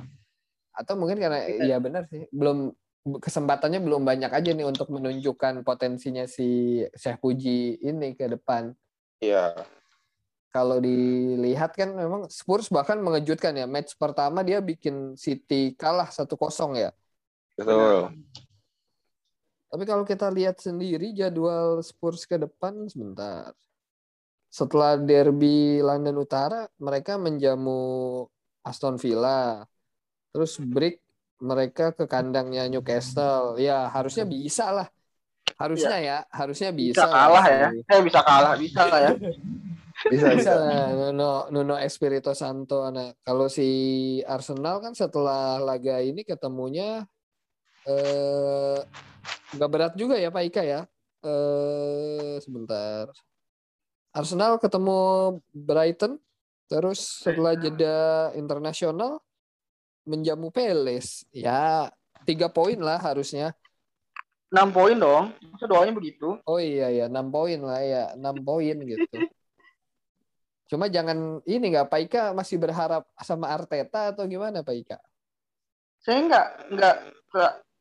Atau 0.72 0.93
mungkin 0.95 1.18
karena 1.18 1.43
Iya. 1.43 1.64
iya 1.66 1.78
benar 1.78 2.04
sih, 2.06 2.28
belum 2.30 2.72
kesempatannya 3.16 3.80
belum 3.80 4.04
banyak 4.04 4.28
aja 4.30 4.50
nih 4.50 4.64
untuk 4.64 4.88
menunjukkan 4.89 5.62
potensinya 5.62 6.24
si 6.24 6.47
Syekh 6.93 7.20
Puji 7.20 7.80
ini 7.80 8.12
ke 8.12 8.28
depan. 8.28 8.76
Iya 9.18 9.56
Kalau 10.50 10.82
dilihat 10.82 11.78
kan 11.78 11.93
memang 11.93 12.26
Spurs 12.26 12.74
bahkan 12.74 12.97
mengejutkan 12.97 13.54
ya. 13.54 13.70
Match 13.70 13.93
pertama 13.93 14.41
dia 14.41 14.58
bikin 14.58 15.14
City 15.14 15.78
kalah 15.78 16.10
1-0 16.10 16.74
ya. 16.74 16.89
betul 17.54 18.10
Tapi 19.70 19.84
kalau 19.86 20.02
kita 20.02 20.34
lihat 20.34 20.58
sendiri 20.58 21.14
jadwal 21.14 21.86
Spurs 21.86 22.26
ke 22.26 22.41
depan 22.41 22.89
sebentar. 22.89 23.54
Setelah 24.50 24.97
derby 24.97 25.78
London 25.86 26.26
Utara, 26.26 26.66
mereka 26.82 27.22
menjamu 27.22 28.26
Aston 28.66 28.97
Villa. 28.97 29.62
Terus 30.34 30.58
break 30.58 30.97
mereka 31.38 31.93
ke 31.93 32.10
kandangnya 32.10 32.66
Newcastle. 32.66 33.62
Ya, 33.62 33.86
harusnya 33.93 34.26
bisa 34.26 34.74
lah. 34.74 34.88
Harusnya 35.54 35.97
ya, 36.02 36.18
harusnya 36.34 36.74
bisa. 36.74 37.06
bisa 37.06 37.14
kalah 37.14 37.45
lah 37.45 37.45
ya. 37.45 37.68
Eh 37.93 38.02
bisa 38.02 38.22
kalah, 38.26 38.54
bisa 38.58 38.82
lah 38.89 39.00
ya. 39.06 39.14
bisa 40.08 40.28
Bisa 40.39 40.54
lah, 40.56 40.88
Nuno, 40.95 41.52
Nuno 41.52 41.76
Espirito 41.76 42.32
Santo. 42.32 42.88
Nah, 42.88 43.12
kalau 43.28 43.52
si 43.52 43.68
Arsenal 44.24 44.80
kan 44.80 44.95
setelah 44.95 45.60
laga 45.60 46.00
ini 46.00 46.24
ketemunya 46.24 47.04
eh 47.88 48.80
nggak 49.56 49.72
berat 49.72 49.93
juga 50.00 50.16
ya 50.16 50.32
Pak 50.32 50.43
Ika 50.47 50.64
ya. 50.64 50.82
Eh 51.26 52.39
sebentar. 52.39 53.12
Arsenal 54.16 54.58
ketemu 54.58 55.00
Brighton, 55.52 56.18
terus 56.72 57.22
setelah 57.22 57.54
jeda 57.60 58.32
internasional 58.34 59.20
menjamu 60.08 60.50
Peles. 60.50 61.28
Ya 61.36 61.91
tiga 62.24 62.47
poin 62.47 62.80
lah 62.80 62.97
harusnya. 62.97 63.54
6 64.50 64.74
poin 64.74 64.97
dong. 64.97 65.30
Masa 65.54 65.70
doanya 65.70 65.93
begitu? 65.93 66.41
Oh 66.41 66.58
iya 66.58 66.89
ya, 66.89 67.06
6 67.06 67.30
poin 67.30 67.60
lah 67.62 67.82
ya, 67.86 68.04
6 68.18 68.41
poin 68.41 68.76
gitu. 68.82 69.06
Cuma 70.70 70.86
jangan 70.86 71.42
ini 71.50 71.74
nggak 71.74 71.90
Pak 71.90 72.00
Ika 72.06 72.24
masih 72.38 72.62
berharap 72.62 73.10
sama 73.26 73.50
Arteta 73.50 74.14
atau 74.14 74.30
gimana 74.30 74.62
Pak 74.62 74.76
Ika? 74.86 74.98
Saya 75.98 76.22
nggak 76.30 76.48
nggak 76.78 76.96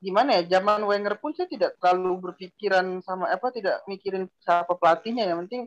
gimana 0.00 0.40
ya? 0.40 0.42
Zaman 0.56 0.88
Wenger 0.88 1.20
pun 1.20 1.36
saya 1.36 1.52
tidak 1.52 1.76
terlalu 1.76 2.32
berpikiran 2.32 3.04
sama 3.04 3.28
apa 3.28 3.52
tidak 3.52 3.84
mikirin 3.84 4.24
siapa 4.40 4.72
pelatihnya. 4.72 5.28
Yang 5.28 5.38
penting 5.44 5.62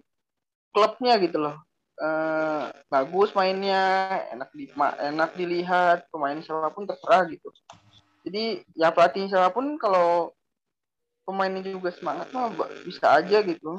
klubnya 0.73 1.13
gitu 1.21 1.37
loh. 1.37 1.61
Eh, 2.01 2.65
bagus 2.89 3.29
mainnya, 3.37 4.09
enak 4.33 4.49
di 4.57 4.65
enak 4.73 5.37
dilihat, 5.37 6.09
pemain 6.09 6.41
siapa 6.41 6.73
pun 6.73 6.89
terserah 6.89 7.29
gitu. 7.29 7.53
Jadi 8.25 8.65
ya 8.73 8.89
pelatih 8.89 9.29
siapa 9.29 9.53
pun 9.53 9.77
kalau 9.77 10.33
pemainnya 11.21 11.61
juga 11.61 11.93
semangat 11.93 12.33
mah 12.33 12.49
bisa 12.81 13.13
aja 13.13 13.45
gitu. 13.45 13.77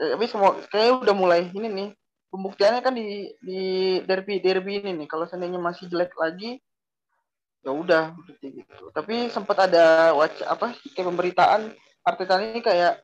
Eh, 0.00 0.16
tapi 0.16 0.24
semua 0.32 0.56
kayaknya 0.72 1.04
udah 1.04 1.14
mulai 1.14 1.52
ini 1.52 1.68
nih 1.68 1.90
pembuktiannya 2.34 2.82
kan 2.82 2.98
di 2.98 3.30
di 3.38 3.62
derby 4.02 4.42
derby 4.42 4.82
ini 4.82 4.90
nih. 4.98 5.06
Kalau 5.06 5.30
seandainya 5.30 5.62
masih 5.62 5.86
jelek 5.86 6.10
lagi, 6.18 6.58
ya 7.62 7.70
udah 7.70 8.10
berarti 8.18 8.46
gitu. 8.58 8.84
Tapi 8.90 9.30
sempat 9.30 9.70
ada 9.70 10.10
watch 10.18 10.42
apa 10.42 10.74
kayak 10.98 11.06
pemberitaan 11.06 11.70
Arteta 12.02 12.42
ini 12.42 12.58
kayak 12.58 12.98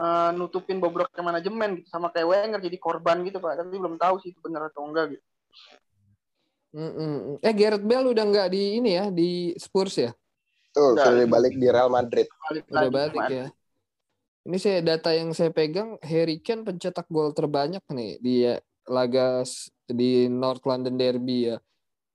eh, 0.00 0.30
nutupin 0.32 0.80
bobroknya 0.80 1.20
manajemen 1.20 1.84
gitu 1.84 1.92
sama 1.92 2.08
kayak 2.08 2.32
Wenger 2.32 2.60
jadi 2.64 2.78
korban 2.80 3.20
gitu 3.28 3.44
pak. 3.44 3.60
Tapi 3.60 3.76
belum 3.76 4.00
tahu 4.00 4.24
sih 4.24 4.32
itu 4.32 4.40
benar 4.40 4.72
atau 4.72 4.88
enggak 4.88 5.20
gitu. 5.20 5.26
Mm-mm. 6.70 7.42
Eh 7.44 7.52
Gareth 7.52 7.84
Bale 7.84 8.08
udah 8.14 8.24
nggak 8.24 8.48
di 8.54 8.80
ini 8.80 8.90
ya 8.96 9.12
di 9.12 9.52
Spurs 9.60 10.00
ya? 10.00 10.10
Tuh, 10.70 10.94
Udah. 10.94 11.02
sudah 11.02 11.26
balik 11.26 11.58
di 11.58 11.66
Real 11.66 11.90
Madrid. 11.90 12.30
Balik 12.46 12.64
Udah 12.70 12.90
balik 12.94 13.26
ya. 13.26 13.46
Ini 14.40 14.56
saya 14.56 14.80
data 14.80 15.12
yang 15.12 15.36
saya 15.36 15.52
pegang 15.52 16.00
Harry 16.00 16.40
Kane 16.40 16.64
pencetak 16.64 17.04
gol 17.12 17.36
terbanyak 17.36 17.84
nih 17.92 18.16
di 18.24 18.48
laga 18.88 19.44
di 19.84 20.32
North 20.32 20.64
London 20.64 20.96
Derby 20.96 21.52
ya. 21.52 21.56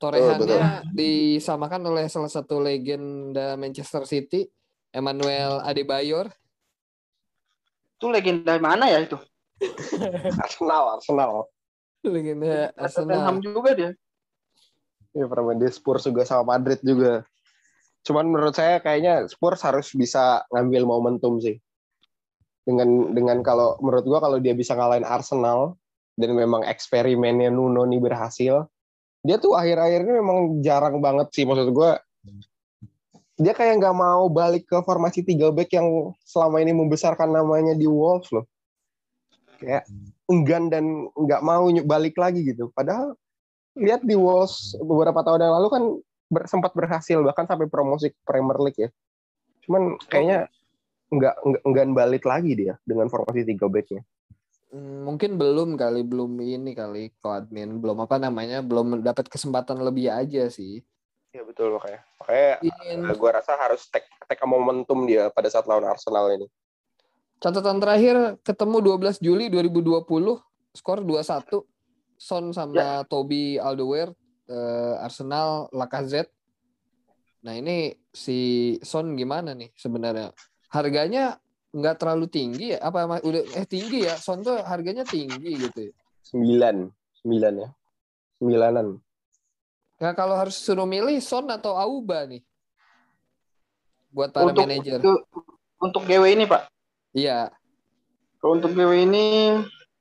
Torehannya 0.01 0.89
disamakan 0.91 1.85
oleh 1.87 2.09
salah 2.09 2.27
satu 2.27 2.57
legenda 2.59 3.53
Manchester 3.55 4.03
City, 4.09 4.49
Emmanuel 4.89 5.61
Adebayor. 5.63 6.33
Itu 7.95 8.09
legenda 8.09 8.57
mana 8.57 8.89
ya 8.89 9.05
itu? 9.05 9.21
Arsenal, 10.43 10.99
Arsenal. 10.99 11.47
Legenda 12.03 12.73
Tottenham 12.73 13.39
Arsenal. 13.39 13.45
juga 13.45 13.71
dia. 13.77 13.91
Iya 15.15 15.31
pernah 15.31 15.55
di 15.55 15.69
Spurs 15.71 16.03
juga 16.03 16.27
sama 16.27 16.57
Madrid 16.57 16.81
juga. 16.83 17.23
Cuman 18.03 18.27
menurut 18.27 18.51
saya 18.57 18.83
kayaknya 18.83 19.29
Spurs 19.31 19.63
harus 19.63 19.95
bisa 19.95 20.43
ngambil 20.51 20.83
momentum 20.83 21.39
sih. 21.39 21.55
Dengan 22.65 23.13
dengan 23.13 23.37
kalau 23.45 23.77
menurut 23.77 24.05
gua 24.09 24.19
kalau 24.25 24.41
dia 24.41 24.57
bisa 24.57 24.73
ngalahin 24.73 25.05
Arsenal 25.05 25.77
dan 26.17 26.33
memang 26.33 26.65
eksperimennya 26.65 27.53
Nuno 27.53 27.85
nih 27.85 28.01
berhasil, 28.01 28.65
dia 29.21 29.37
tuh 29.37 29.53
akhir-akhir 29.53 30.01
ini 30.01 30.13
memang 30.17 30.37
jarang 30.65 30.97
banget 30.97 31.29
sih 31.29 31.45
maksud 31.45 31.69
gua. 31.69 32.01
Dia 33.37 33.51
kayak 33.53 33.83
nggak 33.83 33.95
mau 33.95 34.31
balik 34.31 34.65
ke 34.65 34.77
formasi 34.81 35.21
tiga 35.21 35.51
back 35.53 35.69
yang 35.77 36.15
selama 36.25 36.63
ini 36.63 36.71
membesarkan 36.73 37.29
namanya 37.29 37.77
di 37.77 37.85
Wolves 37.85 38.31
loh. 38.33 38.47
Kayak 39.61 39.85
enggan 40.25 40.71
dan 40.73 41.11
nggak 41.13 41.41
mau 41.45 41.69
balik 41.85 42.17
lagi 42.17 42.41
gitu. 42.47 42.73
Padahal 42.73 43.13
lihat 43.75 44.01
di 44.07 44.15
Wolves 44.15 44.73
beberapa 44.79 45.21
tahun 45.21 45.43
yang 45.45 45.53
lalu 45.61 45.67
kan 45.69 45.83
sempat 46.47 46.73
berhasil 46.73 47.21
bahkan 47.21 47.45
sampai 47.45 47.69
promosi 47.69 48.09
ke 48.09 48.19
Premier 48.25 48.57
League 48.63 48.79
ya. 48.79 48.89
Cuman 49.67 49.99
kayaknya 50.09 50.49
nggak 51.09 51.35
nggak 51.63 51.85
balik 51.93 52.23
lagi 52.25 52.51
dia 52.57 52.73
dengan 52.83 53.07
formasi 53.09 53.45
tiga 53.45 53.69
backnya. 53.69 54.01
Hmm, 54.73 55.05
Mungkin 55.05 55.37
belum 55.37 55.77
kali, 55.77 56.01
belum 56.03 56.35
ini 56.41 56.73
kali 56.73 57.13
admin, 57.21 57.79
belum 57.79 58.03
apa 58.03 58.17
namanya, 58.17 58.65
belum 58.65 59.05
dapat 59.05 59.29
kesempatan 59.29 59.79
lebih 59.79 60.09
aja 60.09 60.49
sih. 60.49 60.81
Iya 61.35 61.43
betul 61.43 61.75
makanya. 61.75 62.01
Makanya 62.19 62.53
In- 62.63 63.11
gue 63.11 63.31
rasa 63.31 63.59
harus 63.59 63.85
take 63.91 64.07
take 64.25 64.41
a 64.41 64.47
momentum 64.47 65.03
dia 65.03 65.27
pada 65.29 65.51
saat 65.51 65.67
lawan 65.67 65.85
Arsenal 65.85 66.31
ini. 66.31 66.47
Catatan 67.43 67.77
terakhir 67.83 68.39
ketemu 68.41 68.95
12 68.95 69.19
Juli 69.19 69.51
2020, 69.51 70.39
skor 70.71 71.03
2-1. 71.03 71.67
Son 72.15 72.55
sama 72.55 73.03
Toby 73.11 73.59
Alderweireld, 73.59 74.15
eh, 74.47 74.95
Arsenal 75.03 75.67
Lacazette. 75.75 76.31
Nah, 77.43 77.53
ini 77.59 77.91
si 78.15 78.73
Son 78.81 79.19
gimana 79.19 79.51
nih 79.51 79.75
sebenarnya? 79.75 80.31
Harganya 80.71 81.37
nggak 81.75 81.95
terlalu 81.99 82.25
tinggi 82.31 82.75
ya? 82.75 82.79
Apa 82.81 83.05
emang 83.05 83.19
udah 83.21 83.41
eh 83.55 83.67
tinggi 83.67 84.07
ya? 84.07 84.15
Son 84.17 84.41
tuh 84.41 84.57
harganya 84.63 85.03
tinggi 85.03 85.51
gitu 85.59 85.79
ya. 85.91 85.93
Sembilan, 86.25 86.75
sembilan 87.21 87.53
ya, 87.61 87.69
sembilanan. 88.41 88.85
Nah, 89.95 90.11
kalau 90.11 90.35
harus 90.35 90.59
suruh 90.59 90.89
milih 90.89 91.21
Son 91.23 91.47
atau 91.47 91.77
Auba 91.77 92.27
nih? 92.27 92.43
Buat 94.11 94.35
para 94.35 94.51
Untuk 94.51 94.67
manajer. 94.67 94.99
untuk, 94.99 95.19
untuk 95.79 96.01
GW 96.03 96.23
ini 96.35 96.43
pak. 96.47 96.67
Iya. 97.15 97.51
Kalau 98.39 98.59
untuk 98.59 98.75
GW 98.75 98.91
ini 99.07 99.25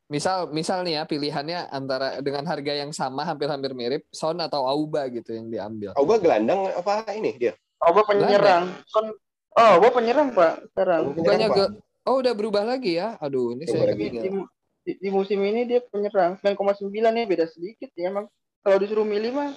Misal 0.04 0.52
misal 0.52 0.84
nih 0.84 1.00
ya 1.00 1.02
pilihannya 1.08 1.72
antara 1.72 2.20
dengan 2.20 2.44
harga 2.44 2.76
yang 2.76 2.92
sama 2.92 3.24
hampir-hampir 3.24 3.72
mirip 3.72 4.04
Son 4.12 4.36
atau 4.36 4.68
Auba 4.68 5.08
gitu 5.08 5.32
yang 5.32 5.48
diambil. 5.48 5.96
Auba 5.96 6.20
gelandang 6.20 6.68
apa 6.76 7.08
ini 7.16 7.32
dia? 7.40 7.56
Gua 7.80 8.04
penyerang. 8.04 8.68
Kan 8.92 9.16
Oh, 9.54 9.72
gua 9.78 9.90
penyerang, 9.94 10.34
Pak, 10.34 10.66
sekarang. 10.74 11.14
Bukannya 11.14 11.48
ke 11.48 11.64
Oh, 12.04 12.20
udah 12.20 12.36
berubah 12.36 12.68
lagi 12.68 13.00
ya? 13.00 13.16
Aduh, 13.16 13.56
ini 13.56 13.64
Berubah 13.64 13.80
saya. 13.80 13.96
Di, 13.96 14.04
ketinggalan. 14.12 14.44
di, 14.84 14.92
di 15.00 15.08
musim 15.08 15.40
ini 15.40 15.64
dia 15.64 15.80
penyerang 15.80 16.36
9,9 16.36 16.92
nih 16.92 17.24
beda 17.24 17.48
sedikit 17.48 17.88
ya 17.96 18.12
emang. 18.12 18.28
Kalau 18.60 18.76
disuruh 18.76 19.08
milih 19.08 19.32
mah 19.32 19.50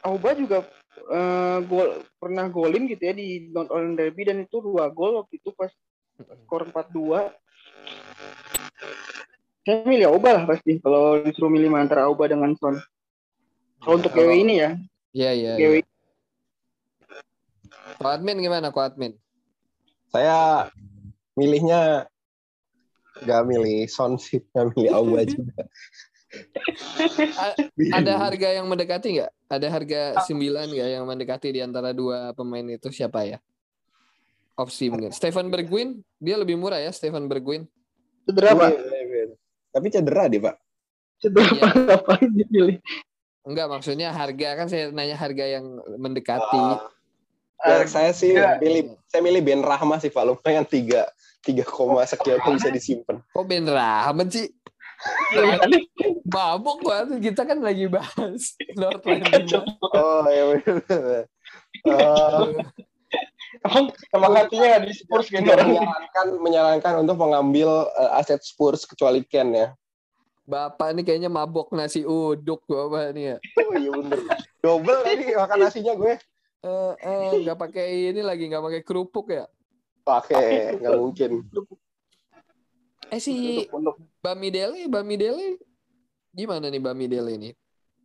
Auba 0.00 0.32
juga 0.32 0.64
eh, 0.90 1.58
gol 1.62 2.02
pernah 2.16 2.48
golin 2.48 2.88
gitu 2.88 3.02
ya 3.04 3.14
di 3.14 3.52
North 3.52 3.70
London 3.70 3.94
Derby 3.94 4.22
dan 4.24 4.42
itu 4.42 4.58
dua 4.58 4.88
gol 4.88 5.20
waktu 5.22 5.38
itu 5.38 5.52
pas 5.54 5.70
skor 6.42 6.66
4-2. 6.66 7.30
Saya 9.62 9.84
milih 9.86 10.10
Auba 10.10 10.40
lah 10.40 10.44
pasti 10.48 10.80
kalau 10.80 11.22
disuruh 11.22 11.52
milih 11.52 11.70
antara 11.70 12.08
Auba 12.10 12.26
dengan 12.26 12.50
Son. 12.58 12.80
Kalau 13.78 13.94
untuk 13.94 14.10
Kalau- 14.10 14.26
GW 14.26 14.42
ini 14.42 14.54
ya, 14.58 14.70
Iya, 15.14 15.30
iya. 15.36 15.52
GW 15.54 15.74
iya. 15.78 15.86
Ko 17.98 18.06
admin 18.08 18.40
gimana, 18.40 18.72
Ko 18.74 18.80
admin? 18.82 19.14
Saya 20.10 20.68
milihnya 21.38 22.10
nggak 23.22 23.42
milih 23.46 23.86
Son 23.86 24.16
sih, 24.16 24.42
nggak 24.52 24.66
milih 24.74 24.90
Auba 24.96 25.22
juga. 25.26 25.62
Ada 27.90 28.12
harga 28.18 28.48
yang 28.54 28.66
mendekati 28.70 29.18
nggak? 29.18 29.30
Ada 29.50 29.66
harga 29.66 30.00
9 30.30 30.38
nggak 30.70 30.88
yang 30.94 31.04
mendekati 31.06 31.48
di 31.50 31.60
antara 31.62 31.90
dua 31.90 32.30
pemain 32.34 32.62
itu 32.70 32.90
siapa 32.94 33.26
ya? 33.26 33.38
Opsi 34.54 34.92
mungkin. 34.92 35.10
Stephen 35.10 35.48
Bergwijn, 35.48 36.04
dia 36.20 36.36
lebih 36.36 36.54
murah 36.60 36.78
ya, 36.78 36.92
Stephen 36.92 37.26
Bergwijn. 37.26 37.64
cedera 38.28 38.52
Pak. 38.54 38.70
Iya, 38.70 38.78
iya, 38.78 39.22
iya. 39.32 39.36
Tapi 39.72 39.86
cedera 39.88 40.24
dia 40.28 40.40
pak. 40.44 40.56
Cedera. 41.18 41.48
Pak, 41.48 41.72
ngapain 41.88 42.30
dipilih? 42.36 42.76
Enggak, 43.40 43.66
maksudnya 43.72 44.12
harga 44.12 44.48
kan 44.52 44.66
saya 44.68 44.92
nanya 44.92 45.16
harga 45.16 45.44
yang 45.48 45.80
mendekati. 45.96 46.60
Ah, 46.60 46.92
ya, 47.66 47.84
saya 47.86 48.10
sih 48.14 48.32
enggak. 48.36 48.58
milih 48.62 48.82
saya 49.10 49.20
milih 49.24 49.40
Ben 49.44 49.60
Rahma 49.60 50.00
sih 50.00 50.08
pak 50.08 50.24
lumayan 50.24 50.64
tiga 50.64 51.08
tiga 51.40 51.64
koma 51.64 52.04
sekian 52.04 52.40
tuh 52.44 52.56
bisa 52.56 52.68
disimpan. 52.72 53.20
Kok 53.32 53.44
Ben 53.48 53.66
Rahmat 53.68 54.28
sih? 54.32 54.48
Mabok 56.28 56.84
banget 56.84 57.32
kita 57.32 57.48
kan 57.48 57.58
lagi 57.64 57.88
bahas 57.88 58.54
North 58.76 59.04
London. 59.04 59.64
Oh 59.96 60.24
ya 60.28 60.44
benar. 60.60 61.24
Eh, 61.80 62.46
Emang 63.66 63.90
emang 64.14 64.32
hatinya 64.38 64.66
nggak 64.78 64.86
di 64.86 64.94
Spurs 64.94 65.26
gitu 65.28 65.42
menyarankan 65.42 66.26
menyarankan 66.38 66.94
untuk 67.02 67.18
mengambil 67.18 67.90
eh, 67.98 68.18
aset 68.22 68.40
Spurs 68.46 68.86
kecuali 68.86 69.26
Ken 69.26 69.50
ya. 69.52 69.74
Bapak 70.46 70.94
ini 70.94 71.02
kayaknya 71.06 71.30
mabok 71.30 71.74
nasi 71.74 72.02
uduk 72.06 72.62
bapak 72.66 73.14
nih 73.14 73.34
ya. 73.34 73.36
Oh 73.66 73.74
iya 73.74 73.90
bener. 73.90 74.18
Double 74.62 74.98
tadi 75.02 75.34
makan 75.34 75.58
nasinya 75.66 75.92
gue. 75.98 76.14
Eh, 76.60 76.92
eh, 77.00 77.32
nggak 77.40 77.56
pakai 77.56 78.12
ini 78.12 78.20
lagi 78.20 78.44
nggak 78.44 78.60
pakai 78.60 78.80
kerupuk 78.84 79.32
ya? 79.32 79.48
Pakai 80.04 80.76
nggak 80.76 80.92
mungkin. 81.00 81.48
Eh 83.08 83.20
si 83.20 83.64
Untuk, 83.72 83.72
untuk 83.80 83.96
Bami 84.20 84.52
Dele, 84.52 84.84
Bami 84.84 85.16
Dele 85.16 85.56
gimana 86.36 86.68
nih 86.68 86.82
Bami 86.84 87.08
Dele 87.08 87.32
ini? 87.40 87.50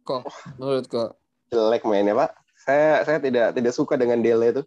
Kok 0.07 0.23
menurut 0.55 0.87
kok? 0.87 1.19
Jelek 1.51 1.83
mainnya 1.83 2.15
pak. 2.15 2.31
Saya 2.55 3.03
saya 3.03 3.19
tidak 3.19 3.51
tidak 3.59 3.73
suka 3.75 3.99
dengan 3.99 4.23
Dele 4.23 4.55
itu. 4.55 4.63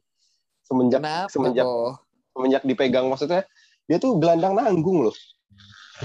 Semenjak 0.68 1.00
Kenapa 1.00 1.32
semenjak 1.32 1.64
kok? 1.64 1.92
semenjak 2.36 2.62
dipegang 2.68 3.08
maksudnya 3.08 3.48
dia 3.88 3.96
tuh 3.96 4.20
gelandang 4.20 4.52
nanggung 4.52 5.08
loh. 5.08 5.16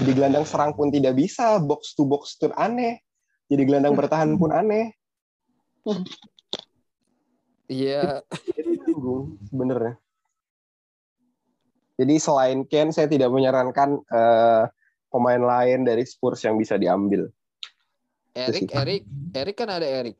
Di 0.00 0.10
gelandang 0.16 0.48
serang 0.48 0.72
pun 0.72 0.88
tidak 0.88 1.20
bisa, 1.20 1.60
box 1.60 1.92
to 1.92 2.08
box 2.08 2.40
tuh 2.40 2.48
aneh. 2.56 2.98
Jadi 3.52 3.62
gelandang 3.68 3.92
bertahan 3.92 4.40
pun 4.40 4.50
aneh. 4.50 4.96
Iya, 7.68 8.20
Bingung 8.84 9.40
sebenarnya. 9.48 9.96
Jadi 11.94 12.14
selain 12.18 12.66
Ken, 12.66 12.90
saya 12.90 13.06
tidak 13.06 13.30
menyarankan 13.30 14.02
eh, 14.02 14.62
pemain 15.08 15.42
lain 15.42 15.86
dari 15.86 16.02
Spurs 16.02 16.42
yang 16.42 16.58
bisa 16.58 16.74
diambil. 16.74 17.30
Erik, 18.34 18.66
Erik, 18.74 19.02
Erik 19.30 19.54
kan 19.54 19.70
ada 19.70 19.86
Erik. 19.86 20.18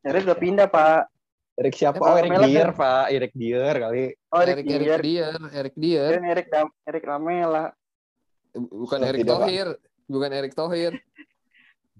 Erik 0.00 0.24
udah 0.24 0.38
pindah 0.40 0.66
pak. 0.72 1.12
Erik 1.60 1.76
siapa? 1.76 2.00
Eh, 2.00 2.08
Oh, 2.08 2.16
Erik 2.16 2.32
Dier, 2.48 2.70
Pak. 2.72 3.04
Erik 3.12 3.32
Dier 3.36 3.74
kali. 3.76 4.04
Oh 4.32 4.40
Erik, 4.40 4.64
Erik 4.64 4.64
Erik 4.64 4.80
Dier. 4.80 5.00
Dier, 5.04 5.40
Erik 5.52 5.74
Dier. 5.76 6.10
Erik 6.24 6.48
Erik 6.88 7.04
Lamela. 7.04 7.68
Bukan 8.56 8.98
Oh, 9.04 9.08
Erik. 9.12 9.28
Thohir, 9.28 9.68
bukan 10.08 10.30
Erik 10.32 10.52
Thohir. 10.56 10.92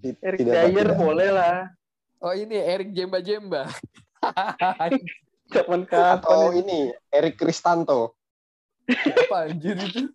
Erik 0.01 0.39
tidak. 0.41 0.97
boleh 0.97 1.29
lah. 1.29 1.69
Oh 2.21 2.37
ini 2.37 2.53
Erik 2.53 2.93
Jemba 2.93 3.17
Jemba. 3.17 3.65
Kapan 5.51 5.83
Atau 5.89 6.53
kapan 6.53 6.63
ini, 6.63 6.79
Erik 7.09 7.35
Kristanto. 7.35 8.15
Apa 8.87 9.49
anjir 9.49 9.75
itu? 9.75 10.07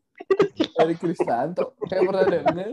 Erik 0.79 1.03
Kristanto. 1.03 1.75
Kayak 1.91 2.03
pernah 2.07 2.25
dengar. 2.31 2.71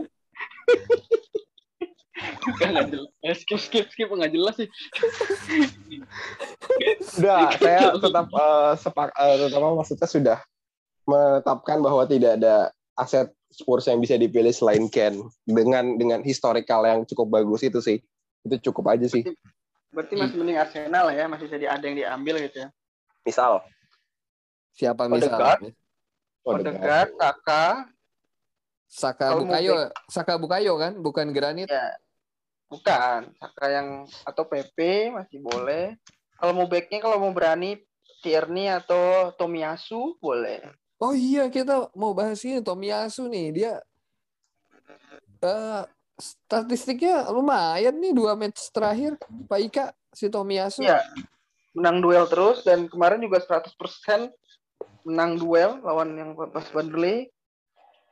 Nggak 2.62 2.86
jelas. 2.94 3.10
Eh, 3.26 3.34
skip 3.34 3.60
skip 3.60 3.86
skip 3.90 4.08
nggak 4.08 4.32
jelas 4.32 4.54
sih. 4.54 4.70
Sudah, 7.02 7.52
saya 7.58 7.90
tetap 7.98 8.26
eh, 8.30 8.72
sepak, 8.78 9.10
eh, 9.18 9.34
tetap 9.44 9.60
apa, 9.60 9.74
maksudnya 9.82 10.08
sudah 10.08 10.38
menetapkan 11.10 11.82
bahwa 11.82 12.06
tidak 12.06 12.38
ada 12.38 12.70
aset 12.96 13.28
Spurs 13.50 13.90
yang 13.90 13.98
bisa 13.98 14.14
dipilih 14.14 14.54
selain 14.54 14.86
Ken 14.88 15.20
dengan 15.42 15.98
dengan 15.98 16.22
historical 16.22 16.86
yang 16.86 17.02
cukup 17.04 17.42
bagus 17.42 17.66
itu 17.66 17.82
sih. 17.82 17.98
Itu 18.44 18.70
cukup 18.70 18.92
aja 18.92 19.08
sih. 19.08 19.24
Berarti 19.90 20.14
masih 20.14 20.36
mending 20.38 20.58
Arsenal 20.60 21.08
lah 21.08 21.14
ya, 21.14 21.24
masih 21.26 21.46
jadi 21.48 21.66
ada 21.72 21.84
yang 21.86 21.96
diambil 21.96 22.38
gitu 22.44 22.66
ya. 22.66 22.68
Misal, 23.24 23.64
Siapa 24.74 25.06
Odegaard. 25.06 25.62
misalnya? 25.64 25.72
Odegaard, 26.44 27.10
Saka, 27.16 27.64
Saka 28.84 29.26
Bukayo, 29.38 29.74
Saka 30.10 30.34
Bukayo 30.36 30.74
kan, 30.76 30.92
bukan 31.00 31.32
Granit. 31.32 31.70
ya 31.70 31.96
bukan 32.68 33.30
Saka 33.38 33.64
yang 33.70 33.88
atau 34.26 34.44
PP 34.44 35.08
masih 35.14 35.38
boleh. 35.40 35.94
Kalau 36.34 36.52
mau 36.52 36.66
backnya 36.66 36.98
kalau 36.98 37.22
mau 37.22 37.30
berani 37.30 37.78
Tierney 38.20 38.66
atau 38.66 39.30
Tomiyasu 39.38 40.18
boleh. 40.18 40.64
Oh 40.98 41.14
iya, 41.14 41.46
kita 41.52 41.92
mau 41.94 42.16
bahas 42.16 42.42
ini 42.42 42.58
Tomiyasu 42.58 43.30
nih. 43.30 43.46
Dia 43.54 43.72
eh 45.44 45.82
statistiknya 46.18 47.26
lumayan 47.30 47.98
nih 47.98 48.14
dua 48.14 48.38
match 48.38 48.70
terakhir 48.70 49.18
Pak 49.50 49.60
Ika 49.60 49.84
si 50.14 50.30
Tomiyasu. 50.30 50.86
Iya. 50.86 51.02
Menang 51.74 51.98
duel 51.98 52.24
terus 52.30 52.62
dan 52.62 52.86
kemarin 52.86 53.18
juga 53.18 53.42
100% 53.42 54.30
menang 55.04 55.36
duel 55.36 55.82
lawan 55.82 56.14
yang 56.14 56.30
pas 56.54 56.66
Burnley. 56.70 57.28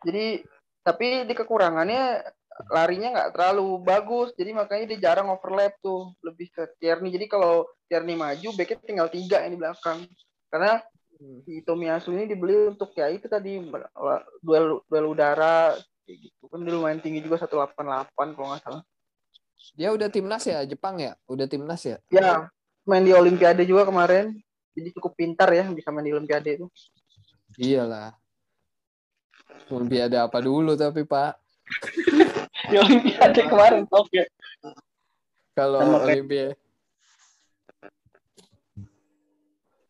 Jadi 0.03 0.43
tapi 0.83 1.23
di 1.31 1.35
kekurangannya 1.35 2.27
larinya 2.69 3.09
nggak 3.15 3.33
terlalu 3.39 3.81
bagus. 3.87 4.35
Jadi 4.35 4.51
makanya 4.51 4.85
dia 4.91 4.99
jarang 5.11 5.31
overlap 5.31 5.79
tuh, 5.79 6.11
lebih 6.27 6.51
ke 6.51 6.69
Tierney. 6.83 7.15
Jadi 7.15 7.27
kalau 7.31 7.71
Tierney 7.87 8.19
maju, 8.19 8.49
backnya 8.59 8.79
tinggal 8.83 9.09
tiga 9.09 9.47
yang 9.47 9.55
di 9.55 9.61
belakang. 9.63 10.05
Karena 10.51 10.83
si 11.47 11.63
Tomiyasu 11.63 12.11
ini 12.13 12.27
dibeli 12.27 12.67
untuk 12.67 12.91
ya 12.99 13.07
itu 13.09 13.31
tadi 13.31 13.63
duel 14.43 14.83
duel 14.91 15.07
udara 15.07 15.79
kayak 16.13 16.29
gitu 16.29 16.45
kan 16.53 16.61
dia 16.61 16.77
lumayan 16.77 17.01
tinggi 17.01 17.25
juga 17.25 17.41
188 17.41 18.37
kalau 18.37 18.47
nggak 18.53 18.61
salah. 18.61 18.83
Dia 19.73 19.89
udah 19.97 20.13
timnas 20.13 20.45
ya 20.45 20.61
Jepang 20.69 21.01
ya? 21.01 21.17
Udah 21.25 21.49
timnas 21.49 21.81
ya? 21.81 21.97
Ya, 22.13 22.53
main 22.85 23.01
di 23.01 23.17
Olimpiade 23.17 23.65
juga 23.65 23.89
kemarin. 23.89 24.37
Jadi 24.77 24.93
cukup 24.93 25.17
pintar 25.17 25.49
ya 25.57 25.65
bisa 25.73 25.89
main 25.89 26.05
di 26.05 26.13
Olimpiade 26.13 26.61
itu. 26.61 26.67
Iyalah. 27.57 28.13
Olimpiade 29.73 30.21
apa 30.21 30.37
dulu 30.45 30.77
tapi 30.77 31.09
Pak? 31.09 31.33
Di 32.69 32.77
Olimpiade 32.85 33.41
kemarin 33.49 33.89
oke. 33.89 34.23
Kalau 35.57 36.05
Olimpiade. 36.05 36.61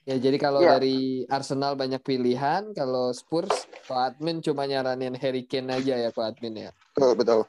Ya 0.02 0.18
jadi 0.18 0.34
kalau 0.34 0.58
Iya. 0.58 0.78
dari 0.78 1.22
Arsenal 1.30 1.78
banyak 1.78 2.02
pilihan, 2.02 2.74
kalau 2.74 3.14
Spurs 3.14 3.70
Pak 3.86 4.18
Admin 4.18 4.42
cuma 4.42 4.66
nyaranin 4.66 5.14
Harry 5.14 5.46
Kane 5.46 5.70
aja 5.78 5.94
ya 5.94 6.10
Pak 6.10 6.34
Admin 6.36 6.68
ya. 6.68 6.70
betul, 6.98 7.14
betul. 7.14 7.40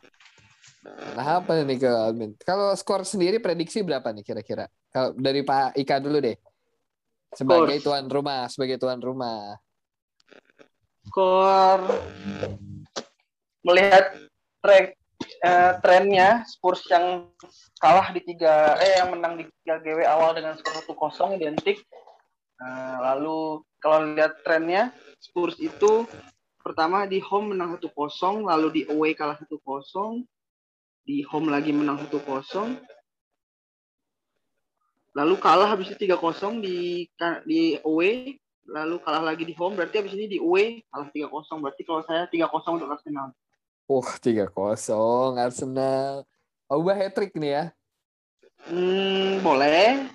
Nah 0.85 1.41
apa 1.41 1.65
nih 1.65 1.79
ke 1.81 1.89
Admin? 1.89 2.37
Kalau 2.45 2.75
skor 2.77 3.01
sendiri 3.07 3.41
prediksi 3.41 3.81
berapa 3.81 4.05
nih 4.13 4.21
kira-kira? 4.21 4.69
Kalau 4.93 5.17
dari 5.17 5.41
Pak 5.41 5.73
Ika 5.79 5.97
dulu 5.97 6.21
deh. 6.21 6.37
Sebagai 7.33 7.81
Skor. 7.81 7.97
tuan 7.97 8.05
rumah, 8.05 8.45
sebagai 8.45 8.77
tuan 8.77 9.01
rumah. 9.01 9.57
Skor 11.09 11.79
melihat 13.65 14.13
trek 14.61 14.93
eh, 15.41 15.73
trennya 15.81 16.45
Spurs 16.45 16.85
yang 16.91 17.31
kalah 17.81 18.13
di 18.13 18.21
tiga 18.21 18.77
eh 18.77 19.01
yang 19.01 19.17
menang 19.17 19.41
di 19.41 19.49
tiga 19.63 19.81
GW 19.81 20.05
awal 20.05 20.37
dengan 20.37 20.53
skor 20.59 20.83
1-0 20.85 21.41
identik. 21.41 21.81
Nah, 22.61 23.01
lalu 23.13 23.63
kalau 23.81 24.13
lihat 24.13 24.41
trennya 24.45 24.93
Spurs 25.19 25.57
itu 25.59 26.05
pertama 26.63 27.03
di 27.03 27.19
home 27.19 27.51
menang 27.55 27.75
1-0, 27.75 28.47
lalu 28.47 28.67
di 28.71 28.81
away 28.87 29.11
kalah 29.11 29.35
1-0, 29.35 30.23
di 31.03 31.19
home 31.27 31.51
lagi 31.51 31.75
menang 31.75 31.99
1-0. 31.99 32.79
Lalu 35.13 35.35
kalah 35.37 35.69
habis 35.69 35.93
itu 35.93 36.09
3-0 36.09 36.63
di 36.63 37.05
di 37.45 37.77
away, 37.85 38.39
lalu 38.65 38.97
kalah 39.03 39.21
lagi 39.21 39.43
di 39.45 39.53
home, 39.53 39.77
berarti 39.77 40.01
habis 40.01 40.15
ini 40.15 40.25
di 40.25 40.39
away 40.39 40.81
kalah 40.89 41.11
3-0. 41.11 41.61
Berarti 41.61 41.81
kalau 41.83 42.01
saya 42.07 42.25
3-0 42.31 42.79
untuk 42.79 42.89
Arsenal. 42.89 43.35
Wah, 43.83 44.09
3-0 44.17 45.35
Arsenal. 45.35 46.23
Ubah 46.71 46.95
hat-trick 46.95 47.35
nih 47.35 47.51
ya. 47.51 47.65
Hmm, 48.65 49.43
boleh. 49.43 50.07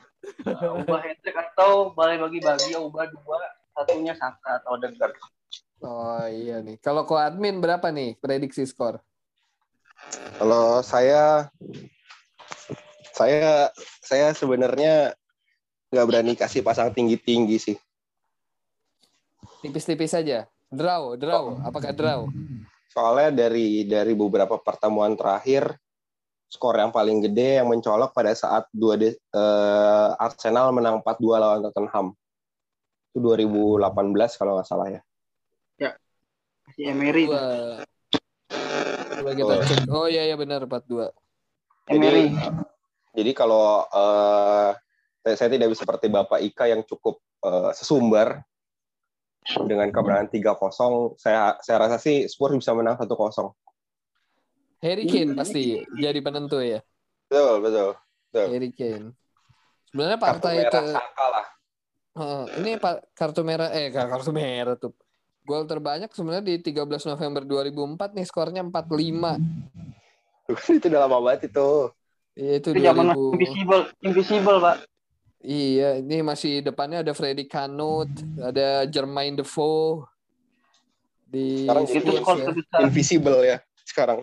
Uh, 0.45 0.81
ubah 0.85 1.01
hat-trick 1.03 1.37
atau 1.37 1.93
boleh 1.93 2.17
bagi-bagi 2.21 2.77
ubah 2.77 3.09
dua, 3.11 3.41
satunya 3.75 4.15
Saka 4.15 4.63
atau 4.63 4.77
Odegaard. 4.77 5.15
Oh 5.83 6.27
iya 6.27 6.59
nih. 6.59 6.79
Kalau 6.83 7.07
ko 7.07 7.15
admin 7.15 7.63
berapa 7.63 7.89
nih 7.95 8.19
prediksi 8.19 8.67
skor? 8.67 8.99
Kalau 10.39 10.83
saya 10.83 11.51
saya 13.15 13.71
saya 14.03 14.31
sebenarnya 14.35 15.15
nggak 15.91 16.07
berani 16.07 16.35
kasih 16.35 16.63
pasang 16.63 16.91
tinggi-tinggi 16.95 17.57
sih. 17.59 17.77
Tipis-tipis 19.63 20.15
saja. 20.15 20.47
Draw, 20.69 21.17
draw. 21.17 21.59
Apakah 21.65 21.91
draw? 21.97 22.29
Soalnya 22.93 23.47
dari 23.47 23.83
dari 23.89 24.13
beberapa 24.13 24.59
pertemuan 24.61 25.17
terakhir 25.17 25.79
skor 26.49 26.81
yang 26.81 26.89
paling 26.89 27.21
gede 27.21 27.61
yang 27.61 27.69
mencolok 27.69 28.17
pada 28.17 28.33
saat 28.33 28.65
dua 28.73 28.97
de, 28.97 29.13
eh, 29.15 30.09
Arsenal 30.17 30.73
menang 30.73 31.05
4-2 31.05 31.37
lawan 31.37 31.61
Tottenham. 31.69 32.17
Itu 33.13 33.21
2018 33.21 34.41
kalau 34.41 34.57
nggak 34.57 34.69
salah 34.69 34.89
ya. 34.89 35.01
Si 36.77 36.85
Emery. 36.85 37.25
Coba 37.29 37.85
kita 39.33 39.53
Oh. 39.57 39.65
cek. 39.65 39.89
Oh 39.89 40.05
iya 40.05 40.29
iya 40.29 40.37
benar 40.37 40.69
4-2. 40.69 41.09
Emery. 41.89 42.29
Jadi 43.17 43.31
kalau 43.33 43.89
eh, 43.89 44.71
saya 45.33 45.49
tidak 45.49 45.73
bisa 45.73 45.89
seperti 45.89 46.13
Bapak 46.13 46.45
Ika 46.45 46.69
yang 46.69 46.85
cukup 46.85 47.25
eh, 47.45 47.73
sesumbar 47.73 48.45
dengan 49.65 49.89
kemenangan 49.89 50.29
3-0, 50.29 51.17
saya 51.17 51.57
saya 51.65 51.77
rasa 51.81 51.97
sih 51.97 52.29
Spurs 52.29 52.53
bisa 52.53 52.77
menang 52.77 53.01
1-0. 53.01 53.57
Harry 54.79 55.05
Kane 55.11 55.35
pasti 55.35 55.83
jadi 55.99 56.19
penentu 56.23 56.63
ya. 56.63 56.79
Betul, 57.27 57.55
betul. 57.63 57.91
Harry 58.35 58.71
Kane. 58.71 59.13
Sebenarnya 59.91 60.19
Kartu 60.21 60.27
partai 60.27 60.55
merah 60.61 60.71
ke 60.71 60.83
Saka 60.95 61.27
lah. 61.33 61.47
Heeh, 62.19 62.43
ini 62.59 62.71
pak 62.83 63.15
kartu 63.15 63.47
merah 63.47 63.71
eh 63.71 63.95
kartu 63.95 64.35
merah 64.35 64.75
tuh. 64.75 64.91
Gol 65.47 65.65
terbanyak 65.65 66.11
sebenarnya 66.11 66.45
di 66.45 66.61
13 66.61 67.09
November 67.15 67.43
2004 67.47 68.19
nih 68.19 68.27
skornya 68.27 68.63
45. 68.67 69.39
itu 70.77 70.87
udah 70.91 71.01
lama 71.07 71.19
banget 71.25 71.55
itu. 71.55 71.95
Iya 72.39 72.53
itu 72.63 72.69
Itu 72.75 72.81
zaman 72.85 73.07
2000. 73.15 73.35
invisible, 73.35 73.83
invisible, 74.03 74.59
Pak. 74.63 74.77
Iya, 75.39 76.03
ini 76.03 76.19
masih 76.27 76.67
depannya 76.67 77.07
ada 77.07 77.15
Freddy 77.15 77.47
Kanut, 77.47 78.11
ada 78.39 78.83
Jermaine 78.91 79.39
Defoe 79.39 80.03
di 81.31 81.67
Sekarang 81.67 81.85
Itu 81.87 82.11
skor 82.19 82.37
ya. 82.37 82.47
terbesar. 82.51 82.79
Invisible 82.83 83.39
ya 83.47 83.57
sekarang. 83.87 84.19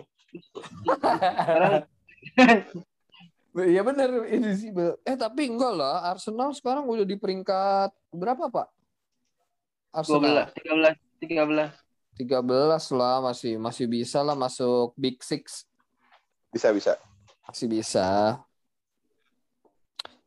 Iya 3.56 3.80
benar 3.80 4.28
invisible. 4.28 5.00
Eh 5.00 5.16
tapi 5.16 5.48
enggak 5.48 5.72
lah, 5.72 6.12
Arsenal 6.12 6.52
sekarang 6.52 6.84
udah 6.84 7.08
di 7.08 7.16
peringkat 7.16 7.88
berapa, 8.12 8.52
Pak? 8.52 8.68
Arsenal 9.96 10.52
12, 10.60 10.92
13, 11.24 11.72
13. 11.72 11.72
13 12.20 12.96
lah 12.96 13.16
masih 13.24 13.56
masih 13.56 13.88
bisa 13.88 14.20
lah 14.20 14.36
masuk 14.36 14.92
Big 14.96 15.16
Six. 15.24 15.64
Bisa 16.52 16.68
bisa. 16.72 17.00
Masih 17.48 17.68
bisa. 17.68 18.36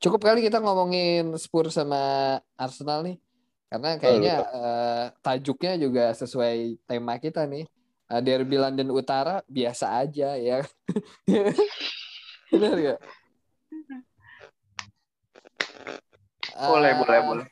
Cukup 0.01 0.25
kali 0.25 0.41
kita 0.41 0.57
ngomongin 0.57 1.33
Spurs 1.37 1.77
sama 1.77 2.37
Arsenal 2.57 3.05
nih. 3.05 3.17
Karena 3.69 4.01
kayaknya 4.01 4.35
eh, 4.41 5.05
tajuknya 5.21 5.77
juga 5.77 6.09
sesuai 6.17 6.81
tema 6.89 7.21
kita 7.21 7.45
nih. 7.45 7.69
Eh, 8.09 8.21
Derby 8.25 8.57
London 8.57 8.89
Utara 8.89 9.45
biasa 9.45 10.01
aja 10.01 10.33
ya. 10.33 10.65
Benar 12.51 12.75
gak? 12.81 12.99
Boleh, 16.59 16.91
Eh, 16.91 16.97
boleh, 16.99 17.19
boleh. 17.23 17.47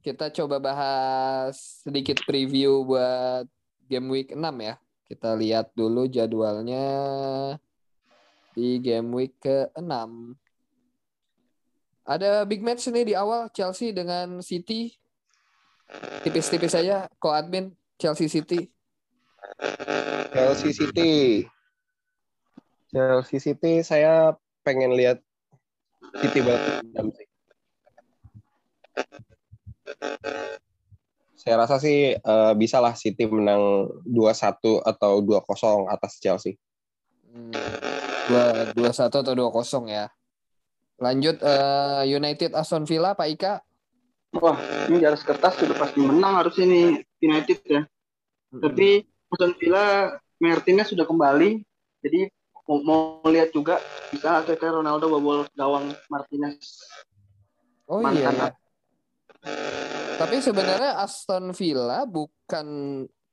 Kita 0.00 0.32
coba 0.32 0.56
bahas 0.56 1.84
sedikit 1.84 2.24
preview 2.24 2.88
buat 2.88 3.44
game 3.84 4.08
week 4.08 4.32
6 4.32 4.40
ya. 4.40 4.80
Kita 5.04 5.36
lihat 5.36 5.76
dulu 5.76 6.08
jadwalnya 6.08 6.88
di 8.56 8.80
game 8.80 9.12
week 9.12 9.36
ke-6. 9.44 9.92
Ada 12.08 12.48
big 12.48 12.64
match 12.64 12.88
nih 12.88 13.12
di 13.12 13.14
awal 13.14 13.52
Chelsea 13.52 13.92
dengan 13.92 14.40
City. 14.40 15.01
Tipis-tipis 16.22 16.72
saja 16.72 17.08
ko 17.18 17.34
admin 17.34 17.74
Chelsea 17.98 18.30
City. 18.30 18.70
Chelsea 20.32 20.72
City. 20.72 21.44
Chelsea 22.92 23.38
City 23.40 23.80
saya 23.80 24.36
pengen 24.62 24.92
lihat 24.92 25.18
City 26.20 26.44
banget 26.44 27.14
sih. 27.16 27.28
Saya 31.42 31.54
rasa 31.58 31.82
sih 31.82 32.14
eh, 32.14 32.52
bisa 32.54 32.78
lah 32.78 32.94
City 32.94 33.26
menang 33.26 33.90
2-1 34.06 34.86
atau 34.86 35.12
2-0 35.18 35.90
atas 35.90 36.22
Chelsea. 36.22 36.54
Hmm, 37.32 37.50
Dua 38.28 38.70
dua 38.70 38.90
satu 38.94 39.24
atau 39.24 39.34
dua 39.34 39.50
kosong 39.50 39.90
ya. 39.90 40.06
Lanjut 41.02 41.42
eh, 41.42 42.02
United 42.06 42.54
Aston 42.54 42.86
Villa 42.86 43.18
Pak 43.18 43.28
Ika. 43.34 43.54
Wah, 44.32 44.56
ini 44.88 44.96
di 45.02 45.06
atas 45.06 45.20
kertas 45.28 45.60
sudah 45.60 45.76
pasti 45.76 46.00
menang 46.00 46.40
harus 46.40 46.56
ini 46.56 46.96
United 47.20 47.58
ya. 47.68 47.82
Tapi 48.52 49.04
Aston 49.28 49.52
Villa 49.60 50.16
Martinez 50.40 50.88
sudah 50.88 51.04
kembali. 51.04 51.60
Jadi 52.00 52.32
mau, 52.64 52.80
mau 52.80 52.98
lihat 53.28 53.52
juga 53.52 53.76
bisa 54.08 54.40
akhirnya 54.40 54.80
Ronaldo 54.80 55.12
bobol 55.12 55.44
gawang 55.52 55.92
Martinez. 56.08 56.80
Oh 57.88 58.00
Mantan 58.00 58.32
iya 58.32 58.32
ya. 58.32 58.50
Tapi 60.16 60.36
sebenarnya 60.38 61.02
Aston 61.02 61.52
Villa 61.52 62.08
bukan 62.08 62.66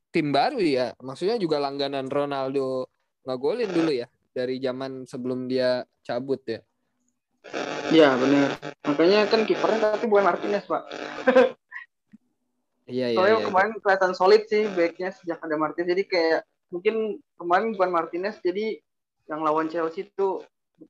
tim 0.10 0.28
baru 0.36 0.60
ya. 0.60 0.92
Maksudnya 1.00 1.40
juga 1.40 1.62
langganan 1.62 2.12
Ronaldo 2.12 2.92
ngagolin 3.24 3.72
dulu 3.72 3.92
ya 3.94 4.08
dari 4.34 4.60
zaman 4.60 5.08
sebelum 5.08 5.48
dia 5.48 5.86
cabut 6.04 6.42
ya. 6.44 6.60
Ya 7.90 8.14
benar. 8.14 8.50
Makanya 8.86 9.20
kan 9.26 9.42
kipernya 9.50 9.80
tapi 9.98 10.06
bukan 10.06 10.26
Martinez 10.30 10.64
pak. 10.70 10.86
Iya 12.90 13.08
iya. 13.14 13.18
Soalnya 13.18 13.38
iya. 13.42 13.46
kemarin 13.50 13.72
kelihatan 13.82 14.14
solid 14.18 14.44
sih 14.50 14.66
backnya 14.74 15.10
sejak 15.14 15.40
ada 15.42 15.56
Martinez. 15.58 15.90
Jadi 15.94 16.04
kayak 16.06 16.40
mungkin 16.70 17.18
kemarin 17.38 17.68
bukan 17.74 17.90
Martinez 17.90 18.36
jadi 18.42 18.78
yang 19.30 19.42
lawan 19.46 19.70
Chelsea 19.70 20.10
itu 20.10 20.42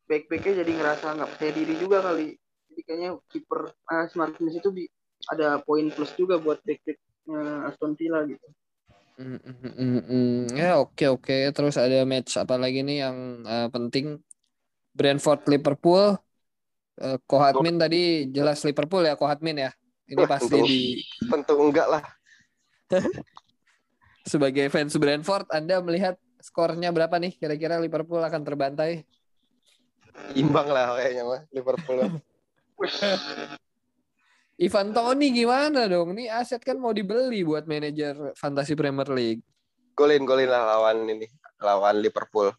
back-backnya 0.08 0.64
jadi 0.64 0.72
ngerasa 0.76 1.06
nggak 1.18 1.30
percaya 1.36 1.52
diri 1.56 1.74
juga 1.80 1.98
kali. 2.04 2.36
Jadi 2.72 2.82
kayaknya 2.88 3.10
kiper 3.32 3.60
eh, 3.72 4.06
si 4.08 4.16
Martinez 4.20 4.56
itu 4.60 4.70
bi- 4.72 4.92
ada 5.28 5.60
poin 5.60 5.92
plus 5.92 6.12
juga 6.16 6.40
buat 6.40 6.60
back-back 6.64 7.00
eh, 7.32 7.68
Aston 7.68 7.96
Villa 8.00 8.24
gitu. 8.28 8.48
Mm, 9.20 9.36
mm, 9.36 9.56
mm, 9.60 9.74
mm, 9.76 10.02
mm. 10.08 10.40
Ya 10.56 10.80
oke 10.80 11.06
oke. 11.12 11.36
Terus 11.52 11.76
ada 11.76 12.08
match 12.08 12.40
apa 12.40 12.56
lagi 12.56 12.80
nih 12.88 13.04
yang 13.04 13.18
eh, 13.44 13.68
penting? 13.72 14.24
Brentford 14.96 15.48
Liverpool. 15.48 16.20
Eh, 17.00 17.18
Kohatmin 17.24 17.80
tadi 17.80 18.28
jelas 18.28 18.60
Liverpool 18.68 19.08
ya 19.08 19.16
Kohatmin 19.16 19.56
ya. 19.56 19.72
Ini 20.10 20.20
Wah, 20.26 20.30
pasti 20.36 20.52
tentu. 20.52 20.68
di 20.68 21.00
Tentu 21.32 21.54
enggak 21.56 21.88
lah. 21.88 22.04
sebagai 24.30 24.68
fans 24.70 24.94
Brentford 25.00 25.48
Anda 25.50 25.80
melihat 25.80 26.20
skornya 26.44 26.92
berapa 26.92 27.16
nih? 27.16 27.40
Kira-kira 27.40 27.80
Liverpool 27.80 28.20
akan 28.20 28.42
terbantai? 28.44 29.08
Imbang 30.36 30.68
lah 30.68 31.00
kayaknya 31.00 31.24
mah 31.24 31.42
Liverpool. 31.56 31.98
Ivan 34.60 34.92
Toni 34.92 35.32
gimana 35.32 35.88
dong? 35.88 36.12
Nih 36.20 36.28
aset 36.28 36.60
kan 36.60 36.76
mau 36.76 36.92
dibeli 36.92 37.48
buat 37.48 37.64
manajer 37.64 38.36
Fantasy 38.36 38.76
Premier 38.76 39.08
League. 39.08 39.40
golin 39.96 40.24
golin 40.24 40.48
lah 40.48 40.64
lawan 40.64 41.08
ini 41.12 41.28
lawan 41.60 42.00
Liverpool. 42.00 42.52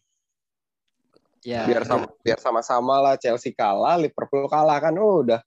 Ya. 1.41 1.65
Biar 1.65 1.81
sama 1.83 2.05
biar 2.21 2.37
sama-sama 2.37 3.01
lah 3.01 3.15
Chelsea 3.17 3.49
kalah, 3.51 3.97
Liverpool 3.97 4.45
kalah 4.45 4.77
kan 4.77 4.93
oh, 5.01 5.25
udah. 5.25 5.41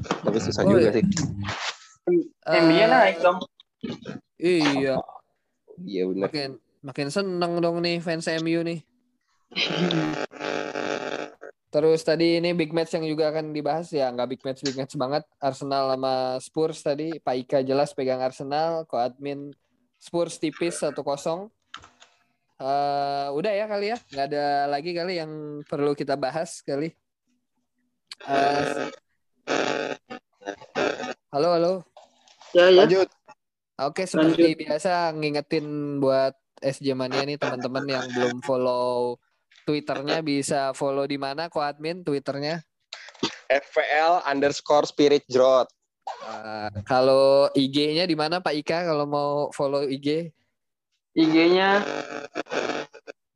Tapi 0.00 0.38
susah 0.38 0.62
Oh, 0.62 0.70
juga 0.78 0.88
iya. 0.88 0.92
sih. 0.94 1.04
Eh, 2.46 2.60
MU-nya 2.62 2.86
naik 2.86 3.16
dong. 3.20 3.38
Iya, 4.40 4.96
Iya 5.80 6.02
benar. 6.08 6.28
makin 6.28 6.50
makin 6.80 7.08
seneng 7.12 7.52
dong 7.60 7.80
nih 7.82 7.98
fans 8.00 8.28
MU 8.40 8.60
nih. 8.62 8.80
Terus 11.70 12.02
tadi 12.02 12.42
ini 12.42 12.50
big 12.50 12.74
match 12.74 12.98
yang 12.98 13.06
juga 13.06 13.30
akan 13.30 13.54
dibahas 13.54 13.94
ya, 13.94 14.10
nggak 14.10 14.28
big 14.34 14.42
match 14.42 14.60
big 14.66 14.74
match 14.74 14.94
banget. 14.98 15.22
Arsenal 15.38 15.94
sama 15.94 16.14
Spurs 16.42 16.78
tadi, 16.82 17.14
Pak 17.22 17.36
Ika 17.46 17.58
jelas 17.62 17.94
pegang 17.94 18.18
Arsenal, 18.18 18.90
ko 18.90 18.98
admin 18.98 19.54
Spurs 20.02 20.42
tipis 20.42 20.82
1-0. 20.82 20.98
Eh, 22.60 23.26
udah 23.32 23.52
ya 23.56 23.64
kali 23.64 23.88
ya, 23.88 23.96
nggak 24.12 24.26
ada 24.28 24.46
lagi 24.68 24.92
kali 24.92 25.16
yang 25.16 25.64
perlu 25.64 25.96
kita 25.96 26.12
bahas 26.12 26.60
kali. 26.60 26.92
Eh, 28.28 28.92
halo 31.32 31.48
halo. 31.56 31.72
Ya 32.52 32.68
ya. 32.68 32.84
Lanjut. 32.84 33.08
Oke, 33.80 34.04
seperti 34.04 34.60
biasa 34.60 35.08
ngingetin 35.16 35.96
buat 36.04 36.36
SJ 36.60 36.92
Mania 36.92 37.24
nih 37.24 37.40
teman-teman 37.40 37.88
yang 37.88 38.04
belum 38.12 38.44
follow 38.44 39.16
Twitternya 39.64 40.20
bisa 40.20 40.76
follow 40.76 41.08
di 41.08 41.16
mana 41.16 41.48
ko 41.48 41.64
admin 41.64 42.04
Twitternya. 42.04 42.60
FPL 43.48 44.28
underscore 44.28 44.84
spirit 44.84 45.24
jrot. 45.32 45.64
Eh, 46.04 46.84
kalau 46.84 47.48
IG-nya 47.56 48.04
di 48.04 48.12
mana 48.12 48.44
Pak 48.44 48.52
Ika 48.52 48.84
kalau 48.84 49.08
mau 49.08 49.48
follow 49.56 49.88
IG? 49.88 50.28
IG-nya 51.16 51.82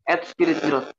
at 0.06 0.22
Spirit 0.28 0.62
Growth. 0.62 0.90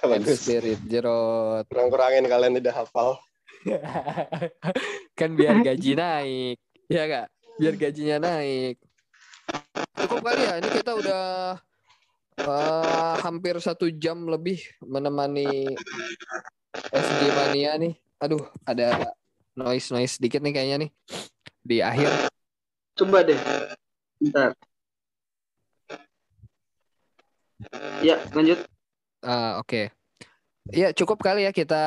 Bagus. 0.00 0.38
Spirit 0.46 0.80
Jerot. 0.86 1.66
Kurang-kurangin 1.66 2.24
kalian 2.30 2.54
tidak 2.62 2.74
hafal. 2.78 3.18
kan 5.18 5.30
biar 5.34 5.58
gaji 5.62 5.92
naik, 6.02 6.56
ya 6.86 7.04
kak? 7.10 7.26
Biar 7.58 7.74
gajinya 7.74 8.16
naik. 8.22 8.78
Cukup 9.98 10.22
kali 10.22 10.42
ya, 10.46 10.54
ini 10.62 10.68
kita 10.70 10.92
udah 10.94 11.24
eh, 12.38 13.14
hampir 13.26 13.58
satu 13.58 13.90
jam 13.90 14.26
lebih 14.30 14.62
menemani 14.86 15.74
SG 16.90 17.22
Mania 17.34 17.76
nih. 17.76 17.94
Aduh, 18.22 18.46
ada 18.62 19.12
noise 19.58 19.90
noise 19.90 20.16
sedikit 20.16 20.40
nih 20.40 20.54
kayaknya 20.54 20.76
nih 20.86 20.90
di 21.62 21.76
akhir. 21.82 22.30
Coba 22.94 23.26
deh. 23.26 23.38
Bentar. 24.22 24.54
Ya, 28.02 28.18
lanjut. 28.34 28.58
Ah, 29.22 29.62
oke. 29.62 29.94
Ya 30.70 30.94
cukup 30.94 31.18
kali 31.18 31.42
ya 31.42 31.50
kita 31.50 31.82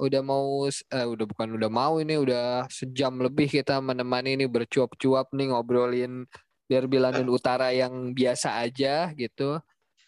udah 0.00 0.22
mau 0.24 0.64
eh, 0.68 1.06
udah 1.06 1.26
bukan 1.28 1.48
udah 1.60 1.68
mau 1.68 2.00
ini 2.00 2.16
udah 2.16 2.64
sejam 2.72 3.12
lebih 3.20 3.44
kita 3.44 3.76
menemani 3.84 4.40
ini 4.40 4.48
bercuap-cuap 4.48 5.28
nih 5.36 5.52
ngobrolin 5.52 6.24
Derby 6.64 6.96
London 6.96 7.28
Utara 7.28 7.76
yang 7.76 8.16
biasa 8.16 8.56
aja 8.64 9.12
gitu. 9.12 9.60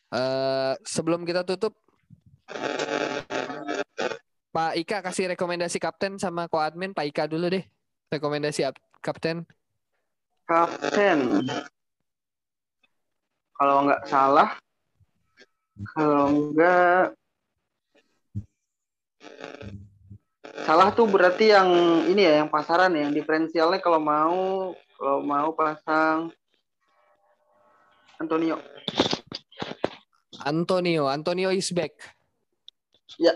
Eh 0.08 0.72
sebelum 0.88 1.28
kita 1.28 1.44
tutup 1.44 1.76
Pak 4.48 4.80
Ika 4.80 5.04
kasih 5.04 5.36
rekomendasi 5.36 5.76
kapten 5.76 6.16
sama 6.16 6.48
ko 6.48 6.56
admin 6.64 6.96
Pak 6.96 7.12
Ika 7.12 7.24
dulu 7.28 7.52
deh. 7.52 7.64
Rekomendasi 8.08 8.64
ap- 8.64 8.80
kapten. 9.04 9.44
Kapten. 10.48 11.44
Kalau 13.52 13.84
nggak 13.84 14.08
salah, 14.08 14.56
kalau 15.94 16.50
nggak 16.50 17.14
salah 20.66 20.90
tuh 20.90 21.06
berarti 21.06 21.54
yang 21.54 21.70
ini 22.10 22.22
ya, 22.26 22.44
yang 22.44 22.50
pasaran 22.50 22.92
ya, 22.94 23.06
yang 23.06 23.14
diferensialnya 23.14 23.80
kalau 23.80 24.00
mau 24.02 24.38
kalau 24.98 25.18
mau 25.22 25.50
pasang 25.54 26.34
Antonio. 28.18 28.58
Antonio, 30.42 31.06
Antonio 31.06 31.54
is 31.54 31.70
back. 31.70 31.94
Ya. 33.18 33.34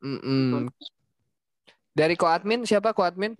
Mm-mm. 0.00 0.72
Dari 1.92 2.16
ko 2.16 2.24
admin 2.24 2.64
siapa 2.64 2.96
ko 2.96 3.04
admin? 3.04 3.36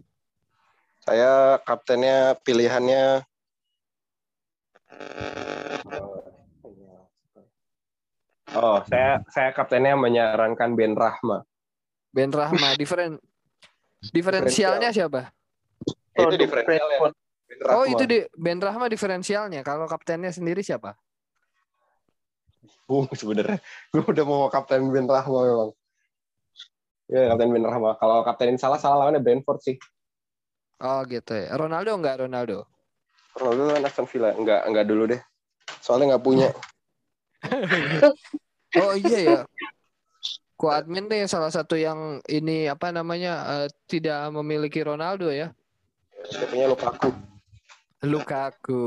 Saya 1.00 1.56
kaptennya 1.64 2.36
pilihannya 2.44 3.24
Oh, 8.58 8.82
saya 8.90 9.22
saya 9.30 9.54
kaptennya 9.54 9.94
menyarankan 9.94 10.74
Ben 10.74 10.98
Rahma. 10.98 11.46
Ben 12.10 12.34
Rahma 12.34 12.74
diferen 12.74 13.22
diferensialnya 14.10 14.90
siapa? 14.90 15.30
Itu. 16.18 16.34
Ben 16.66 16.82
Rahma. 16.82 17.14
Oh 17.70 17.84
itu 17.86 18.02
di 18.06 18.18
Ben 18.34 18.58
Rahma 18.58 18.90
diferensialnya. 18.90 19.62
Kalau 19.62 19.86
kaptennya 19.86 20.34
sendiri 20.34 20.66
siapa? 20.66 20.98
Bung 22.90 23.06
sebenarnya. 23.14 23.62
Gue 23.94 24.02
udah 24.02 24.26
mau 24.26 24.50
kapten 24.50 24.90
Ben 24.90 25.06
Rahma 25.06 25.40
memang. 25.46 25.70
Ya, 27.06 27.30
kapten 27.30 27.54
Ben 27.54 27.62
Rahma. 27.62 27.94
Kalau 28.02 28.26
kaptenin 28.26 28.58
salah, 28.58 28.82
salah 28.82 29.06
lawannya 29.06 29.22
Brentford 29.22 29.62
sih. 29.62 29.76
Oh 30.82 31.06
gitu 31.06 31.38
ya. 31.38 31.54
Ronaldo 31.54 31.94
enggak 31.94 32.26
Ronaldo? 32.26 32.66
Ronaldo 33.38 33.78
kan 33.78 33.86
Aston 33.86 34.06
Villa. 34.10 34.34
Enggak, 34.34 34.66
enggak 34.66 34.86
dulu 34.90 35.02
deh. 35.06 35.20
Soalnya 35.78 36.16
nggak 36.16 36.24
punya. 36.26 36.50
Oh 38.78 38.94
iya 38.94 39.18
ya. 39.18 39.40
Ko 40.54 40.68
admin 40.68 41.08
nih 41.08 41.24
salah 41.24 41.48
satu 41.48 41.74
yang 41.74 42.20
ini 42.28 42.68
apa 42.68 42.92
namanya 42.92 43.64
eh, 43.64 43.68
tidak 43.88 44.28
memiliki 44.30 44.84
Ronaldo 44.84 45.32
ya. 45.32 45.50
Dia 46.28 46.44
punya 46.46 46.66
Lukaku. 46.68 47.08
Lukaku. 48.04 48.86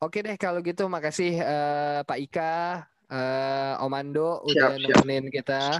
Oke 0.00 0.18
deh 0.24 0.36
kalau 0.40 0.64
gitu 0.64 0.88
makasih 0.88 1.32
eh, 1.38 2.00
Pak 2.08 2.18
Ika, 2.18 2.88
eh, 3.12 3.84
Omando 3.84 4.42
udah 4.48 4.74
Siap, 4.76 4.80
siap. 4.80 5.04
nemenin 5.04 5.28
kita 5.28 5.76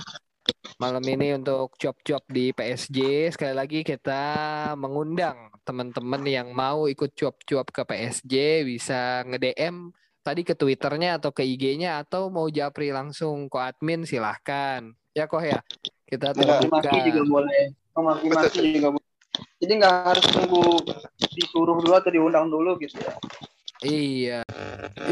malam 0.77 1.01
ini 1.09 1.41
untuk 1.41 1.73
job-job 1.81 2.21
di 2.29 2.53
PSG. 2.53 3.33
Sekali 3.33 3.55
lagi 3.57 3.81
kita 3.81 4.23
mengundang 4.77 5.49
teman-teman 5.65 6.21
yang 6.29 6.53
mau 6.53 6.85
ikut 6.85 7.17
job-job 7.17 7.65
ke 7.73 7.81
PSG 7.81 8.65
bisa 8.69 9.25
nge-DM 9.25 9.89
tadi 10.25 10.41
ke 10.41 10.57
Twitternya 10.57 11.21
atau 11.21 11.31
ke 11.31 11.45
IG-nya 11.45 12.01
atau 12.01 12.33
mau 12.33 12.49
japri 12.49 12.89
langsung 12.89 13.53
ke 13.53 13.61
admin 13.61 14.09
silahkan. 14.09 14.89
Ya 15.13 15.29
kok 15.29 15.45
ya. 15.45 15.61
Kita 16.09 16.33
Ya, 16.33 16.59
terbuka. 16.59 16.81
Maki 16.81 16.99
juga 17.13 17.23
boleh. 17.29 17.63
Oh, 17.95 18.03
maki-maki 18.03 18.81
juga 18.81 18.89
boleh. 18.97 19.09
Jadi 19.61 19.73
nggak 19.79 19.95
harus 20.09 20.27
tunggu 20.33 20.65
disuruh 21.37 21.77
dulu 21.79 21.95
atau 21.95 22.11
diundang 22.11 22.49
dulu 22.49 22.81
gitu 22.81 22.97
ya. 22.99 23.15
Iya. 23.85 24.41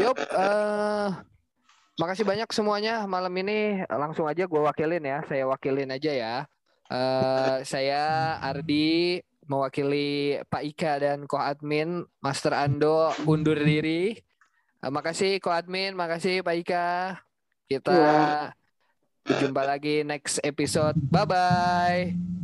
Yup, 0.01 0.17
eh 0.17 1.07
makasih 2.01 2.25
banyak 2.25 2.49
semuanya 2.49 3.05
malam 3.05 3.31
ini. 3.37 3.85
Langsung 3.85 4.25
aja 4.25 4.49
gue 4.49 4.61
wakilin 4.65 5.05
ya. 5.05 5.21
Saya 5.29 5.45
wakilin 5.45 5.93
aja 5.93 6.11
ya. 6.11 6.35
eh 6.91 7.57
saya 7.63 8.01
Ardi 8.43 9.17
mewakili 9.47 10.39
Pak 10.47 10.63
Ika 10.63 10.93
dan 11.03 11.19
Ko 11.27 11.35
Admin, 11.39 12.03
Master 12.23 12.55
Ando 12.57 13.11
undur 13.29 13.59
diri. 13.59 14.15
Eh, 14.83 14.91
makasih 14.91 15.39
Ko 15.39 15.47
Admin, 15.47 15.95
makasih 15.95 16.43
Pak 16.43 16.55
Ika. 16.59 16.91
Kita 17.71 17.95
Iya. 19.23 19.39
jumpa 19.39 19.63
lagi 19.63 20.03
next 20.03 20.43
episode. 20.43 20.99
Bye 21.07 21.23
bye. 21.23 22.03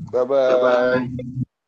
Bye-bye. 0.09 1.58